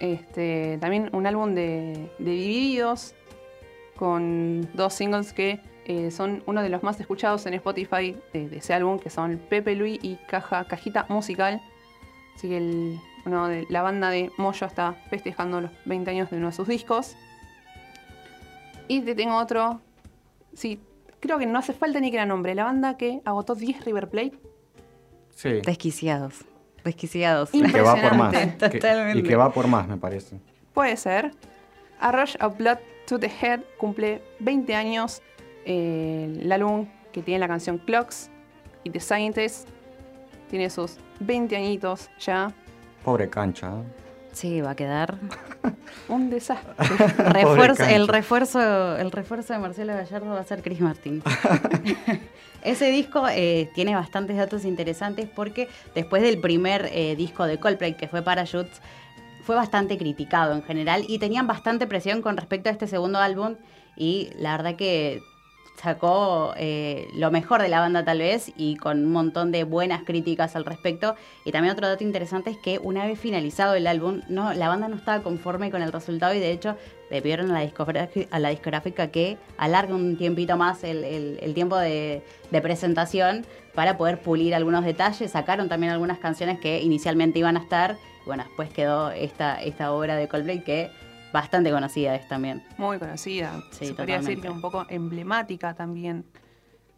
Este, 0.00 0.78
también 0.80 1.10
un 1.12 1.26
álbum 1.26 1.54
de, 1.54 2.08
Divididos 2.18 3.14
con 3.96 4.68
dos 4.74 4.94
singles 4.94 5.32
que 5.32 5.60
eh, 5.88 6.10
son 6.10 6.42
uno 6.44 6.62
de 6.62 6.68
los 6.68 6.82
más 6.82 7.00
escuchados 7.00 7.46
en 7.46 7.54
Spotify 7.54 8.14
de, 8.34 8.50
ese 8.52 8.74
álbum, 8.74 8.98
que 8.98 9.08
son 9.08 9.40
Pepe 9.48 9.74
Luis 9.74 9.98
y 10.02 10.16
Caja, 10.28 10.64
Cajita 10.64 11.06
Musical. 11.08 11.62
Así 12.36 12.46
que 12.46 12.98
uno 13.24 13.48
de 13.48 13.66
la 13.70 13.80
banda 13.80 14.10
de 14.10 14.30
Moyo 14.36 14.66
está 14.66 14.92
festejando 15.08 15.62
los 15.62 15.70
20 15.86 16.10
años 16.10 16.30
de 16.30 16.36
uno 16.36 16.48
de 16.48 16.52
sus 16.52 16.68
discos. 16.68 17.16
Y 18.86 19.00
te 19.00 19.14
tengo 19.14 19.38
otro, 19.38 19.80
sí, 20.52 20.78
creo 21.20 21.38
que 21.38 21.46
no 21.46 21.58
hace 21.58 21.72
falta 21.72 22.00
ni 22.00 22.10
que 22.10 22.18
era 22.18 22.26
nombre, 22.26 22.54
la 22.54 22.64
banda 22.64 22.98
que 22.98 23.22
agotó 23.24 23.54
10 23.54 23.86
River 23.86 24.10
Plate. 24.10 24.38
Sí. 25.30 25.62
Desquiciados. 25.64 26.44
Desquiciados. 26.84 27.48
Y 27.54 27.62
que 27.62 27.80
va 27.80 27.96
por 27.96 28.14
más. 28.14 28.58
Totalmente. 28.58 29.20
y 29.20 29.22
que 29.22 29.36
va 29.36 29.50
por 29.52 29.66
más, 29.66 29.88
me 29.88 29.96
parece. 29.96 30.38
Puede 30.74 30.98
ser. 30.98 31.32
A 31.98 32.12
Rush 32.12 32.36
of 32.42 32.58
Blood 32.58 32.78
to 33.06 33.18
the 33.18 33.30
Head 33.40 33.62
cumple 33.78 34.22
20 34.40 34.74
años. 34.74 35.22
Eh, 35.64 36.38
el 36.40 36.50
álbum 36.52 36.86
que 37.12 37.22
tiene 37.22 37.40
la 37.40 37.48
canción 37.48 37.78
Clocks 37.78 38.30
y 38.84 38.90
The 38.90 39.00
Scientist 39.00 39.68
tiene 40.50 40.70
sus 40.70 40.96
20 41.20 41.56
añitos 41.56 42.08
ya. 42.20 42.52
Pobre 43.04 43.28
cancha. 43.28 43.68
¿eh? 43.68 43.82
Sí, 44.32 44.60
va 44.60 44.70
a 44.70 44.76
quedar. 44.76 45.16
Un 46.08 46.30
desastre. 46.30 46.74
Refuerzo- 46.78 47.88
el, 47.88 48.06
refuerzo, 48.08 48.96
el 48.96 49.10
refuerzo 49.10 49.52
de 49.52 49.58
Marcelo 49.58 49.94
Gallardo 49.94 50.30
va 50.30 50.40
a 50.40 50.44
ser 50.44 50.62
Chris 50.62 50.80
Martin. 50.80 51.22
Ese 52.62 52.90
disco 52.90 53.26
eh, 53.30 53.70
tiene 53.74 53.94
bastantes 53.94 54.36
datos 54.36 54.64
interesantes 54.64 55.28
porque 55.34 55.68
después 55.94 56.22
del 56.22 56.40
primer 56.40 56.88
eh, 56.92 57.14
disco 57.16 57.46
de 57.46 57.58
Coldplay, 57.58 57.94
que 57.96 58.08
fue 58.08 58.22
Parachutes, 58.22 58.80
fue 59.42 59.54
bastante 59.54 59.96
criticado 59.96 60.54
en 60.54 60.62
general 60.62 61.04
y 61.08 61.18
tenían 61.18 61.46
bastante 61.46 61.86
presión 61.86 62.20
con 62.20 62.36
respecto 62.36 62.68
a 62.68 62.72
este 62.72 62.86
segundo 62.86 63.18
álbum 63.18 63.54
y 63.96 64.30
la 64.38 64.56
verdad 64.56 64.76
que 64.76 65.20
sacó 65.80 66.54
eh, 66.56 67.08
lo 67.14 67.30
mejor 67.30 67.62
de 67.62 67.68
la 67.68 67.80
banda 67.80 68.04
tal 68.04 68.18
vez 68.18 68.52
y 68.56 68.76
con 68.76 69.04
un 69.06 69.12
montón 69.12 69.52
de 69.52 69.64
buenas 69.64 70.02
críticas 70.04 70.56
al 70.56 70.64
respecto. 70.64 71.14
Y 71.44 71.52
también 71.52 71.72
otro 71.72 71.86
dato 71.86 72.02
interesante 72.04 72.50
es 72.50 72.56
que 72.58 72.78
una 72.78 73.06
vez 73.06 73.18
finalizado 73.18 73.74
el 73.74 73.86
álbum, 73.86 74.22
no, 74.28 74.52
la 74.54 74.68
banda 74.68 74.88
no 74.88 74.96
estaba 74.96 75.22
conforme 75.22 75.70
con 75.70 75.82
el 75.82 75.92
resultado 75.92 76.34
y 76.34 76.40
de 76.40 76.50
hecho 76.50 76.76
le 77.10 77.22
pidieron 77.22 77.50
a 77.50 77.54
la, 77.54 77.60
discográfica, 77.60 78.28
a 78.34 78.38
la 78.38 78.50
discográfica 78.50 79.08
que 79.08 79.38
alargue 79.56 79.94
un 79.94 80.16
tiempito 80.18 80.56
más 80.56 80.84
el, 80.84 81.04
el- 81.04 81.54
tiempo 81.54 81.76
de, 81.76 82.22
presentación 82.62 83.46
para 83.74 83.96
poder 83.96 84.20
pulir 84.20 84.54
algunos 84.54 84.84
detalles. 84.84 85.30
Sacaron 85.30 85.68
también 85.68 85.92
algunas 85.92 86.18
canciones 86.18 86.58
que 86.58 86.80
inicialmente 86.82 87.38
iban 87.38 87.56
a 87.56 87.60
estar. 87.60 87.96
Bueno, 88.26 88.42
después 88.44 88.68
quedó 88.70 89.10
esta, 89.10 89.62
esta 89.62 89.92
obra 89.92 90.16
de 90.16 90.28
Coldplay 90.28 90.62
que 90.62 90.90
bastante 91.32 91.70
conocida 91.70 92.14
es 92.14 92.26
también. 92.28 92.64
Muy 92.76 92.98
conocida. 92.98 93.62
Sí, 93.70 93.86
Se 93.86 93.94
podría 93.94 94.18
decir 94.18 94.40
que 94.40 94.50
un 94.50 94.60
poco 94.60 94.86
emblemática 94.88 95.74
también. 95.74 96.24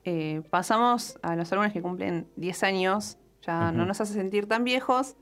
Eh, 0.04 0.42
pasamos 0.50 1.18
a 1.22 1.36
los 1.36 1.52
álbumes 1.52 1.72
que 1.72 1.82
cumplen 1.82 2.28
10 2.36 2.62
años. 2.62 3.18
Ya 3.42 3.72
no 3.72 3.86
nos 3.86 4.00
hace 4.00 4.14
sentir 4.14 4.46
tan 4.46 4.64
viejos. 4.64 5.16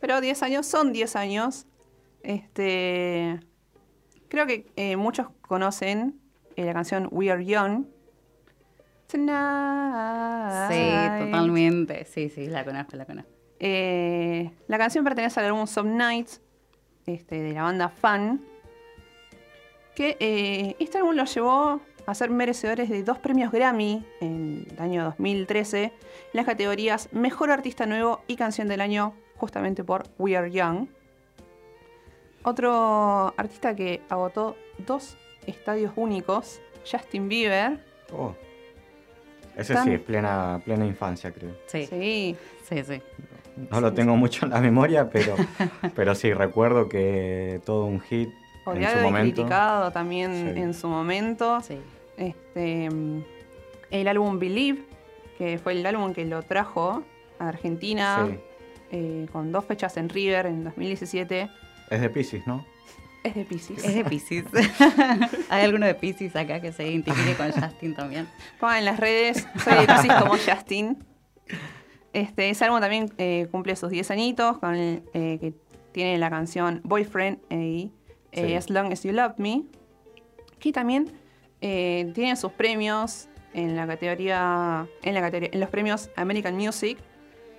Pero 0.00 0.20
10 0.20 0.42
años 0.42 0.66
son 0.66 0.92
10 0.92 1.16
años. 1.16 1.66
Este. 2.22 3.40
Creo 4.28 4.46
que 4.46 4.66
eh, 4.76 4.96
muchos 4.96 5.26
conocen 5.42 6.20
eh, 6.56 6.64
la 6.64 6.72
canción 6.72 7.08
We 7.10 7.30
Are 7.30 7.44
Young. 7.44 7.86
Tonight. 9.06 10.72
Sí, 10.72 11.26
totalmente. 11.26 12.04
Sí, 12.06 12.30
sí, 12.30 12.46
la 12.46 12.64
conozco, 12.64 12.96
la 12.96 13.04
conozco. 13.04 13.30
Eh, 13.58 14.50
la 14.66 14.78
canción 14.78 15.04
pertenece 15.04 15.38
al 15.38 15.46
álbum 15.46 15.66
Some 15.66 15.94
Nights 15.94 16.40
este, 17.06 17.42
de 17.42 17.52
la 17.52 17.62
banda 17.62 17.88
Fan. 17.88 18.40
Que 19.94 20.16
eh, 20.20 20.76
este 20.78 20.98
álbum 20.98 21.14
los 21.14 21.34
llevó 21.34 21.80
a 22.06 22.14
ser 22.14 22.30
merecedores 22.30 22.88
de 22.88 23.02
dos 23.04 23.18
premios 23.18 23.52
Grammy 23.52 24.04
en 24.20 24.66
el 24.70 24.80
año 24.80 25.04
2013 25.04 25.84
en 25.84 25.92
las 26.32 26.46
categorías 26.46 27.08
Mejor 27.12 27.50
Artista 27.50 27.86
Nuevo 27.86 28.22
y 28.26 28.36
Canción 28.36 28.68
del 28.68 28.80
Año, 28.80 29.14
justamente 29.36 29.84
por 29.84 30.04
We 30.18 30.36
Are 30.36 30.50
Young. 30.50 30.88
Otro 32.44 33.34
artista 33.36 33.76
que 33.76 34.00
agotó 34.08 34.56
dos 34.78 35.16
estadios 35.46 35.92
únicos, 35.96 36.60
Justin 36.90 37.28
Bieber. 37.28 37.78
Oh. 38.12 38.34
Ese 39.56 39.74
Tan- 39.74 39.84
sí, 39.84 39.92
es 39.92 40.00
plena, 40.00 40.60
plena 40.64 40.86
infancia, 40.86 41.30
creo. 41.30 41.54
Sí. 41.66 41.86
Sí. 41.86 42.36
Sí, 42.68 42.82
sí. 42.82 43.02
No 43.70 43.80
lo 43.80 43.92
tengo 43.92 44.16
mucho 44.16 44.46
en 44.46 44.52
la 44.52 44.60
memoria, 44.60 45.10
pero, 45.10 45.34
pero 45.94 46.14
sí, 46.14 46.32
recuerdo 46.32 46.88
que 46.88 47.60
todo 47.66 47.84
un 47.86 48.00
hit 48.00 48.28
en 48.28 48.34
su 48.64 48.70
Odiado 48.70 49.00
y 49.00 49.02
momento. 49.04 49.34
criticado 49.34 49.90
también 49.92 50.52
Sí. 50.54 50.60
en 50.60 50.74
su 50.74 50.88
momento. 50.88 51.58
Este, 52.16 52.90
mm, 52.90 53.22
el 53.90 54.08
álbum 54.08 54.38
Believe, 54.38 54.82
que 55.38 55.58
fue 55.58 55.72
el 55.72 55.84
álbum 55.84 56.12
que 56.14 56.24
lo 56.24 56.42
trajo 56.42 57.02
a 57.38 57.48
Argentina, 57.48 58.26
Sí. 58.30 58.38
eh, 58.92 59.26
con 59.32 59.52
dos 59.52 59.64
fechas 59.64 59.96
en 59.96 60.08
River 60.08 60.46
en 60.46 60.64
2017, 60.64 61.48
Es 61.90 62.00
de 62.00 62.08
Pisces, 62.10 62.46
¿no? 62.46 62.64
es 63.24 63.34
de 63.36 63.44
Pisces. 63.44 63.84
Es 63.84 63.94
de 63.94 64.04
Pisces. 64.04 64.44
Hay 65.50 65.64
alguno 65.64 65.86
de 65.86 65.94
Pisces 65.94 66.34
acá 66.34 66.60
que 66.60 66.72
se 66.72 66.88
identifique 66.88 67.34
con 67.34 67.52
Justin 67.62 67.94
también. 67.94 68.28
Pongan 68.58 68.78
en 68.78 68.84
las 68.86 68.98
redes, 68.98 69.46
soy 69.62 69.74
de 69.74 69.86
Pisces 69.86 70.12
como 70.20 70.32
Justin. 70.36 71.04
Este, 72.12 72.50
ese 72.50 72.64
álbum 72.64 72.80
también 72.80 73.12
eh, 73.16 73.48
cumple 73.50 73.74
sus 73.76 73.90
10 73.90 74.10
añitos, 74.10 74.58
con 74.58 74.74
el, 74.74 75.02
eh, 75.14 75.38
que 75.40 75.54
tiene 75.92 76.18
la 76.18 76.28
canción 76.28 76.80
Boyfriend 76.84 77.38
y 77.50 77.90
eh, 78.32 78.48
Sí. 78.48 78.54
As 78.54 78.70
Long 78.70 78.92
As 78.92 79.02
You 79.02 79.12
Love 79.12 79.34
Me, 79.38 79.62
que 80.58 80.72
también 80.72 81.10
tiene 81.60 82.34
sus 82.34 82.50
premios 82.50 83.28
en 83.54 83.76
la 83.76 83.86
categoría, 83.86 84.88
en 85.02 85.14
la 85.14 85.20
categoría, 85.20 85.50
en 85.52 85.60
los 85.60 85.70
premios 85.70 86.10
American 86.16 86.56
Music. 86.56 86.98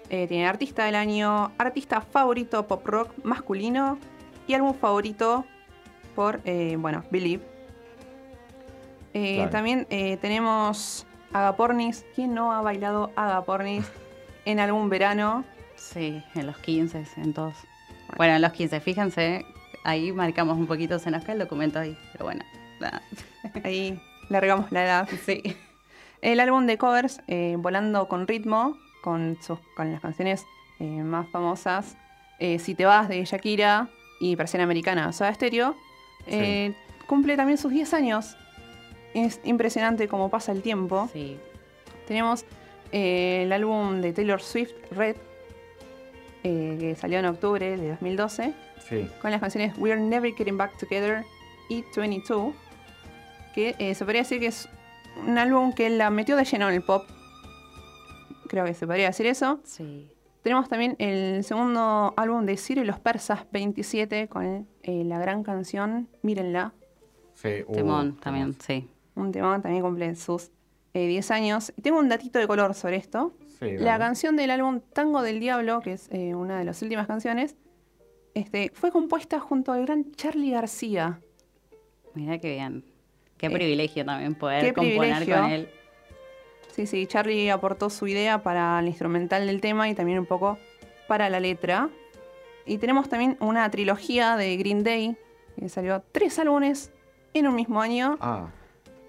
Tiene 0.09 0.45
Artista 0.45 0.83
del 0.85 0.95
Año, 0.95 1.53
Artista 1.57 2.01
Favorito 2.01 2.67
Pop 2.67 2.85
Rock 2.85 3.13
Masculino 3.23 3.97
y 4.45 4.55
álbum 4.55 4.73
favorito 4.73 5.45
por, 6.15 6.41
bueno, 6.77 7.03
Believe. 7.11 7.43
Claro. 9.13 9.49
También 9.51 9.85
tenemos 10.19 11.07
Agapornis. 11.31 12.05
¿Quién 12.13 12.33
no 12.33 12.51
ha 12.51 12.61
bailado 12.61 13.11
Agapornis 13.15 13.89
en 14.45 14.59
algún 14.59 14.89
verano? 14.89 15.43
Sí, 15.75 16.21
en 16.35 16.47
los 16.47 16.57
15, 16.57 17.05
en 17.17 17.33
todos. 17.33 17.55
Bueno, 18.17 18.35
en 18.35 18.41
los 18.41 18.51
15, 18.53 18.79
fíjense, 18.79 19.45
ahí 19.83 20.11
marcamos 20.11 20.57
un 20.57 20.67
poquito, 20.67 20.99
se 20.99 21.11
nos 21.11 21.23
cae 21.23 21.33
el 21.33 21.39
documento 21.39 21.79
ahí, 21.79 21.97
pero 22.11 22.25
bueno. 22.25 22.43
nada. 22.79 23.01
Ahí 23.63 24.01
largamos 24.29 24.71
la 24.71 24.83
edad. 24.83 25.09
Sí. 25.25 25.41
El 26.21 26.39
álbum 26.39 26.65
de 26.65 26.77
covers, 26.77 27.21
eh, 27.27 27.55
Volando 27.59 28.07
con 28.07 28.27
Ritmo, 28.27 28.77
con, 29.01 29.37
sus, 29.41 29.59
con 29.75 29.91
las 29.91 30.01
canciones 30.01 30.45
eh, 30.79 30.85
más 30.85 31.27
famosas, 31.29 31.97
eh, 32.39 32.59
Si 32.59 32.75
te 32.75 32.85
vas 32.85 33.09
de 33.09 33.23
Shakira 33.25 33.89
y 34.19 34.35
Persiana 34.35 34.63
Americana, 34.63 35.11
Soda 35.11 35.33
Stereo, 35.33 35.75
eh, 36.25 36.73
cumple 37.07 37.35
también 37.35 37.57
sus 37.57 37.71
10 37.71 37.93
años. 37.93 38.37
Es 39.13 39.39
impresionante 39.43 40.07
cómo 40.07 40.29
pasa 40.29 40.51
el 40.51 40.61
tiempo. 40.61 41.09
Sí. 41.13 41.37
Tenemos 42.07 42.45
eh, 42.93 43.43
el 43.43 43.51
álbum 43.51 43.99
de 43.99 44.13
Taylor 44.13 44.41
Swift, 44.41 44.71
Red, 44.91 45.17
eh, 46.43 46.77
que 46.79 46.95
salió 46.95 47.19
en 47.19 47.25
octubre 47.25 47.75
de 47.77 47.89
2012, 47.89 48.53
Sí. 48.87 49.09
con 49.21 49.31
las 49.31 49.39
canciones 49.41 49.77
We're 49.77 49.99
Never 49.99 50.33
Getting 50.33 50.57
Back 50.57 50.77
Together 50.77 51.23
y 51.69 51.83
22, 51.95 52.53
que 53.55 53.75
eh, 53.79 53.95
se 53.95 54.05
podría 54.05 54.21
decir 54.21 54.39
que 54.39 54.47
es 54.47 54.69
un 55.27 55.37
álbum 55.37 55.73
que 55.73 55.89
la 55.89 56.09
metió 56.09 56.35
de 56.35 56.43
lleno 56.45 56.69
en 56.69 56.75
el 56.75 56.81
pop. 56.83 57.05
Creo 58.47 58.65
que 58.65 58.73
se 58.73 58.85
podría 58.85 59.07
decir 59.07 59.25
eso. 59.25 59.59
Sí. 59.63 60.09
Tenemos 60.43 60.67
también 60.67 60.95
el 60.99 61.43
segundo 61.45 62.13
álbum 62.17 62.45
de 62.45 62.57
Ciro 62.57 62.81
y 62.81 62.85
los 62.85 62.99
Persas, 62.99 63.45
27, 63.51 64.27
con 64.27 64.67
eh, 64.83 65.03
la 65.05 65.17
gran 65.17 65.43
canción 65.43 66.09
Mírenla. 66.21 66.73
Sí, 67.35 67.63
uh, 67.65 67.71
Temón 67.71 68.17
también, 68.17 68.53
sí. 68.59 68.89
Un 69.15 69.31
tema 69.31 69.61
también 69.61 69.81
cumple 69.81 70.13
sus 70.15 70.51
eh, 70.93 71.07
10 71.07 71.31
años. 71.31 71.73
Y 71.77 71.81
tengo 71.81 71.99
un 71.99 72.09
datito 72.09 72.39
de 72.39 72.47
color 72.47 72.73
sobre 72.73 72.97
esto. 72.97 73.33
Sí, 73.59 73.77
La 73.77 73.97
canción 73.97 74.35
del 74.35 74.51
álbum 74.51 74.81
Tango 74.93 75.21
del 75.21 75.39
Diablo, 75.39 75.81
que 75.81 75.93
es 75.93 76.09
eh, 76.11 76.35
una 76.35 76.59
de 76.59 76.65
las 76.65 76.81
últimas 76.81 77.07
canciones, 77.07 77.55
este, 78.33 78.71
fue 78.73 78.91
compuesta 78.91 79.39
junto 79.39 79.71
al 79.71 79.85
gran 79.85 80.11
Charlie 80.13 80.51
García. 80.51 81.21
Mira 82.13 82.37
qué 82.39 82.51
bien. 82.53 82.83
Qué 83.37 83.47
Eh, 83.47 83.49
privilegio 83.51 84.05
también 84.05 84.35
poder 84.35 84.73
componer 84.73 84.99
privilegio. 84.99 85.35
con 85.41 85.51
él. 85.51 85.69
Sí, 86.71 86.87
sí, 86.87 87.05
Charlie 87.05 87.51
aportó 87.51 87.89
su 87.91 88.07
idea 88.07 88.41
para 88.41 88.79
el 88.79 88.87
instrumental 88.87 89.45
del 89.45 89.61
tema 89.61 89.89
y 89.89 89.93
también 89.95 90.17
un 90.19 90.25
poco 90.25 90.57
para 91.07 91.29
la 91.29 91.39
letra. 91.39 91.89
Y 92.65 92.77
tenemos 92.79 93.09
también 93.09 93.37
una 93.39 93.69
trilogía 93.69 94.35
de 94.37 94.55
Green 94.57 94.83
Day, 94.83 95.15
que 95.59 95.69
salió 95.69 96.01
tres 96.11 96.39
álbumes 96.39 96.91
en 97.33 97.47
un 97.47 97.55
mismo 97.55 97.81
año. 97.81 98.17
Ah, 98.21 98.47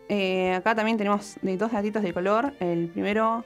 Eh, 0.09 0.53
acá 0.55 0.75
también 0.75 0.97
tenemos 0.99 1.37
de 1.43 1.57
dos 1.57 1.73
datitos 1.73 2.03
de 2.03 2.13
color. 2.13 2.53
El 2.61 2.89
primero, 2.89 3.45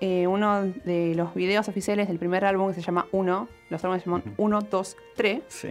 eh, 0.00 0.26
uno 0.26 0.62
de 0.84 1.14
los 1.14 1.34
videos 1.34 1.68
oficiales 1.68 2.08
del 2.08 2.18
primer 2.18 2.44
álbum 2.44 2.68
que 2.68 2.74
se 2.74 2.82
llama 2.82 3.06
Uno. 3.12 3.48
Los 3.70 3.82
álbumes 3.84 4.02
se 4.04 4.10
llaman 4.10 4.22
1, 4.36 4.60
2, 4.62 4.96
3. 5.16 5.42
sí. 5.48 5.68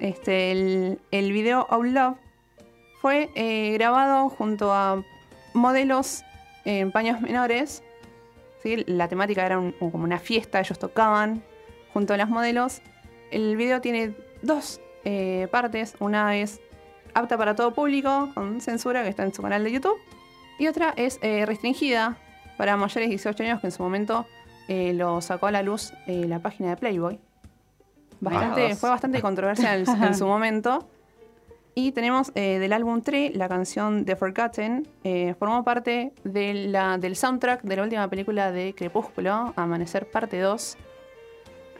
Este, 0.00 0.50
el, 0.50 0.98
el 1.12 1.32
video 1.32 1.66
Out 1.70 1.86
Love 1.86 2.16
fue 3.00 3.30
eh, 3.36 3.72
grabado 3.74 4.28
junto 4.28 4.72
a 4.72 5.02
modelos 5.54 6.24
en 6.64 6.90
paños 6.90 7.20
menores. 7.20 7.82
¿sí? 8.62 8.82
La 8.86 9.08
temática 9.08 9.46
era 9.46 9.58
un- 9.58 9.72
como 9.72 10.02
una 10.04 10.18
fiesta, 10.18 10.58
ellos 10.58 10.78
tocaban 10.78 11.42
junto 11.92 12.12
a 12.12 12.16
las 12.16 12.28
modelos. 12.28 12.82
el 13.30 13.56
video 13.56 13.80
tiene 13.80 14.14
dos 14.42 14.80
partes. 15.50 15.94
Una 16.00 16.36
es 16.38 16.60
apta 17.14 17.36
para 17.38 17.54
todo 17.54 17.72
público, 17.72 18.30
con 18.34 18.60
censura, 18.60 19.02
que 19.02 19.08
está 19.08 19.22
en 19.22 19.32
su 19.34 19.42
canal 19.42 19.64
de 19.64 19.72
YouTube. 19.72 19.96
Y 20.58 20.66
otra 20.66 20.92
es 20.96 21.18
eh, 21.22 21.44
restringida 21.46 22.16
para 22.56 22.76
mayores 22.76 23.06
de 23.08 23.10
18 23.10 23.42
años, 23.44 23.60
que 23.60 23.68
en 23.68 23.72
su 23.72 23.82
momento 23.82 24.26
eh, 24.68 24.92
lo 24.94 25.20
sacó 25.20 25.46
a 25.46 25.50
la 25.50 25.62
luz 25.62 25.92
eh, 26.06 26.26
la 26.28 26.38
página 26.40 26.70
de 26.70 26.76
Playboy. 26.76 27.18
Bastante, 28.20 28.74
fue 28.76 28.88
bastante 28.90 29.20
controversial 29.20 29.84
en, 30.02 30.14
su 30.14 30.26
momento. 30.26 30.88
Y 31.74 31.90
tenemos 31.90 32.32
del 32.32 32.72
álbum 32.72 33.02
Tree 33.02 33.30
la 33.34 33.48
canción 33.48 34.04
The 34.04 34.14
Forgotten. 34.14 34.86
formó 35.38 35.64
parte 35.64 36.12
de 36.22 36.54
la- 36.68 36.98
del 36.98 37.16
soundtrack 37.16 37.62
de 37.62 37.76
la 37.76 37.82
última 37.82 38.08
película 38.08 38.52
de 38.52 38.74
Crepúsculo, 38.76 39.52
Amanecer 39.56 40.08
Parte 40.08 40.38
2. 40.38 40.76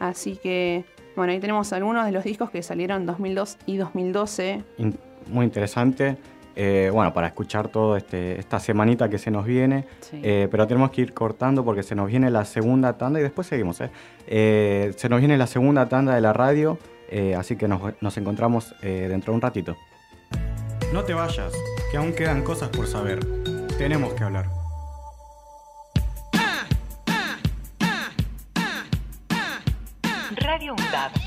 Así 0.00 0.36
que, 0.36 0.84
bueno, 1.14 1.32
ahí 1.32 1.38
tenemos 1.38 1.72
algunos 1.72 2.04
de 2.06 2.10
los 2.12 2.24
discos 2.24 2.50
que 2.50 2.62
salieron 2.64 3.02
en 3.02 3.06
2002 3.06 3.58
y 3.66 3.76
2012. 3.76 4.64
In- 4.78 4.98
muy 5.28 5.44
interesante. 5.44 6.16
Eh, 6.56 6.90
bueno, 6.92 7.12
para 7.12 7.26
escuchar 7.26 7.68
todo 7.68 7.96
este, 7.96 8.38
esta 8.38 8.60
semanita 8.60 9.08
que 9.08 9.18
se 9.18 9.30
nos 9.30 9.44
viene. 9.44 9.86
Sí. 10.00 10.20
Eh, 10.22 10.48
pero 10.50 10.66
tenemos 10.66 10.90
que 10.90 11.02
ir 11.02 11.12
cortando 11.12 11.64
porque 11.64 11.82
se 11.82 11.94
nos 11.94 12.08
viene 12.08 12.30
la 12.30 12.44
segunda 12.44 12.96
tanda 12.96 13.18
y 13.18 13.22
después 13.22 13.46
seguimos. 13.46 13.80
¿eh? 13.80 13.90
Eh, 14.26 14.92
se 14.96 15.08
nos 15.08 15.18
viene 15.18 15.36
la 15.36 15.46
segunda 15.46 15.88
tanda 15.88 16.14
de 16.14 16.20
la 16.20 16.32
radio, 16.32 16.78
eh, 17.10 17.34
así 17.34 17.56
que 17.56 17.68
nos, 17.68 17.80
nos 18.00 18.16
encontramos 18.16 18.74
eh, 18.82 19.06
dentro 19.08 19.32
de 19.32 19.36
un 19.36 19.40
ratito. 19.40 19.76
No 20.92 21.02
te 21.02 21.14
vayas, 21.14 21.52
que 21.90 21.96
aún 21.96 22.12
quedan 22.12 22.42
cosas 22.42 22.68
por 22.68 22.86
saber. 22.86 23.20
Tenemos 23.78 24.12
que 24.14 24.22
hablar. 24.22 24.48
Radio 30.36 30.74
UNDAB. 30.74 31.23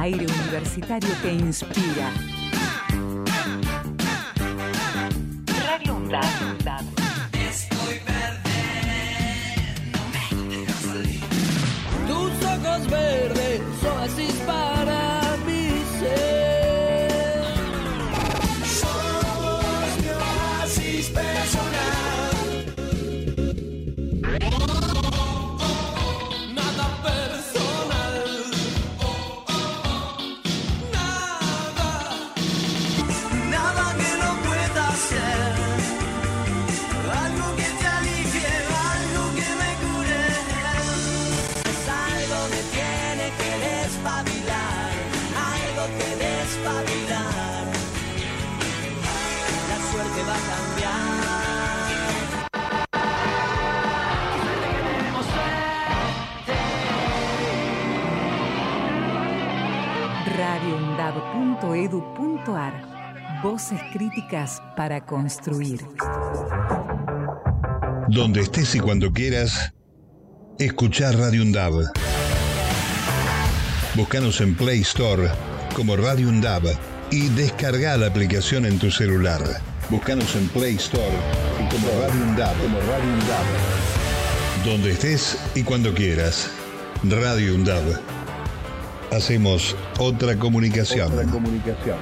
Aire 0.00 0.24
universitario 0.24 1.10
que 1.20 1.30
inspira. 1.30 2.10
Radio 5.66 5.94
UNDAB. 5.94 6.89
radioundab.edu.ar 61.80 62.90
Voces 63.42 63.80
críticas 63.92 64.62
para 64.76 65.06
construir. 65.06 65.80
Donde 68.08 68.42
estés 68.42 68.74
y 68.74 68.80
cuando 68.80 69.12
quieras, 69.12 69.72
escuchar 70.58 71.16
Radio 71.16 71.42
Undab. 71.42 71.72
Búscanos 73.94 74.40
en 74.42 74.54
Play 74.56 74.80
Store 74.82 75.30
como 75.74 75.96
Radio 75.96 76.28
Undab 76.28 76.64
y 77.10 77.28
descarga 77.30 77.96
la 77.96 78.08
aplicación 78.08 78.66
en 78.66 78.78
tu 78.78 78.90
celular. 78.90 79.40
Búscanos 79.88 80.36
en 80.36 80.48
Play 80.48 80.76
Store 80.76 81.16
y 81.58 81.68
como 81.74 81.88
Radio 82.02 82.22
Undab, 82.24 82.56
como 82.60 82.78
Radio 82.80 83.12
Undab. 83.14 84.64
Donde 84.66 84.90
estés 84.90 85.38
y 85.54 85.62
cuando 85.62 85.94
quieras. 85.94 86.50
Radio 87.04 87.54
Undab. 87.54 88.19
Hacemos 89.12 89.76
otra 89.98 90.38
comunicación. 90.38 91.12
Otra 91.12 91.26
comunicación. 91.26 91.98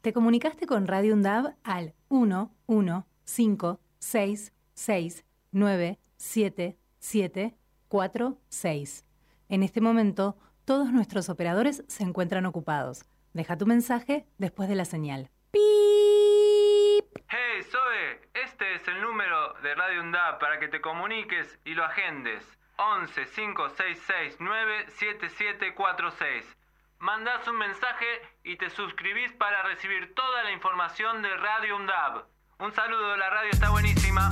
Te 0.00 0.14
comunicaste 0.14 0.66
con 0.66 0.86
Radio 0.86 1.12
UNDAB 1.12 1.52
al 1.62 1.92
1 2.08 2.50
1 2.66 3.06
5 3.24 3.80
6 3.98 4.52
6 4.72 5.24
9 5.52 5.98
7 6.16 6.78
7 7.00 7.54
4 7.88 8.38
6. 8.48 9.04
En 9.50 9.62
este 9.62 9.82
momento, 9.82 10.38
todos 10.64 10.90
nuestros 10.90 11.28
operadores 11.28 11.84
se 11.86 12.04
encuentran 12.04 12.46
ocupados. 12.46 13.04
Deja 13.34 13.58
tu 13.58 13.66
mensaje 13.66 14.24
después 14.38 14.70
de 14.70 14.76
la 14.76 14.86
señal. 14.86 15.28
Hey, 17.28 17.62
Zoe, 17.70 18.20
este 18.34 18.74
es 18.74 18.86
el 18.86 19.00
número 19.00 19.54
de 19.62 19.74
Radio 19.74 20.00
UNDAP 20.02 20.40
para 20.40 20.60
que 20.60 20.68
te 20.68 20.80
comuniques 20.80 21.58
y 21.64 21.74
lo 21.74 21.84
agendes. 21.84 22.44
11 22.76 23.26
5669 23.26 24.86
7746. 24.96 26.44
Mandás 26.98 27.46
un 27.48 27.58
mensaje 27.58 28.06
y 28.44 28.56
te 28.56 28.70
suscribís 28.70 29.32
para 29.32 29.62
recibir 29.62 30.14
toda 30.14 30.44
la 30.44 30.52
información 30.52 31.22
de 31.22 31.36
Radio 31.36 31.76
UNDAB. 31.76 32.24
Un 32.60 32.72
saludo, 32.72 33.16
la 33.16 33.30
radio 33.30 33.50
está 33.50 33.70
buenísima. 33.70 34.30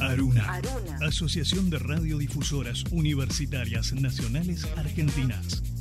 Aruna. 0.00 0.60
Asociación 1.06 1.70
de 1.70 1.78
Radiodifusoras 1.78 2.84
Universitarias 2.92 3.92
Nacionales 3.92 4.64
Argentinas. 4.76 5.62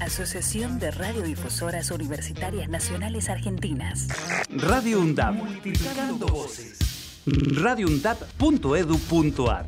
Asociación 0.00 0.78
de 0.78 0.90
Radiodifusoras 0.90 1.90
Universitarias 1.90 2.68
Nacionales 2.68 3.28
Argentinas. 3.28 4.08
Radio 4.48 5.00
UNDAP. 5.00 5.34
Multiplicando 5.34 6.26
voces. 6.26 6.78
radioundap.edu.ar 7.26 9.66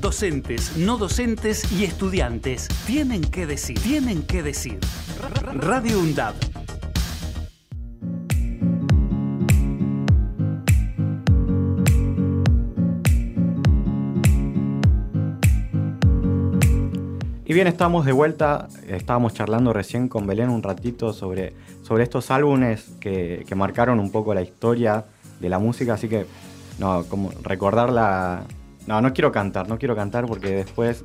Docentes, 0.00 0.78
no 0.78 0.96
docentes 0.96 1.70
y 1.70 1.84
estudiantes 1.84 2.68
tienen 2.86 3.20
que 3.22 3.46
decir, 3.46 3.78
tienen 3.78 4.22
que 4.22 4.42
decir. 4.42 4.78
Radio 5.52 6.00
UNDAP. 6.00 6.34
Y 17.52 17.54
bien, 17.54 17.66
estamos 17.66 18.06
de 18.06 18.12
vuelta. 18.12 18.66
Estábamos 18.88 19.34
charlando 19.34 19.74
recién 19.74 20.08
con 20.08 20.26
Belén 20.26 20.48
un 20.48 20.62
ratito 20.62 21.12
sobre, 21.12 21.52
sobre 21.82 22.02
estos 22.02 22.30
álbumes 22.30 22.92
que, 22.98 23.44
que 23.46 23.54
marcaron 23.54 24.00
un 24.00 24.10
poco 24.10 24.32
la 24.32 24.40
historia 24.40 25.04
de 25.38 25.50
la 25.50 25.58
música. 25.58 25.92
Así 25.92 26.08
que, 26.08 26.24
no, 26.78 27.04
como 27.04 27.30
recordar 27.42 27.90
la. 27.90 28.44
No, 28.86 29.02
no 29.02 29.12
quiero 29.12 29.32
cantar, 29.32 29.68
no 29.68 29.78
quiero 29.78 29.94
cantar 29.94 30.24
porque 30.24 30.48
después 30.48 31.04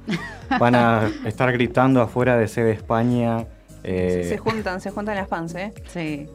van 0.57 0.75
a 0.75 1.11
estar 1.25 1.51
gritando 1.51 2.01
afuera 2.01 2.37
de 2.37 2.47
sede 2.47 2.71
España. 2.71 3.45
eh, 3.83 4.25
Se 4.29 4.37
juntan, 4.37 4.79
se 4.79 4.89
juntan 4.89 5.17
las 5.17 5.27
fans, 5.27 5.53
¿eh? 5.53 5.73
Sí. 5.91 6.27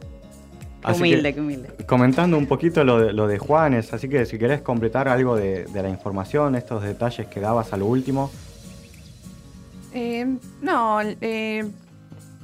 así 0.83 0.99
humilde, 1.01 1.29
que, 1.29 1.33
qué 1.33 1.41
humilde. 1.41 1.69
Comentando 1.87 2.37
un 2.37 2.45
poquito 2.45 2.83
lo 2.83 2.99
de, 2.99 3.13
lo 3.13 3.25
de 3.25 3.39
Juanes, 3.39 3.91
así 3.93 4.07
que 4.07 4.27
si 4.27 4.37
querés 4.37 4.61
completar 4.61 5.07
algo 5.09 5.35
de, 5.35 5.65
de 5.65 5.81
la 5.81 5.89
información, 5.89 6.53
estos 6.53 6.83
detalles 6.83 7.25
que 7.25 7.39
dabas 7.39 7.73
a 7.73 7.77
lo 7.77 7.87
último. 7.87 8.29
Eh, 9.93 10.37
no, 10.61 11.01
eh, 11.01 11.69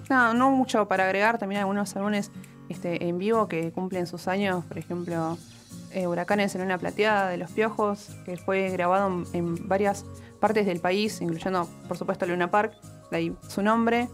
no, 0.10 0.34
no 0.34 0.52
mucho 0.52 0.88
para 0.88 1.06
agregar. 1.06 1.38
También 1.38 1.62
algunos 1.62 1.96
álbumes 1.96 2.32
este, 2.70 3.08
en 3.08 3.18
vivo 3.18 3.48
que 3.48 3.72
cumplen 3.72 4.08
sus 4.08 4.28
años. 4.28 4.64
Por 4.66 4.78
ejemplo, 4.78 5.38
eh, 5.92 6.08
Huracanes 6.08 6.54
en 6.56 6.62
una 6.62 6.78
plateada 6.78 7.30
de 7.30 7.38
los 7.38 7.52
Piojos, 7.52 8.10
que 8.26 8.38
fue 8.38 8.70
grabado 8.70 9.08
en, 9.08 9.26
en 9.34 9.68
varias 9.68 10.06
partes 10.40 10.66
del 10.66 10.80
país, 10.80 11.22
incluyendo, 11.22 11.68
por 11.88 11.98
supuesto, 11.98 12.26
Luna 12.26 12.50
Park, 12.50 12.74
de 13.12 13.18
ahí 13.18 13.36
su 13.48 13.62
nombre, 13.62 14.08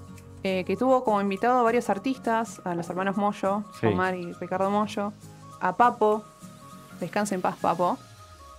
eh, 0.43 0.63
que 0.65 0.75
tuvo 0.77 1.03
como 1.03 1.21
invitado 1.21 1.59
a 1.59 1.63
varios 1.63 1.89
artistas, 1.89 2.61
a 2.65 2.75
los 2.75 2.89
hermanos 2.89 3.17
Mollo, 3.17 3.63
Sí. 3.79 3.87
Omar 3.87 4.15
y 4.15 4.31
Ricardo 4.33 4.69
Mollo, 4.69 5.11
a 5.59 5.75
Papo, 5.75 6.23
descansa 6.99 7.35
en 7.35 7.41
paz 7.41 7.55
Papo, 7.61 7.97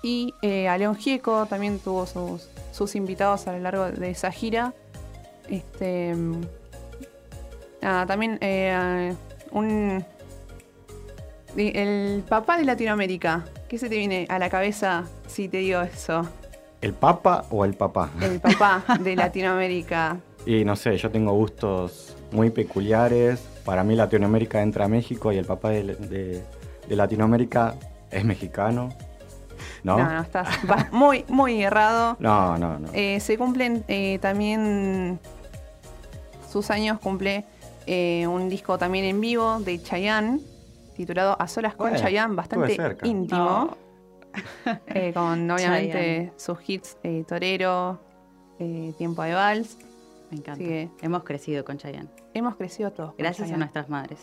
y 0.02 0.34
eh, 0.42 0.68
a 0.68 0.78
León 0.78 0.96
Gieco 0.96 1.46
también 1.46 1.78
tuvo 1.78 2.06
sus, 2.06 2.48
sus 2.76 2.94
invitados 2.94 3.46
a 3.48 3.52
lo 3.52 3.58
largo 3.60 3.90
de 3.90 4.10
esa 4.10 4.30
gira. 4.30 4.74
Este, 5.48 6.14
nada, 7.80 8.06
también 8.06 8.38
eh, 8.40 9.14
un 9.52 10.04
el 11.56 12.22
papá 12.28 12.58
de 12.58 12.64
Latinoamérica. 12.64 13.44
¿Qué 13.68 13.78
se 13.78 13.88
te 13.88 13.96
viene 13.96 14.26
a 14.28 14.38
la 14.38 14.50
cabeza 14.50 15.04
si 15.26 15.48
te 15.48 15.58
digo 15.58 15.80
eso? 15.80 16.22
¿El 16.82 16.92
papa 16.92 17.46
o 17.50 17.64
el 17.64 17.74
papá? 17.74 18.10
El 18.20 18.40
papá 18.40 18.84
de 19.00 19.16
Latinoamérica. 19.16 20.18
Y 20.46 20.64
no 20.64 20.76
sé, 20.76 20.96
yo 20.96 21.10
tengo 21.10 21.32
gustos 21.32 22.14
muy 22.30 22.50
peculiares. 22.50 23.40
Para 23.64 23.82
mí 23.82 23.96
Latinoamérica 23.96 24.62
entra 24.62 24.84
a 24.84 24.88
México 24.88 25.32
y 25.32 25.38
el 25.38 25.44
papá 25.44 25.70
de, 25.70 25.82
de- 25.96 26.44
de 26.88 26.94
Latinoamérica 26.96 27.74
es 28.12 28.24
mexicano. 28.24 28.90
¿No? 29.86 29.98
No, 29.98 30.12
no, 30.14 30.20
estás 30.20 30.48
vas 30.66 30.92
muy, 30.92 31.24
muy 31.28 31.62
errado. 31.62 32.16
No, 32.26 32.58
no, 32.58 32.78
no. 32.78 32.88
Eh, 32.92 33.20
se 33.20 33.38
cumplen 33.38 33.84
eh, 33.88 34.18
también 34.20 35.20
sus 36.50 36.70
años, 36.70 36.98
cumple 36.98 37.44
eh, 37.86 38.26
un 38.26 38.48
disco 38.48 38.78
también 38.78 39.04
en 39.04 39.20
vivo 39.20 39.60
de 39.60 39.80
Chayanne, 39.80 40.40
titulado 40.96 41.40
A 41.40 41.46
Solas 41.46 41.74
con 41.74 41.90
Bueno, 41.90 42.02
Chayanne, 42.02 42.34
bastante 42.34 42.96
íntimo. 43.04 43.76
Eh, 44.88 45.12
con 45.14 45.50
obviamente 45.50 45.92
Chayanne. 45.92 46.32
sus 46.36 46.58
hits 46.68 46.98
eh, 47.02 47.24
Torero, 47.26 47.98
eh, 48.58 48.92
Tiempo 48.98 49.22
de 49.22 49.32
Vals. 49.32 49.78
Me 50.30 50.36
encanta. 50.36 50.58
Que 50.62 50.90
Hemos 51.00 51.24
crecido 51.24 51.64
con 51.64 51.78
Chayanne. 51.78 52.10
hemos 52.34 52.56
crecido 52.56 52.92
todos. 52.92 53.10
con 53.10 53.18
Gracias 53.18 53.50
a 53.50 53.56
nuestras 53.56 53.88
madres. 53.88 54.18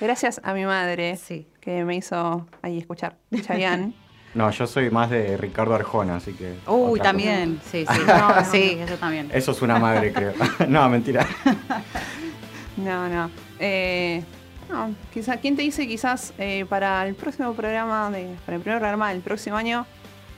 Gracias 0.00 0.40
a 0.44 0.54
mi 0.54 0.64
madre 0.64 1.18
que 1.60 1.84
me 1.84 1.96
hizo 1.96 2.46
ahí 2.62 2.78
escuchar 2.78 3.16
Chayanne. 3.42 3.94
No, 4.36 4.50
yo 4.50 4.66
soy 4.66 4.90
más 4.90 5.08
de 5.08 5.38
Ricardo 5.38 5.74
Arjona, 5.74 6.16
así 6.16 6.34
que. 6.34 6.56
Uy, 6.66 7.00
también. 7.00 7.56
cosa. 7.56 7.70
Sí, 7.70 7.86
sí. 7.88 8.00
No, 8.06 8.44
sí, 8.44 8.78
eso 8.78 8.94
también. 8.96 9.30
Eso 9.32 9.52
es 9.52 9.62
una 9.62 9.78
madre, 9.78 10.12
creo. 10.12 10.34
no, 10.68 10.88
mentira. 10.88 11.26
No, 12.76 13.08
no. 13.08 13.30
Eh, 13.58 14.22
no, 14.70 14.94
quizá, 15.10 15.38
¿Quién 15.38 15.56
te 15.56 15.62
dice 15.62 15.88
quizás 15.88 16.34
eh, 16.36 16.66
para 16.68 17.06
el 17.06 17.14
próximo 17.14 17.54
programa, 17.54 18.10
de, 18.10 18.36
para 18.44 18.56
el 18.56 18.62
primer 18.62 18.80
programa 18.80 19.08
del 19.08 19.22
próximo 19.22 19.56
año, 19.56 19.86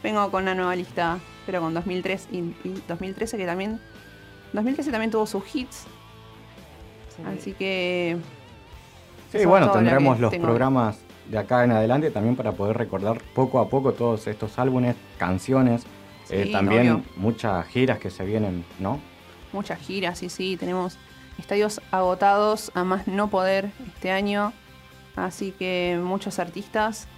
vengo 0.05 0.31
con 0.31 0.45
una 0.45 0.55
nueva 0.55 0.77
lista, 0.77 1.19
pero 1.47 1.61
con 1.61 1.75
2003 1.75 2.29
y, 2.31 2.39
y 2.39 2.83
2013 2.87 3.37
que 3.37 3.45
también... 3.45 3.81
2013 4.53 4.93
también 4.93 5.11
tuvo 5.11 5.27
sus 5.27 5.43
hits. 5.53 5.87
Así 7.27 7.55
que... 7.55 8.19
Sí, 9.33 9.45
bueno, 9.45 9.73
tendremos 9.73 10.21
los 10.21 10.31
tengo. 10.31 10.45
programas 10.45 11.01
de 11.29 11.39
acá 11.39 11.65
en 11.65 11.73
adelante 11.73 12.11
también 12.11 12.37
para 12.37 12.53
poder 12.53 12.77
recordar 12.77 13.21
poco 13.35 13.61
a 13.61 13.69
poco 13.69 13.93
todos 13.93 14.27
estos 14.27 14.59
álbumes, 14.59 14.97
canciones, 15.19 15.85
eh, 16.31 16.51
también 16.53 16.91
obvio. 16.91 17.05
muchas 17.17 17.67
giras 17.67 17.99
que 17.99 18.11
se 18.11 18.25
vienen, 18.25 18.65
¿no? 18.79 19.01
muchas 19.53 19.79
giras, 19.81 20.19
sí, 20.19 20.29
sí, 20.29 20.57
tenemos 20.57 20.99
estadios 21.39 21.81
agotados 21.91 22.71
a 22.75 22.85
más 22.85 23.07
no 23.07 23.29
poder 23.29 23.71
este 23.87 24.11
año, 24.11 24.53
así 25.17 25.53
que 25.53 25.99
muchos 26.03 26.39
artistas 26.39 27.09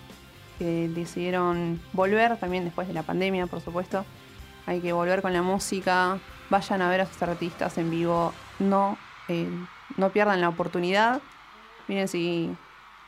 que 0.58 0.88
decidieron 0.88 1.80
volver 1.92 2.36
también 2.36 2.64
después 2.64 2.86
de 2.86 2.94
la 2.94 3.02
pandemia, 3.02 3.46
por 3.46 3.60
supuesto. 3.60 4.04
Hay 4.66 4.80
que 4.80 4.92
volver 4.92 5.22
con 5.22 5.32
la 5.32 5.42
música, 5.42 6.18
vayan 6.50 6.82
a 6.82 6.90
ver 6.90 7.00
a 7.00 7.06
sus 7.06 7.22
artistas 7.22 7.78
en 7.78 7.90
vivo, 7.90 8.32
no, 8.58 8.98
eh, 9.28 9.48
no 9.96 10.10
pierdan 10.10 10.40
la 10.40 10.50
oportunidad. 10.50 11.22
Miren, 11.88 12.08
si 12.08 12.54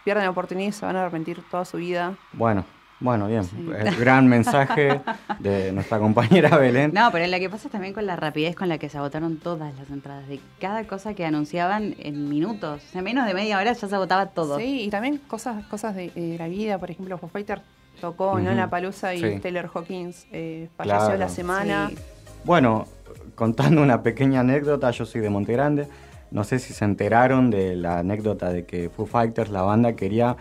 pierden 0.04 0.24
la 0.24 0.30
oportunidad 0.30 0.72
se 0.72 0.84
van 0.86 0.96
a 0.96 1.02
arrepentir 1.02 1.42
toda 1.50 1.64
su 1.64 1.76
vida. 1.78 2.14
Bueno, 2.32 2.64
bueno, 3.00 3.26
bien. 3.26 3.42
El 3.78 3.96
gran 3.96 4.28
mensaje 4.28 5.00
de 5.40 5.72
nuestra 5.72 5.98
compañera 5.98 6.56
Belén. 6.58 6.92
No, 6.94 7.10
pero 7.10 7.26
lo 7.26 7.38
que 7.38 7.50
pasa 7.50 7.66
es 7.68 7.72
también 7.72 7.92
con 7.94 8.06
la 8.06 8.14
rapidez 8.16 8.54
con 8.54 8.68
la 8.68 8.78
que 8.78 8.88
se 8.88 8.98
agotaron 8.98 9.38
todas 9.38 9.74
las 9.76 9.90
entradas. 9.90 10.28
De 10.28 10.38
cada 10.60 10.84
cosa 10.86 11.14
que 11.14 11.24
anunciaban 11.26 11.96
en 11.98 12.28
minutos. 12.28 12.82
En 12.94 13.02
menos 13.04 13.26
de 13.26 13.34
media 13.34 13.58
hora 13.58 13.72
ya 13.72 13.88
se 13.88 13.94
agotaba 13.94 14.26
todo. 14.26 14.56
Sí, 14.58 14.82
y 14.82 14.90
también 14.90 15.18
cosas, 15.18 15.64
cosas 15.66 15.96
de, 15.96 16.10
de 16.10 16.38
la 16.38 16.46
vida, 16.48 16.78
por 16.78 16.90
ejemplo, 16.92 17.18
Foo 17.18 17.28
Fighter 17.28 17.60
tocó 18.00 18.38
en 18.38 18.46
Ujú, 18.46 18.56
La 18.56 18.70
Palusa 18.70 19.14
y 19.14 19.20
sí. 19.20 19.40
Taylor 19.40 19.68
Hawkins 19.74 20.26
eh, 20.32 20.68
falleció 20.76 21.00
Claro. 21.06 21.18
la 21.18 21.28
semana. 21.28 21.88
Sí. 21.90 21.98
Bueno, 22.44 22.86
contando 23.34 23.82
una 23.82 24.02
pequeña 24.02 24.40
anécdota, 24.40 24.90
yo 24.92 25.04
soy 25.06 25.20
de 25.20 25.30
Monte 25.30 25.52
Grande. 25.52 25.88
No 26.32 26.44
sé 26.44 26.58
si 26.58 26.72
se 26.72 26.84
enteraron 26.84 27.50
de 27.50 27.76
la 27.76 27.98
anécdota 27.98 28.50
de 28.52 28.64
que 28.64 28.88
Foo 28.88 29.06
Fighters, 29.06 29.50
la 29.50 29.62
banda, 29.62 29.94
quería 29.94 30.36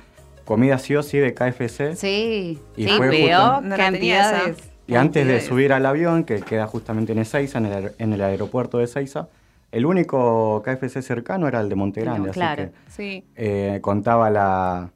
comida 0.45 0.77
sí 0.79 0.95
o 0.95 1.03
sí 1.03 1.17
de 1.17 1.33
KFC. 1.33 1.95
Sí, 1.95 2.59
Y 2.75 2.83
sí, 2.85 2.89
fue 2.97 3.09
justo- 3.09 3.61
No 3.61 3.75
cantidades. 3.75 4.57
Y 4.87 4.95
antes 4.95 5.25
de 5.27 5.39
subir 5.41 5.71
al 5.73 5.85
avión, 5.85 6.23
que 6.23 6.41
queda 6.41 6.67
justamente 6.67 7.11
en 7.13 7.19
Ezeiza, 7.19 7.59
en 7.59 7.65
el, 7.67 7.73
aer- 7.73 7.93
en 7.97 8.13
el 8.13 8.21
aeropuerto 8.21 8.77
de 8.79 8.85
Ezeiza, 8.85 9.27
el 9.71 9.85
único 9.85 10.61
KFC 10.65 11.01
cercano 11.01 11.47
era 11.47 11.61
el 11.61 11.69
de 11.69 11.75
Monte 11.75 12.01
Grande. 12.01 12.29
así 12.31 12.39
claro. 12.39 12.63
que, 12.65 12.71
Sí, 12.91 13.23
eh, 13.35 13.79
contaba 13.81 14.29
la, 14.29 14.91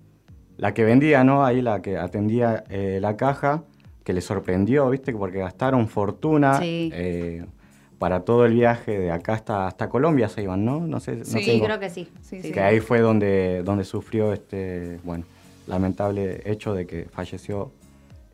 la 0.58 0.74
que 0.74 0.84
vendía, 0.84 1.24
¿no? 1.24 1.46
Ahí 1.46 1.62
la 1.62 1.82
que 1.82 1.98
atendía 1.98 2.66
eh, 2.70 3.00
la 3.02 3.16
caja, 3.16 3.64
que 4.04 4.12
le 4.12 4.20
sorprendió, 4.22 4.90
¿viste? 4.90 5.14
Porque 5.14 5.40
gastaron 5.40 5.88
fortuna 5.88 6.60
Sí. 6.60 6.90
eh, 6.94 7.46
para 8.00 8.22
todo 8.22 8.46
el 8.46 8.54
viaje 8.54 8.98
de 9.00 9.12
acá 9.12 9.34
hasta, 9.34 9.68
hasta 9.68 9.90
Colombia 9.90 10.28
se 10.30 10.44
iban, 10.44 10.66
¿no? 10.66 10.82
No 10.82 11.00
sé. 11.00 11.16
no 11.18 11.26
Sí, 11.26 11.46
tengo- 11.46 11.66
creo 11.66 11.80
que 11.80 11.90
sí. 11.90 12.08
Que 12.30 12.42
sí. 12.54 12.60
ahí 12.60 12.80
fue 12.80 13.00
donde, 13.00 13.62
donde 13.64 13.84
sufrió 13.86 14.34
este, 14.34 15.00
bueno, 15.04 15.24
lamentable 15.68 16.42
hecho 16.46 16.74
de 16.74 16.86
que 16.86 17.06
falleció. 17.06 17.72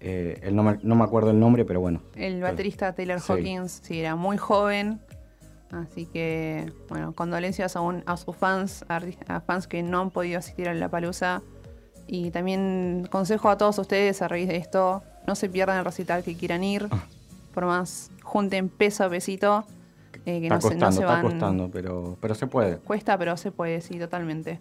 eh, 0.04 0.40
el 0.42 0.56
no, 0.56 0.64
me, 0.64 0.80
no 0.82 0.96
me 0.96 1.04
acuerdo 1.04 1.30
el 1.30 1.40
nombre, 1.40 1.64
pero 1.64 1.80
bueno. 1.80 2.02
el 2.16 2.42
baterista 2.42 2.92
Taylor 2.94 3.20
Sí. 3.20 3.34
Hawkins 3.34 3.82
sí 3.84 4.00
era 4.00 4.16
muy 4.16 4.36
joven. 4.38 5.00
Así 5.72 6.06
que, 6.08 6.70
bueno, 6.90 7.14
condolencias 7.14 7.76
aún 7.76 8.04
a 8.08 8.18
sus 8.18 8.36
fans, 8.36 8.84
a, 8.90 9.00
a 9.28 9.40
fans 9.42 9.68
que 9.68 9.84
no 9.84 10.02
han 10.02 10.10
podido 10.10 10.40
asistir 10.40 10.68
a 10.68 10.74
La 10.74 10.90
Palusa. 10.90 11.42
Y 12.08 12.32
también 12.32 13.08
consejo 13.12 13.48
a 13.50 13.58
todos 13.58 13.78
ustedes 13.78 14.22
a 14.24 14.28
raíz 14.28 14.48
de 14.50 14.58
esto, 14.58 15.02
no 15.28 15.36
se 15.36 15.48
pierdan 15.50 15.78
el 15.78 15.86
recital 15.86 16.24
que 16.24 16.36
quieran 16.36 16.64
ir. 16.64 16.90
Por 17.54 17.66
más, 17.66 18.12
junten 18.24 18.70
peso 18.70 19.04
a 19.04 19.10
pesito. 19.10 19.66
eh, 20.26 20.40
que 20.40 20.44
está 20.48 20.56
no 20.56 20.62
se, 20.62 20.68
costando, 20.68 20.86
no 20.86 20.92
se 20.92 21.00
está 21.02 21.14
van. 21.14 21.22
costando, 21.24 21.70
pero, 21.72 22.18
pero 22.22 22.36
se 22.36 22.46
puede. 22.48 22.78
Cuesta, 22.78 23.18
pero 23.18 23.36
se 23.38 23.52
puede, 23.52 23.82
sí, 23.82 23.98
totalmente. 23.98 24.60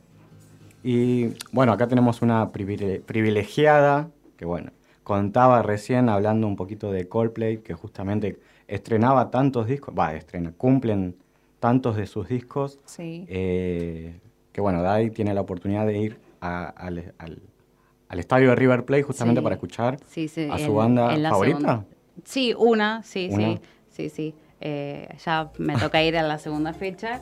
Y 0.82 1.34
bueno, 1.52 1.72
acá 1.72 1.86
tenemos 1.86 2.22
una 2.22 2.50
privile- 2.50 3.00
privilegiada 3.02 4.08
que 4.38 4.46
bueno, 4.46 4.70
contaba 5.04 5.60
recién 5.62 6.08
hablando 6.08 6.46
un 6.46 6.56
poquito 6.56 6.90
de 6.90 7.06
Coldplay, 7.08 7.58
que 7.58 7.74
justamente 7.74 8.38
estrenaba 8.68 9.30
tantos 9.30 9.66
discos, 9.66 9.94
va, 9.98 10.14
estrena, 10.14 10.52
cumplen 10.56 11.16
tantos 11.58 11.96
de 11.96 12.06
sus 12.06 12.26
discos, 12.28 12.78
Sí. 12.86 13.26
eh, 13.28 14.18
que 14.52 14.60
bueno, 14.62 14.80
Dai 14.82 15.10
tiene 15.10 15.34
la 15.34 15.42
oportunidad 15.42 15.84
de 15.86 15.98
ir 15.98 16.18
a- 16.40 16.68
al, 16.68 17.12
al- 17.18 17.42
al 18.08 18.18
estadio 18.18 18.48
de 18.50 18.54
River 18.56 18.84
Plate 18.86 19.02
justamente 19.02 19.40
Sí. 19.40 19.42
para 19.42 19.54
escuchar 19.56 19.98
Sí, 20.08 20.26
sí, 20.28 20.48
a 20.50 20.56
su 20.58 20.64
en- 20.70 20.74
banda 20.74 21.14
en 21.14 21.22
favorita. 21.24 21.58
segunda- 21.58 21.84
Sí, 22.24 22.54
una, 22.56 23.02
sí, 23.02 23.28
¿Una? 23.32 23.46
sí, 23.54 23.60
sí, 23.90 24.08
sí. 24.10 24.34
Eh, 24.60 25.08
ya 25.24 25.50
me 25.58 25.76
toca 25.76 26.02
ir 26.02 26.16
a 26.18 26.22
la 26.22 26.38
segunda 26.38 26.72
fecha. 26.74 27.20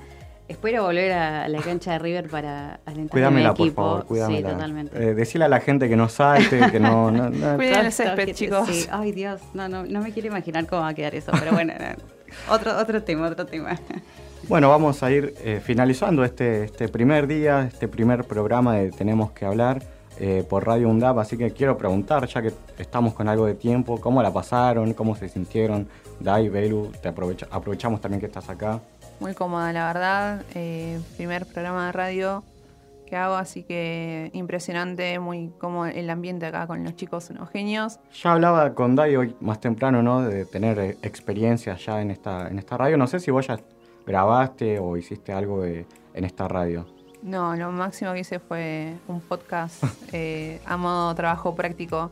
Espero 0.48 0.82
volver 0.84 1.12
a 1.12 1.46
la 1.46 1.60
cancha 1.60 1.92
de 1.92 1.98
River 1.98 2.28
para 2.30 2.80
alentar 2.86 3.10
Cuídamela, 3.10 3.50
a 3.50 3.52
mi 3.52 3.56
por 3.58 3.66
equipo. 3.66 3.82
favor, 3.82 4.04
cuídamela. 4.06 4.48
Sí, 4.48 4.54
totalmente. 4.54 4.96
Eh, 5.10 5.14
decile 5.14 5.44
a 5.44 5.48
la 5.48 5.60
gente 5.60 5.88
que 5.90 5.96
no 5.96 6.08
salte, 6.08 6.58
que 6.70 6.80
no... 6.80 7.10
no- 7.10 7.28
no- 7.28 7.56
Cuiden 7.56 7.84
el 7.86 7.92
césped, 7.92 8.24
que- 8.26 8.34
chicos. 8.34 8.66
Sí, 8.66 8.86
ay 8.90 9.12
Dios, 9.12 9.40
no, 9.52 9.68
no, 9.68 9.84
no 9.84 10.00
me 10.00 10.10
quiero 10.12 10.28
imaginar 10.28 10.66
cómo 10.66 10.82
va 10.82 10.88
a 10.88 10.94
quedar 10.94 11.14
eso, 11.14 11.32
pero 11.38 11.52
bueno, 11.52 11.74
no. 11.78 12.54
otro, 12.54 12.76
otro 12.78 13.02
tema, 13.02 13.28
otro 13.28 13.44
tema. 13.44 13.78
Bueno, 14.48 14.70
vamos 14.70 15.02
a 15.02 15.10
ir 15.10 15.34
eh, 15.44 15.60
finalizando 15.62 16.24
este, 16.24 16.64
este 16.64 16.88
primer 16.88 17.26
día, 17.26 17.66
este 17.70 17.86
primer 17.86 18.24
programa 18.24 18.76
de 18.76 18.90
Tenemos 18.90 19.32
que 19.32 19.44
hablar 19.44 19.82
eh, 20.20 20.44
por 20.48 20.66
Radio 20.66 20.88
UNDAP, 20.88 21.18
así 21.18 21.36
que 21.36 21.52
quiero 21.52 21.76
preguntar, 21.78 22.26
ya 22.26 22.42
que 22.42 22.52
estamos 22.78 23.14
con 23.14 23.28
algo 23.28 23.46
de 23.46 23.54
tiempo, 23.54 24.00
¿cómo 24.00 24.22
la 24.22 24.32
pasaron? 24.32 24.92
¿Cómo 24.94 25.14
se 25.16 25.28
sintieron? 25.28 25.88
Dai, 26.20 26.48
Belu, 26.48 26.90
te 27.00 27.08
aprovecha- 27.08 27.46
aprovechamos 27.50 28.00
también 28.00 28.20
que 28.20 28.26
estás 28.26 28.48
acá. 28.48 28.80
Muy 29.20 29.34
cómoda, 29.34 29.72
la 29.72 29.86
verdad. 29.86 30.42
Eh, 30.54 30.98
primer 31.16 31.46
programa 31.46 31.86
de 31.86 31.92
radio 31.92 32.42
que 33.06 33.16
hago, 33.16 33.36
así 33.36 33.62
que 33.62 34.30
impresionante, 34.34 35.18
muy 35.18 35.50
cómodo 35.58 35.86
el 35.86 36.10
ambiente 36.10 36.44
acá 36.46 36.66
con 36.66 36.84
los 36.84 36.94
chicos, 36.94 37.30
unos 37.30 37.48
genios. 37.50 38.00
Ya 38.22 38.32
hablaba 38.32 38.74
con 38.74 38.96
Dai 38.96 39.16
hoy 39.16 39.34
más 39.40 39.60
temprano, 39.60 40.02
¿no? 40.02 40.20
De 40.22 40.44
tener 40.44 40.78
eh, 40.78 40.96
experiencia 41.02 41.74
ya 41.76 42.02
en 42.02 42.10
esta, 42.10 42.48
en 42.48 42.58
esta 42.58 42.76
radio. 42.76 42.96
No 42.98 43.06
sé 43.06 43.18
si 43.20 43.30
vos 43.30 43.46
ya 43.46 43.58
grabaste 44.06 44.78
o 44.78 44.96
hiciste 44.96 45.32
algo 45.32 45.62
de- 45.62 45.86
en 46.14 46.24
esta 46.24 46.48
radio. 46.48 46.86
No, 47.22 47.54
lo 47.56 47.70
máximo 47.72 48.12
que 48.12 48.20
hice 48.20 48.38
fue 48.38 48.94
un 49.08 49.20
podcast 49.20 49.82
eh, 50.12 50.60
a 50.64 50.76
modo 50.76 51.14
trabajo 51.14 51.54
práctico. 51.54 52.10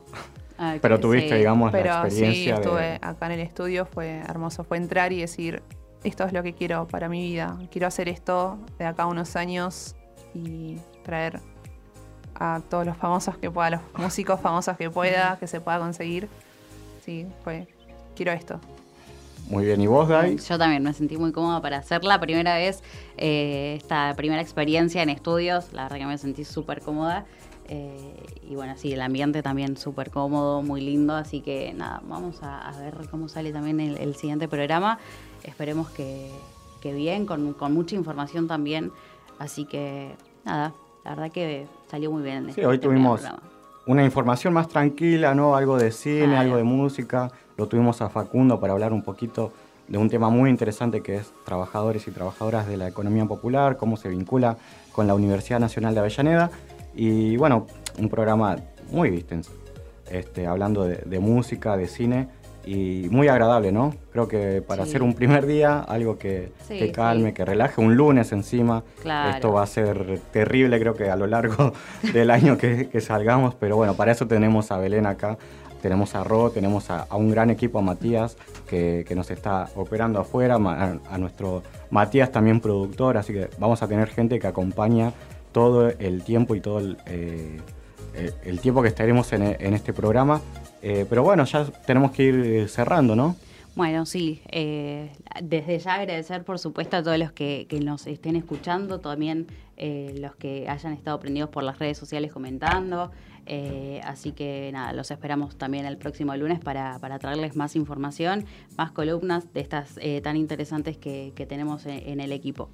Ah, 0.59 0.77
Pero 0.81 0.99
tuviste, 0.99 1.37
digamos, 1.37 1.73
la 1.73 1.79
Pero 1.79 1.93
sí, 2.03 2.07
experiencia 2.07 2.55
de- 2.55 2.61
estuve 2.61 2.99
acá 3.03 3.27
en 3.27 3.33
el 3.33 3.41
estudio, 3.41 3.87
fue 3.87 4.19
hermoso. 4.21 4.65
Fue 4.65 4.79
entrar 4.79 5.13
y 5.13 5.21
decir, 5.21 5.63
esto 6.03 6.25
es 6.25 6.33
lo 6.33 6.43
que 6.43 6.55
quiero 6.55 6.89
para 6.89 7.09
mi 7.09 7.23
vida. 7.23 7.59
Quiero 7.71 7.87
hacer 7.87 8.09
esto 8.09 8.59
de 8.79 8.87
acá 8.87 9.05
a 9.05 9.07
unos 9.07 9.37
años 9.37 9.95
y 10.35 10.79
traer 11.05 11.41
a 12.35 12.61
todos 12.69 12.85
los 12.87 12.97
famosos 12.97 13.37
que 13.39 13.51
pueda, 13.51 13.71
los 13.71 13.81
músicos 13.97 14.41
famosos 14.41 14.77
que 14.77 14.91
pueda, 14.91 15.37
que 15.39 15.47
se 15.47 15.61
pueda 15.61 15.79
conseguir. 15.79 16.29
Sí, 17.05 17.27
fue, 17.45 17.69
quiero 18.15 18.33
esto. 18.33 18.61
Muy 19.49 19.65
bien, 19.65 19.81
¿y 19.81 19.87
vos, 19.87 20.09
Dai? 20.09 20.37
Yo 20.39 20.59
también 20.59 20.83
me 20.83 20.93
sentí 20.93 21.17
muy 21.17 21.31
cómoda 21.31 21.63
para 21.63 21.79
hacer 21.79 22.03
la 22.05 22.19
primera 22.21 22.57
vez, 22.57 22.83
eh, 23.17 23.75
esta 23.77 24.13
primera 24.17 24.43
experiencia 24.43 25.03
en 25.03 25.09
estudios. 25.09 25.73
La 25.73 25.85
verdad 25.85 25.99
que 25.99 26.07
me 26.07 26.19
sentí 26.19 26.45
súper 26.45 26.81
cómoda. 26.81 27.27
Eh, 27.69 28.17
y 28.49 28.55
bueno, 28.55 28.75
sí, 28.77 28.93
el 28.93 29.01
ambiente 29.01 29.43
también 29.43 29.77
súper 29.77 30.11
cómodo, 30.11 30.63
muy 30.63 30.81
lindo. 30.81 31.15
Así 31.15 31.41
que 31.43 31.73
nada, 31.75 32.03
vamos 32.09 32.43
a, 32.43 32.69
a 32.69 32.79
ver 32.81 32.95
cómo 33.11 33.29
sale 33.29 33.53
también 33.53 33.79
el, 33.81 33.99
el 33.99 34.17
siguiente 34.17 34.49
programa. 34.49 34.99
Esperemos 35.45 35.91
que, 35.91 36.29
que 36.81 36.93
bien, 36.93 37.25
con, 37.25 37.53
con 37.53 37.73
mucha 37.73 37.95
información 37.95 38.49
también. 38.49 38.91
Así 39.39 39.65
que 39.65 40.17
nada, 40.45 40.75
la 41.05 41.11
verdad 41.11 41.31
que 41.31 41.67
salió 41.89 42.11
muy 42.11 42.23
bien. 42.23 42.45
Sí, 42.47 42.51
este 42.51 42.67
hoy 42.67 42.79
primer 42.79 42.97
tuvimos 42.97 43.21
programa. 43.21 43.43
Una 43.87 44.05
información 44.05 44.53
más 44.53 44.69
tranquila, 44.69 45.35
¿no? 45.35 45.57
Algo 45.57 45.79
de 45.79 45.93
cine, 45.93 46.37
algo 46.37 46.57
de 46.57 46.65
música. 46.65 47.31
Lo 47.57 47.67
tuvimos 47.69 48.03
a 48.03 48.09
Facundo 48.09 48.61
para 48.61 48.73
hablar 48.73 48.93
un 48.93 49.03
poquito 49.03 49.53
de 49.89 49.99
un 49.99 50.11
tema 50.11 50.29
muy 50.29 50.51
interesante 50.51 51.01
que 51.01 51.17
es 51.17 51.33
trabajadores 51.45 52.07
y 52.09 52.11
trabajadoras 52.11 52.67
de 52.67 52.77
la 52.77 52.89
economía 52.89 53.25
popular, 53.25 53.77
cómo 53.77 53.97
se 53.97 54.09
vincula 54.09 54.57
con 54.93 55.07
la 55.07 55.15
Universidad 55.15 55.61
Nacional 55.61 55.95
de 55.95 56.01
Avellaneda. 56.01 56.51
Y 56.95 57.37
bueno, 57.37 57.67
un 57.99 58.09
programa 58.09 58.57
muy 58.91 59.11
vistense, 59.11 59.53
este, 60.11 60.47
hablando 60.47 60.85
de, 60.85 60.97
de 60.97 61.19
música, 61.21 61.77
de 61.77 61.87
cine 61.87 62.29
y 62.67 63.07
muy 63.11 63.29
agradable, 63.29 63.71
¿no? 63.73 63.95
Creo 64.13 64.27
que 64.29 64.61
para 64.61 64.83
Sí. 64.85 64.91
hacer 64.91 65.03
un 65.03 65.15
primer 65.15 65.47
día, 65.47 65.79
algo 65.81 66.19
que, 66.19 66.51
Sí, 66.67 66.79
que 66.79 66.91
calme, 66.93 67.29
sí. 67.29 67.35
que 67.35 67.45
relaje, 67.45 67.81
un 67.81 67.95
lunes 67.97 68.33
encima. 68.33 68.83
Claro. 69.03 69.35
Esto 69.37 69.53
va 69.53 69.63
a 69.63 69.67
ser 69.67 70.21
terrible, 70.33 70.79
creo 70.81 70.95
que 70.95 71.09
a 71.09 71.17
lo 71.17 71.27
largo 71.27 71.73
del 72.13 72.31
año 72.31 72.59
que, 72.59 72.89
que 72.89 73.01
salgamos, 73.01 73.55
pero 73.55 73.77
bueno, 73.77 73.95
para 73.95 74.13
eso 74.13 74.27
tenemos 74.27 74.71
a 74.73 74.79
Belén 74.79 75.07
acá, 75.07 75.39
tenemos 75.81 76.15
a 76.17 76.25
Ro, 76.25 76.51
tenemos 76.51 76.91
a, 76.91 77.03
a 77.09 77.17
un 77.17 77.31
gran 77.31 77.51
equipo, 77.51 77.79
a 77.79 77.83
Matías, 77.83 78.37
que, 78.67 79.05
que 79.07 79.15
nos 79.15 79.31
está 79.31 79.69
operando 79.77 80.19
afuera, 80.19 80.57
a, 80.57 80.99
a 81.15 81.19
nuestro 81.19 81.63
Matías 81.91 82.33
también 82.33 82.61
productor, 82.61 83.17
así 83.17 83.33
que 83.33 83.49
vamos 83.59 83.83
a 83.83 83.87
tener 83.87 84.09
gente 84.09 84.41
que 84.41 84.47
acompaña 84.49 85.13
todo 85.53 85.89
el 85.89 86.23
tiempo 86.25 86.55
y 86.57 86.61
todo 86.61 86.81
el, 86.81 86.97
eh, 87.07 87.61
eh, 88.15 88.33
el 88.45 88.59
tiempo 88.61 88.83
que 88.83 88.89
estaremos 88.89 89.33
en, 89.33 89.43
en 89.43 89.75
este 89.75 89.93
programa. 89.93 90.41
Eh, 90.83 91.07
pero 91.09 91.23
bueno, 91.23 91.45
ya 91.45 91.65
tenemos 91.87 92.13
que 92.13 92.23
ir 92.25 92.69
cerrando, 92.69 93.17
¿no? 93.17 93.37
Bueno, 93.75 94.07
sí, 94.07 94.41
eh, 94.51 95.11
desde 95.43 95.79
ya 95.79 95.95
agradecer 95.95 96.45
por 96.45 96.59
supuesto 96.59 96.97
a 96.97 97.03
todos 97.03 97.19
los 97.19 97.33
que, 97.33 97.67
que 97.69 97.79
nos 97.81 98.07
estén 98.07 98.35
escuchando, 98.37 99.01
también 99.01 99.47
eh, 99.77 100.15
los 100.19 100.35
que 100.37 100.67
hayan 100.69 100.95
estado 100.95 101.21
prendidos 101.21 101.51
por 101.51 101.63
las 101.63 101.79
redes 101.79 101.99
sociales 101.99 102.33
comentando. 102.33 103.11
eh, 103.45 104.01
así 104.05 104.33
que 104.33 104.71
nada, 104.73 104.93
los 104.95 105.11
esperamos 105.11 105.57
también 105.57 105.85
el 105.87 105.99
próximo 105.99 106.35
lunes 106.37 106.59
para, 106.59 106.99
para 107.01 107.19
traerles 107.19 107.55
más 107.55 107.77
información, 107.77 108.45
más 108.79 108.93
columnas 108.93 109.53
de 109.53 109.61
estas 109.61 109.99
eh, 110.01 110.21
tan 110.23 110.37
interesantes 110.37 110.97
que, 110.97 111.33
que 111.37 111.45
tenemos 111.47 111.85
en, 111.87 112.03
en 112.09 112.21
el 112.21 112.33
equipo. 112.33 112.71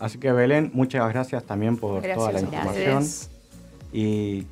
Así 0.00 0.18
que 0.18 0.32
Belén, 0.32 0.70
muchas 0.74 1.08
gracias 1.12 1.44
también 1.44 1.76
por 1.76 2.02
toda 2.02 2.32
la 2.32 2.40
información. 2.40 2.84
gracias. 2.84 3.30
Y 3.92 4.44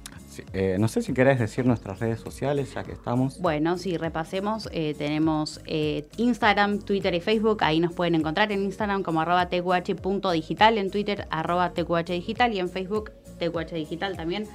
eh, 0.52 0.76
no 0.78 0.88
sé 0.88 1.02
si 1.02 1.12
querés 1.12 1.38
decir 1.38 1.66
nuestras 1.66 2.00
redes 2.00 2.20
sociales, 2.20 2.72
ya 2.74 2.84
que 2.84 2.92
estamos. 2.92 3.40
Bueno, 3.40 3.78
si 3.78 3.96
repasemos, 3.96 4.68
eh, 4.72 4.94
tenemos 4.96 5.60
eh, 5.66 6.06
Instagram, 6.16 6.80
Twitter 6.80 7.14
y 7.14 7.20
Facebook. 7.20 7.62
Ahí 7.62 7.80
nos 7.80 7.92
pueden 7.92 8.14
encontrar 8.14 8.52
en 8.52 8.62
Instagram 8.62 9.02
como 9.02 9.20
arroba 9.20 9.48
tqh.digital, 9.48 10.78
en 10.78 10.90
Twitter 10.90 11.26
arroba 11.30 11.72
tqhdigital 11.72 12.52
y 12.52 12.58
en 12.58 12.68
Facebook 12.68 13.12
tqhdigital 13.38 14.16
también. 14.16 14.46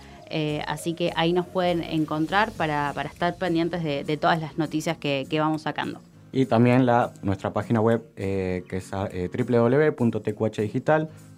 Así 0.68 0.94
que 0.94 1.12
ahí 1.16 1.34
nos 1.34 1.48
pueden 1.48 1.82
encontrar 1.82 2.52
para, 2.52 2.92
para 2.94 3.10
estar 3.10 3.36
pendientes 3.38 3.84
de, 3.84 4.04
de 4.04 4.18
todas 4.18 4.40
las 4.40 4.60
noticias 4.60 4.96
que, 4.98 5.26
que 5.28 5.40
vamos 5.40 5.64
sacando. 5.64 6.02
Y 6.32 6.46
también 6.46 6.86
la, 6.86 7.12
nuestra 7.24 7.52
página 7.52 7.82
web 7.82 8.04
que 8.16 8.66
es 8.70 8.92
eh, 9.12 9.30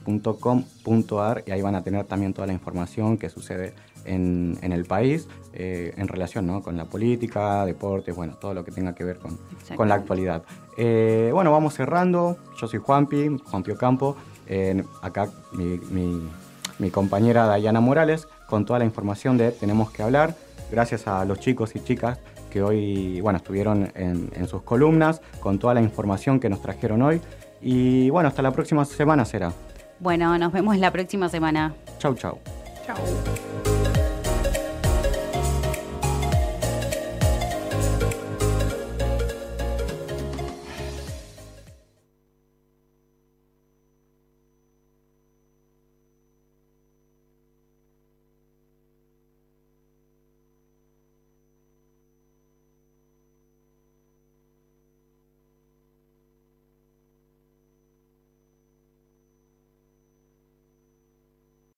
www.tqhdigital.com.ar 0.05 1.43
y 1.45 1.51
ahí 1.51 1.61
van 1.61 1.75
a 1.75 1.83
tener 1.83 2.05
también 2.05 2.33
toda 2.33 2.47
la 2.47 2.53
información 2.53 3.17
que 3.17 3.29
sucede 3.29 3.73
en, 4.05 4.57
en 4.61 4.71
el 4.71 4.85
país 4.85 5.27
eh, 5.53 5.93
en 5.97 6.07
relación 6.07 6.47
¿no? 6.47 6.61
con 6.61 6.75
la 6.77 6.85
política, 6.85 7.65
deportes, 7.65 8.15
bueno, 8.15 8.35
todo 8.39 8.53
lo 8.53 8.63
que 8.63 8.71
tenga 8.71 8.95
que 8.95 9.03
ver 9.03 9.17
con, 9.19 9.37
con 9.75 9.87
la 9.89 9.95
actualidad. 9.95 10.43
Eh, 10.77 11.29
bueno, 11.33 11.51
vamos 11.51 11.73
cerrando. 11.73 12.37
Yo 12.59 12.67
soy 12.67 12.79
Juanpi, 12.79 13.37
Juanpi 13.45 13.71
Ocampo. 13.71 14.15
Eh, 14.47 14.83
acá 15.01 15.29
mi, 15.53 15.77
mi- 15.91 16.27
mi 16.79 16.89
compañera 16.89 17.45
Dayana 17.45 17.79
Morales 17.79 18.27
con 18.47 18.65
toda 18.65 18.79
la 18.79 18.85
información 18.85 19.37
de 19.37 19.51
Tenemos 19.51 19.91
que 19.91 20.01
hablar. 20.03 20.35
Gracias 20.71 21.07
a 21.07 21.23
los 21.25 21.39
chicos 21.39 21.75
y 21.75 21.79
chicas 21.81 22.19
que 22.49 22.61
hoy 22.63 23.21
bueno, 23.21 23.37
estuvieron 23.37 23.91
en, 23.95 24.29
en 24.33 24.47
sus 24.47 24.63
columnas 24.63 25.21
con 25.41 25.59
toda 25.59 25.73
la 25.73 25.81
información 25.81 26.39
que 26.39 26.49
nos 26.49 26.61
trajeron 26.61 27.01
hoy. 27.01 27.21
Y 27.61 28.09
bueno, 28.09 28.27
hasta 28.29 28.41
la 28.41 28.51
próxima 28.51 28.83
semana 28.85 29.25
será. 29.25 29.51
Bueno, 30.01 30.35
nos 30.39 30.51
vemos 30.51 30.77
la 30.77 30.91
próxima 30.91 31.29
semana. 31.29 31.75
Chau, 31.99 32.15
chau. 32.15 32.39
Chau. 32.87 33.70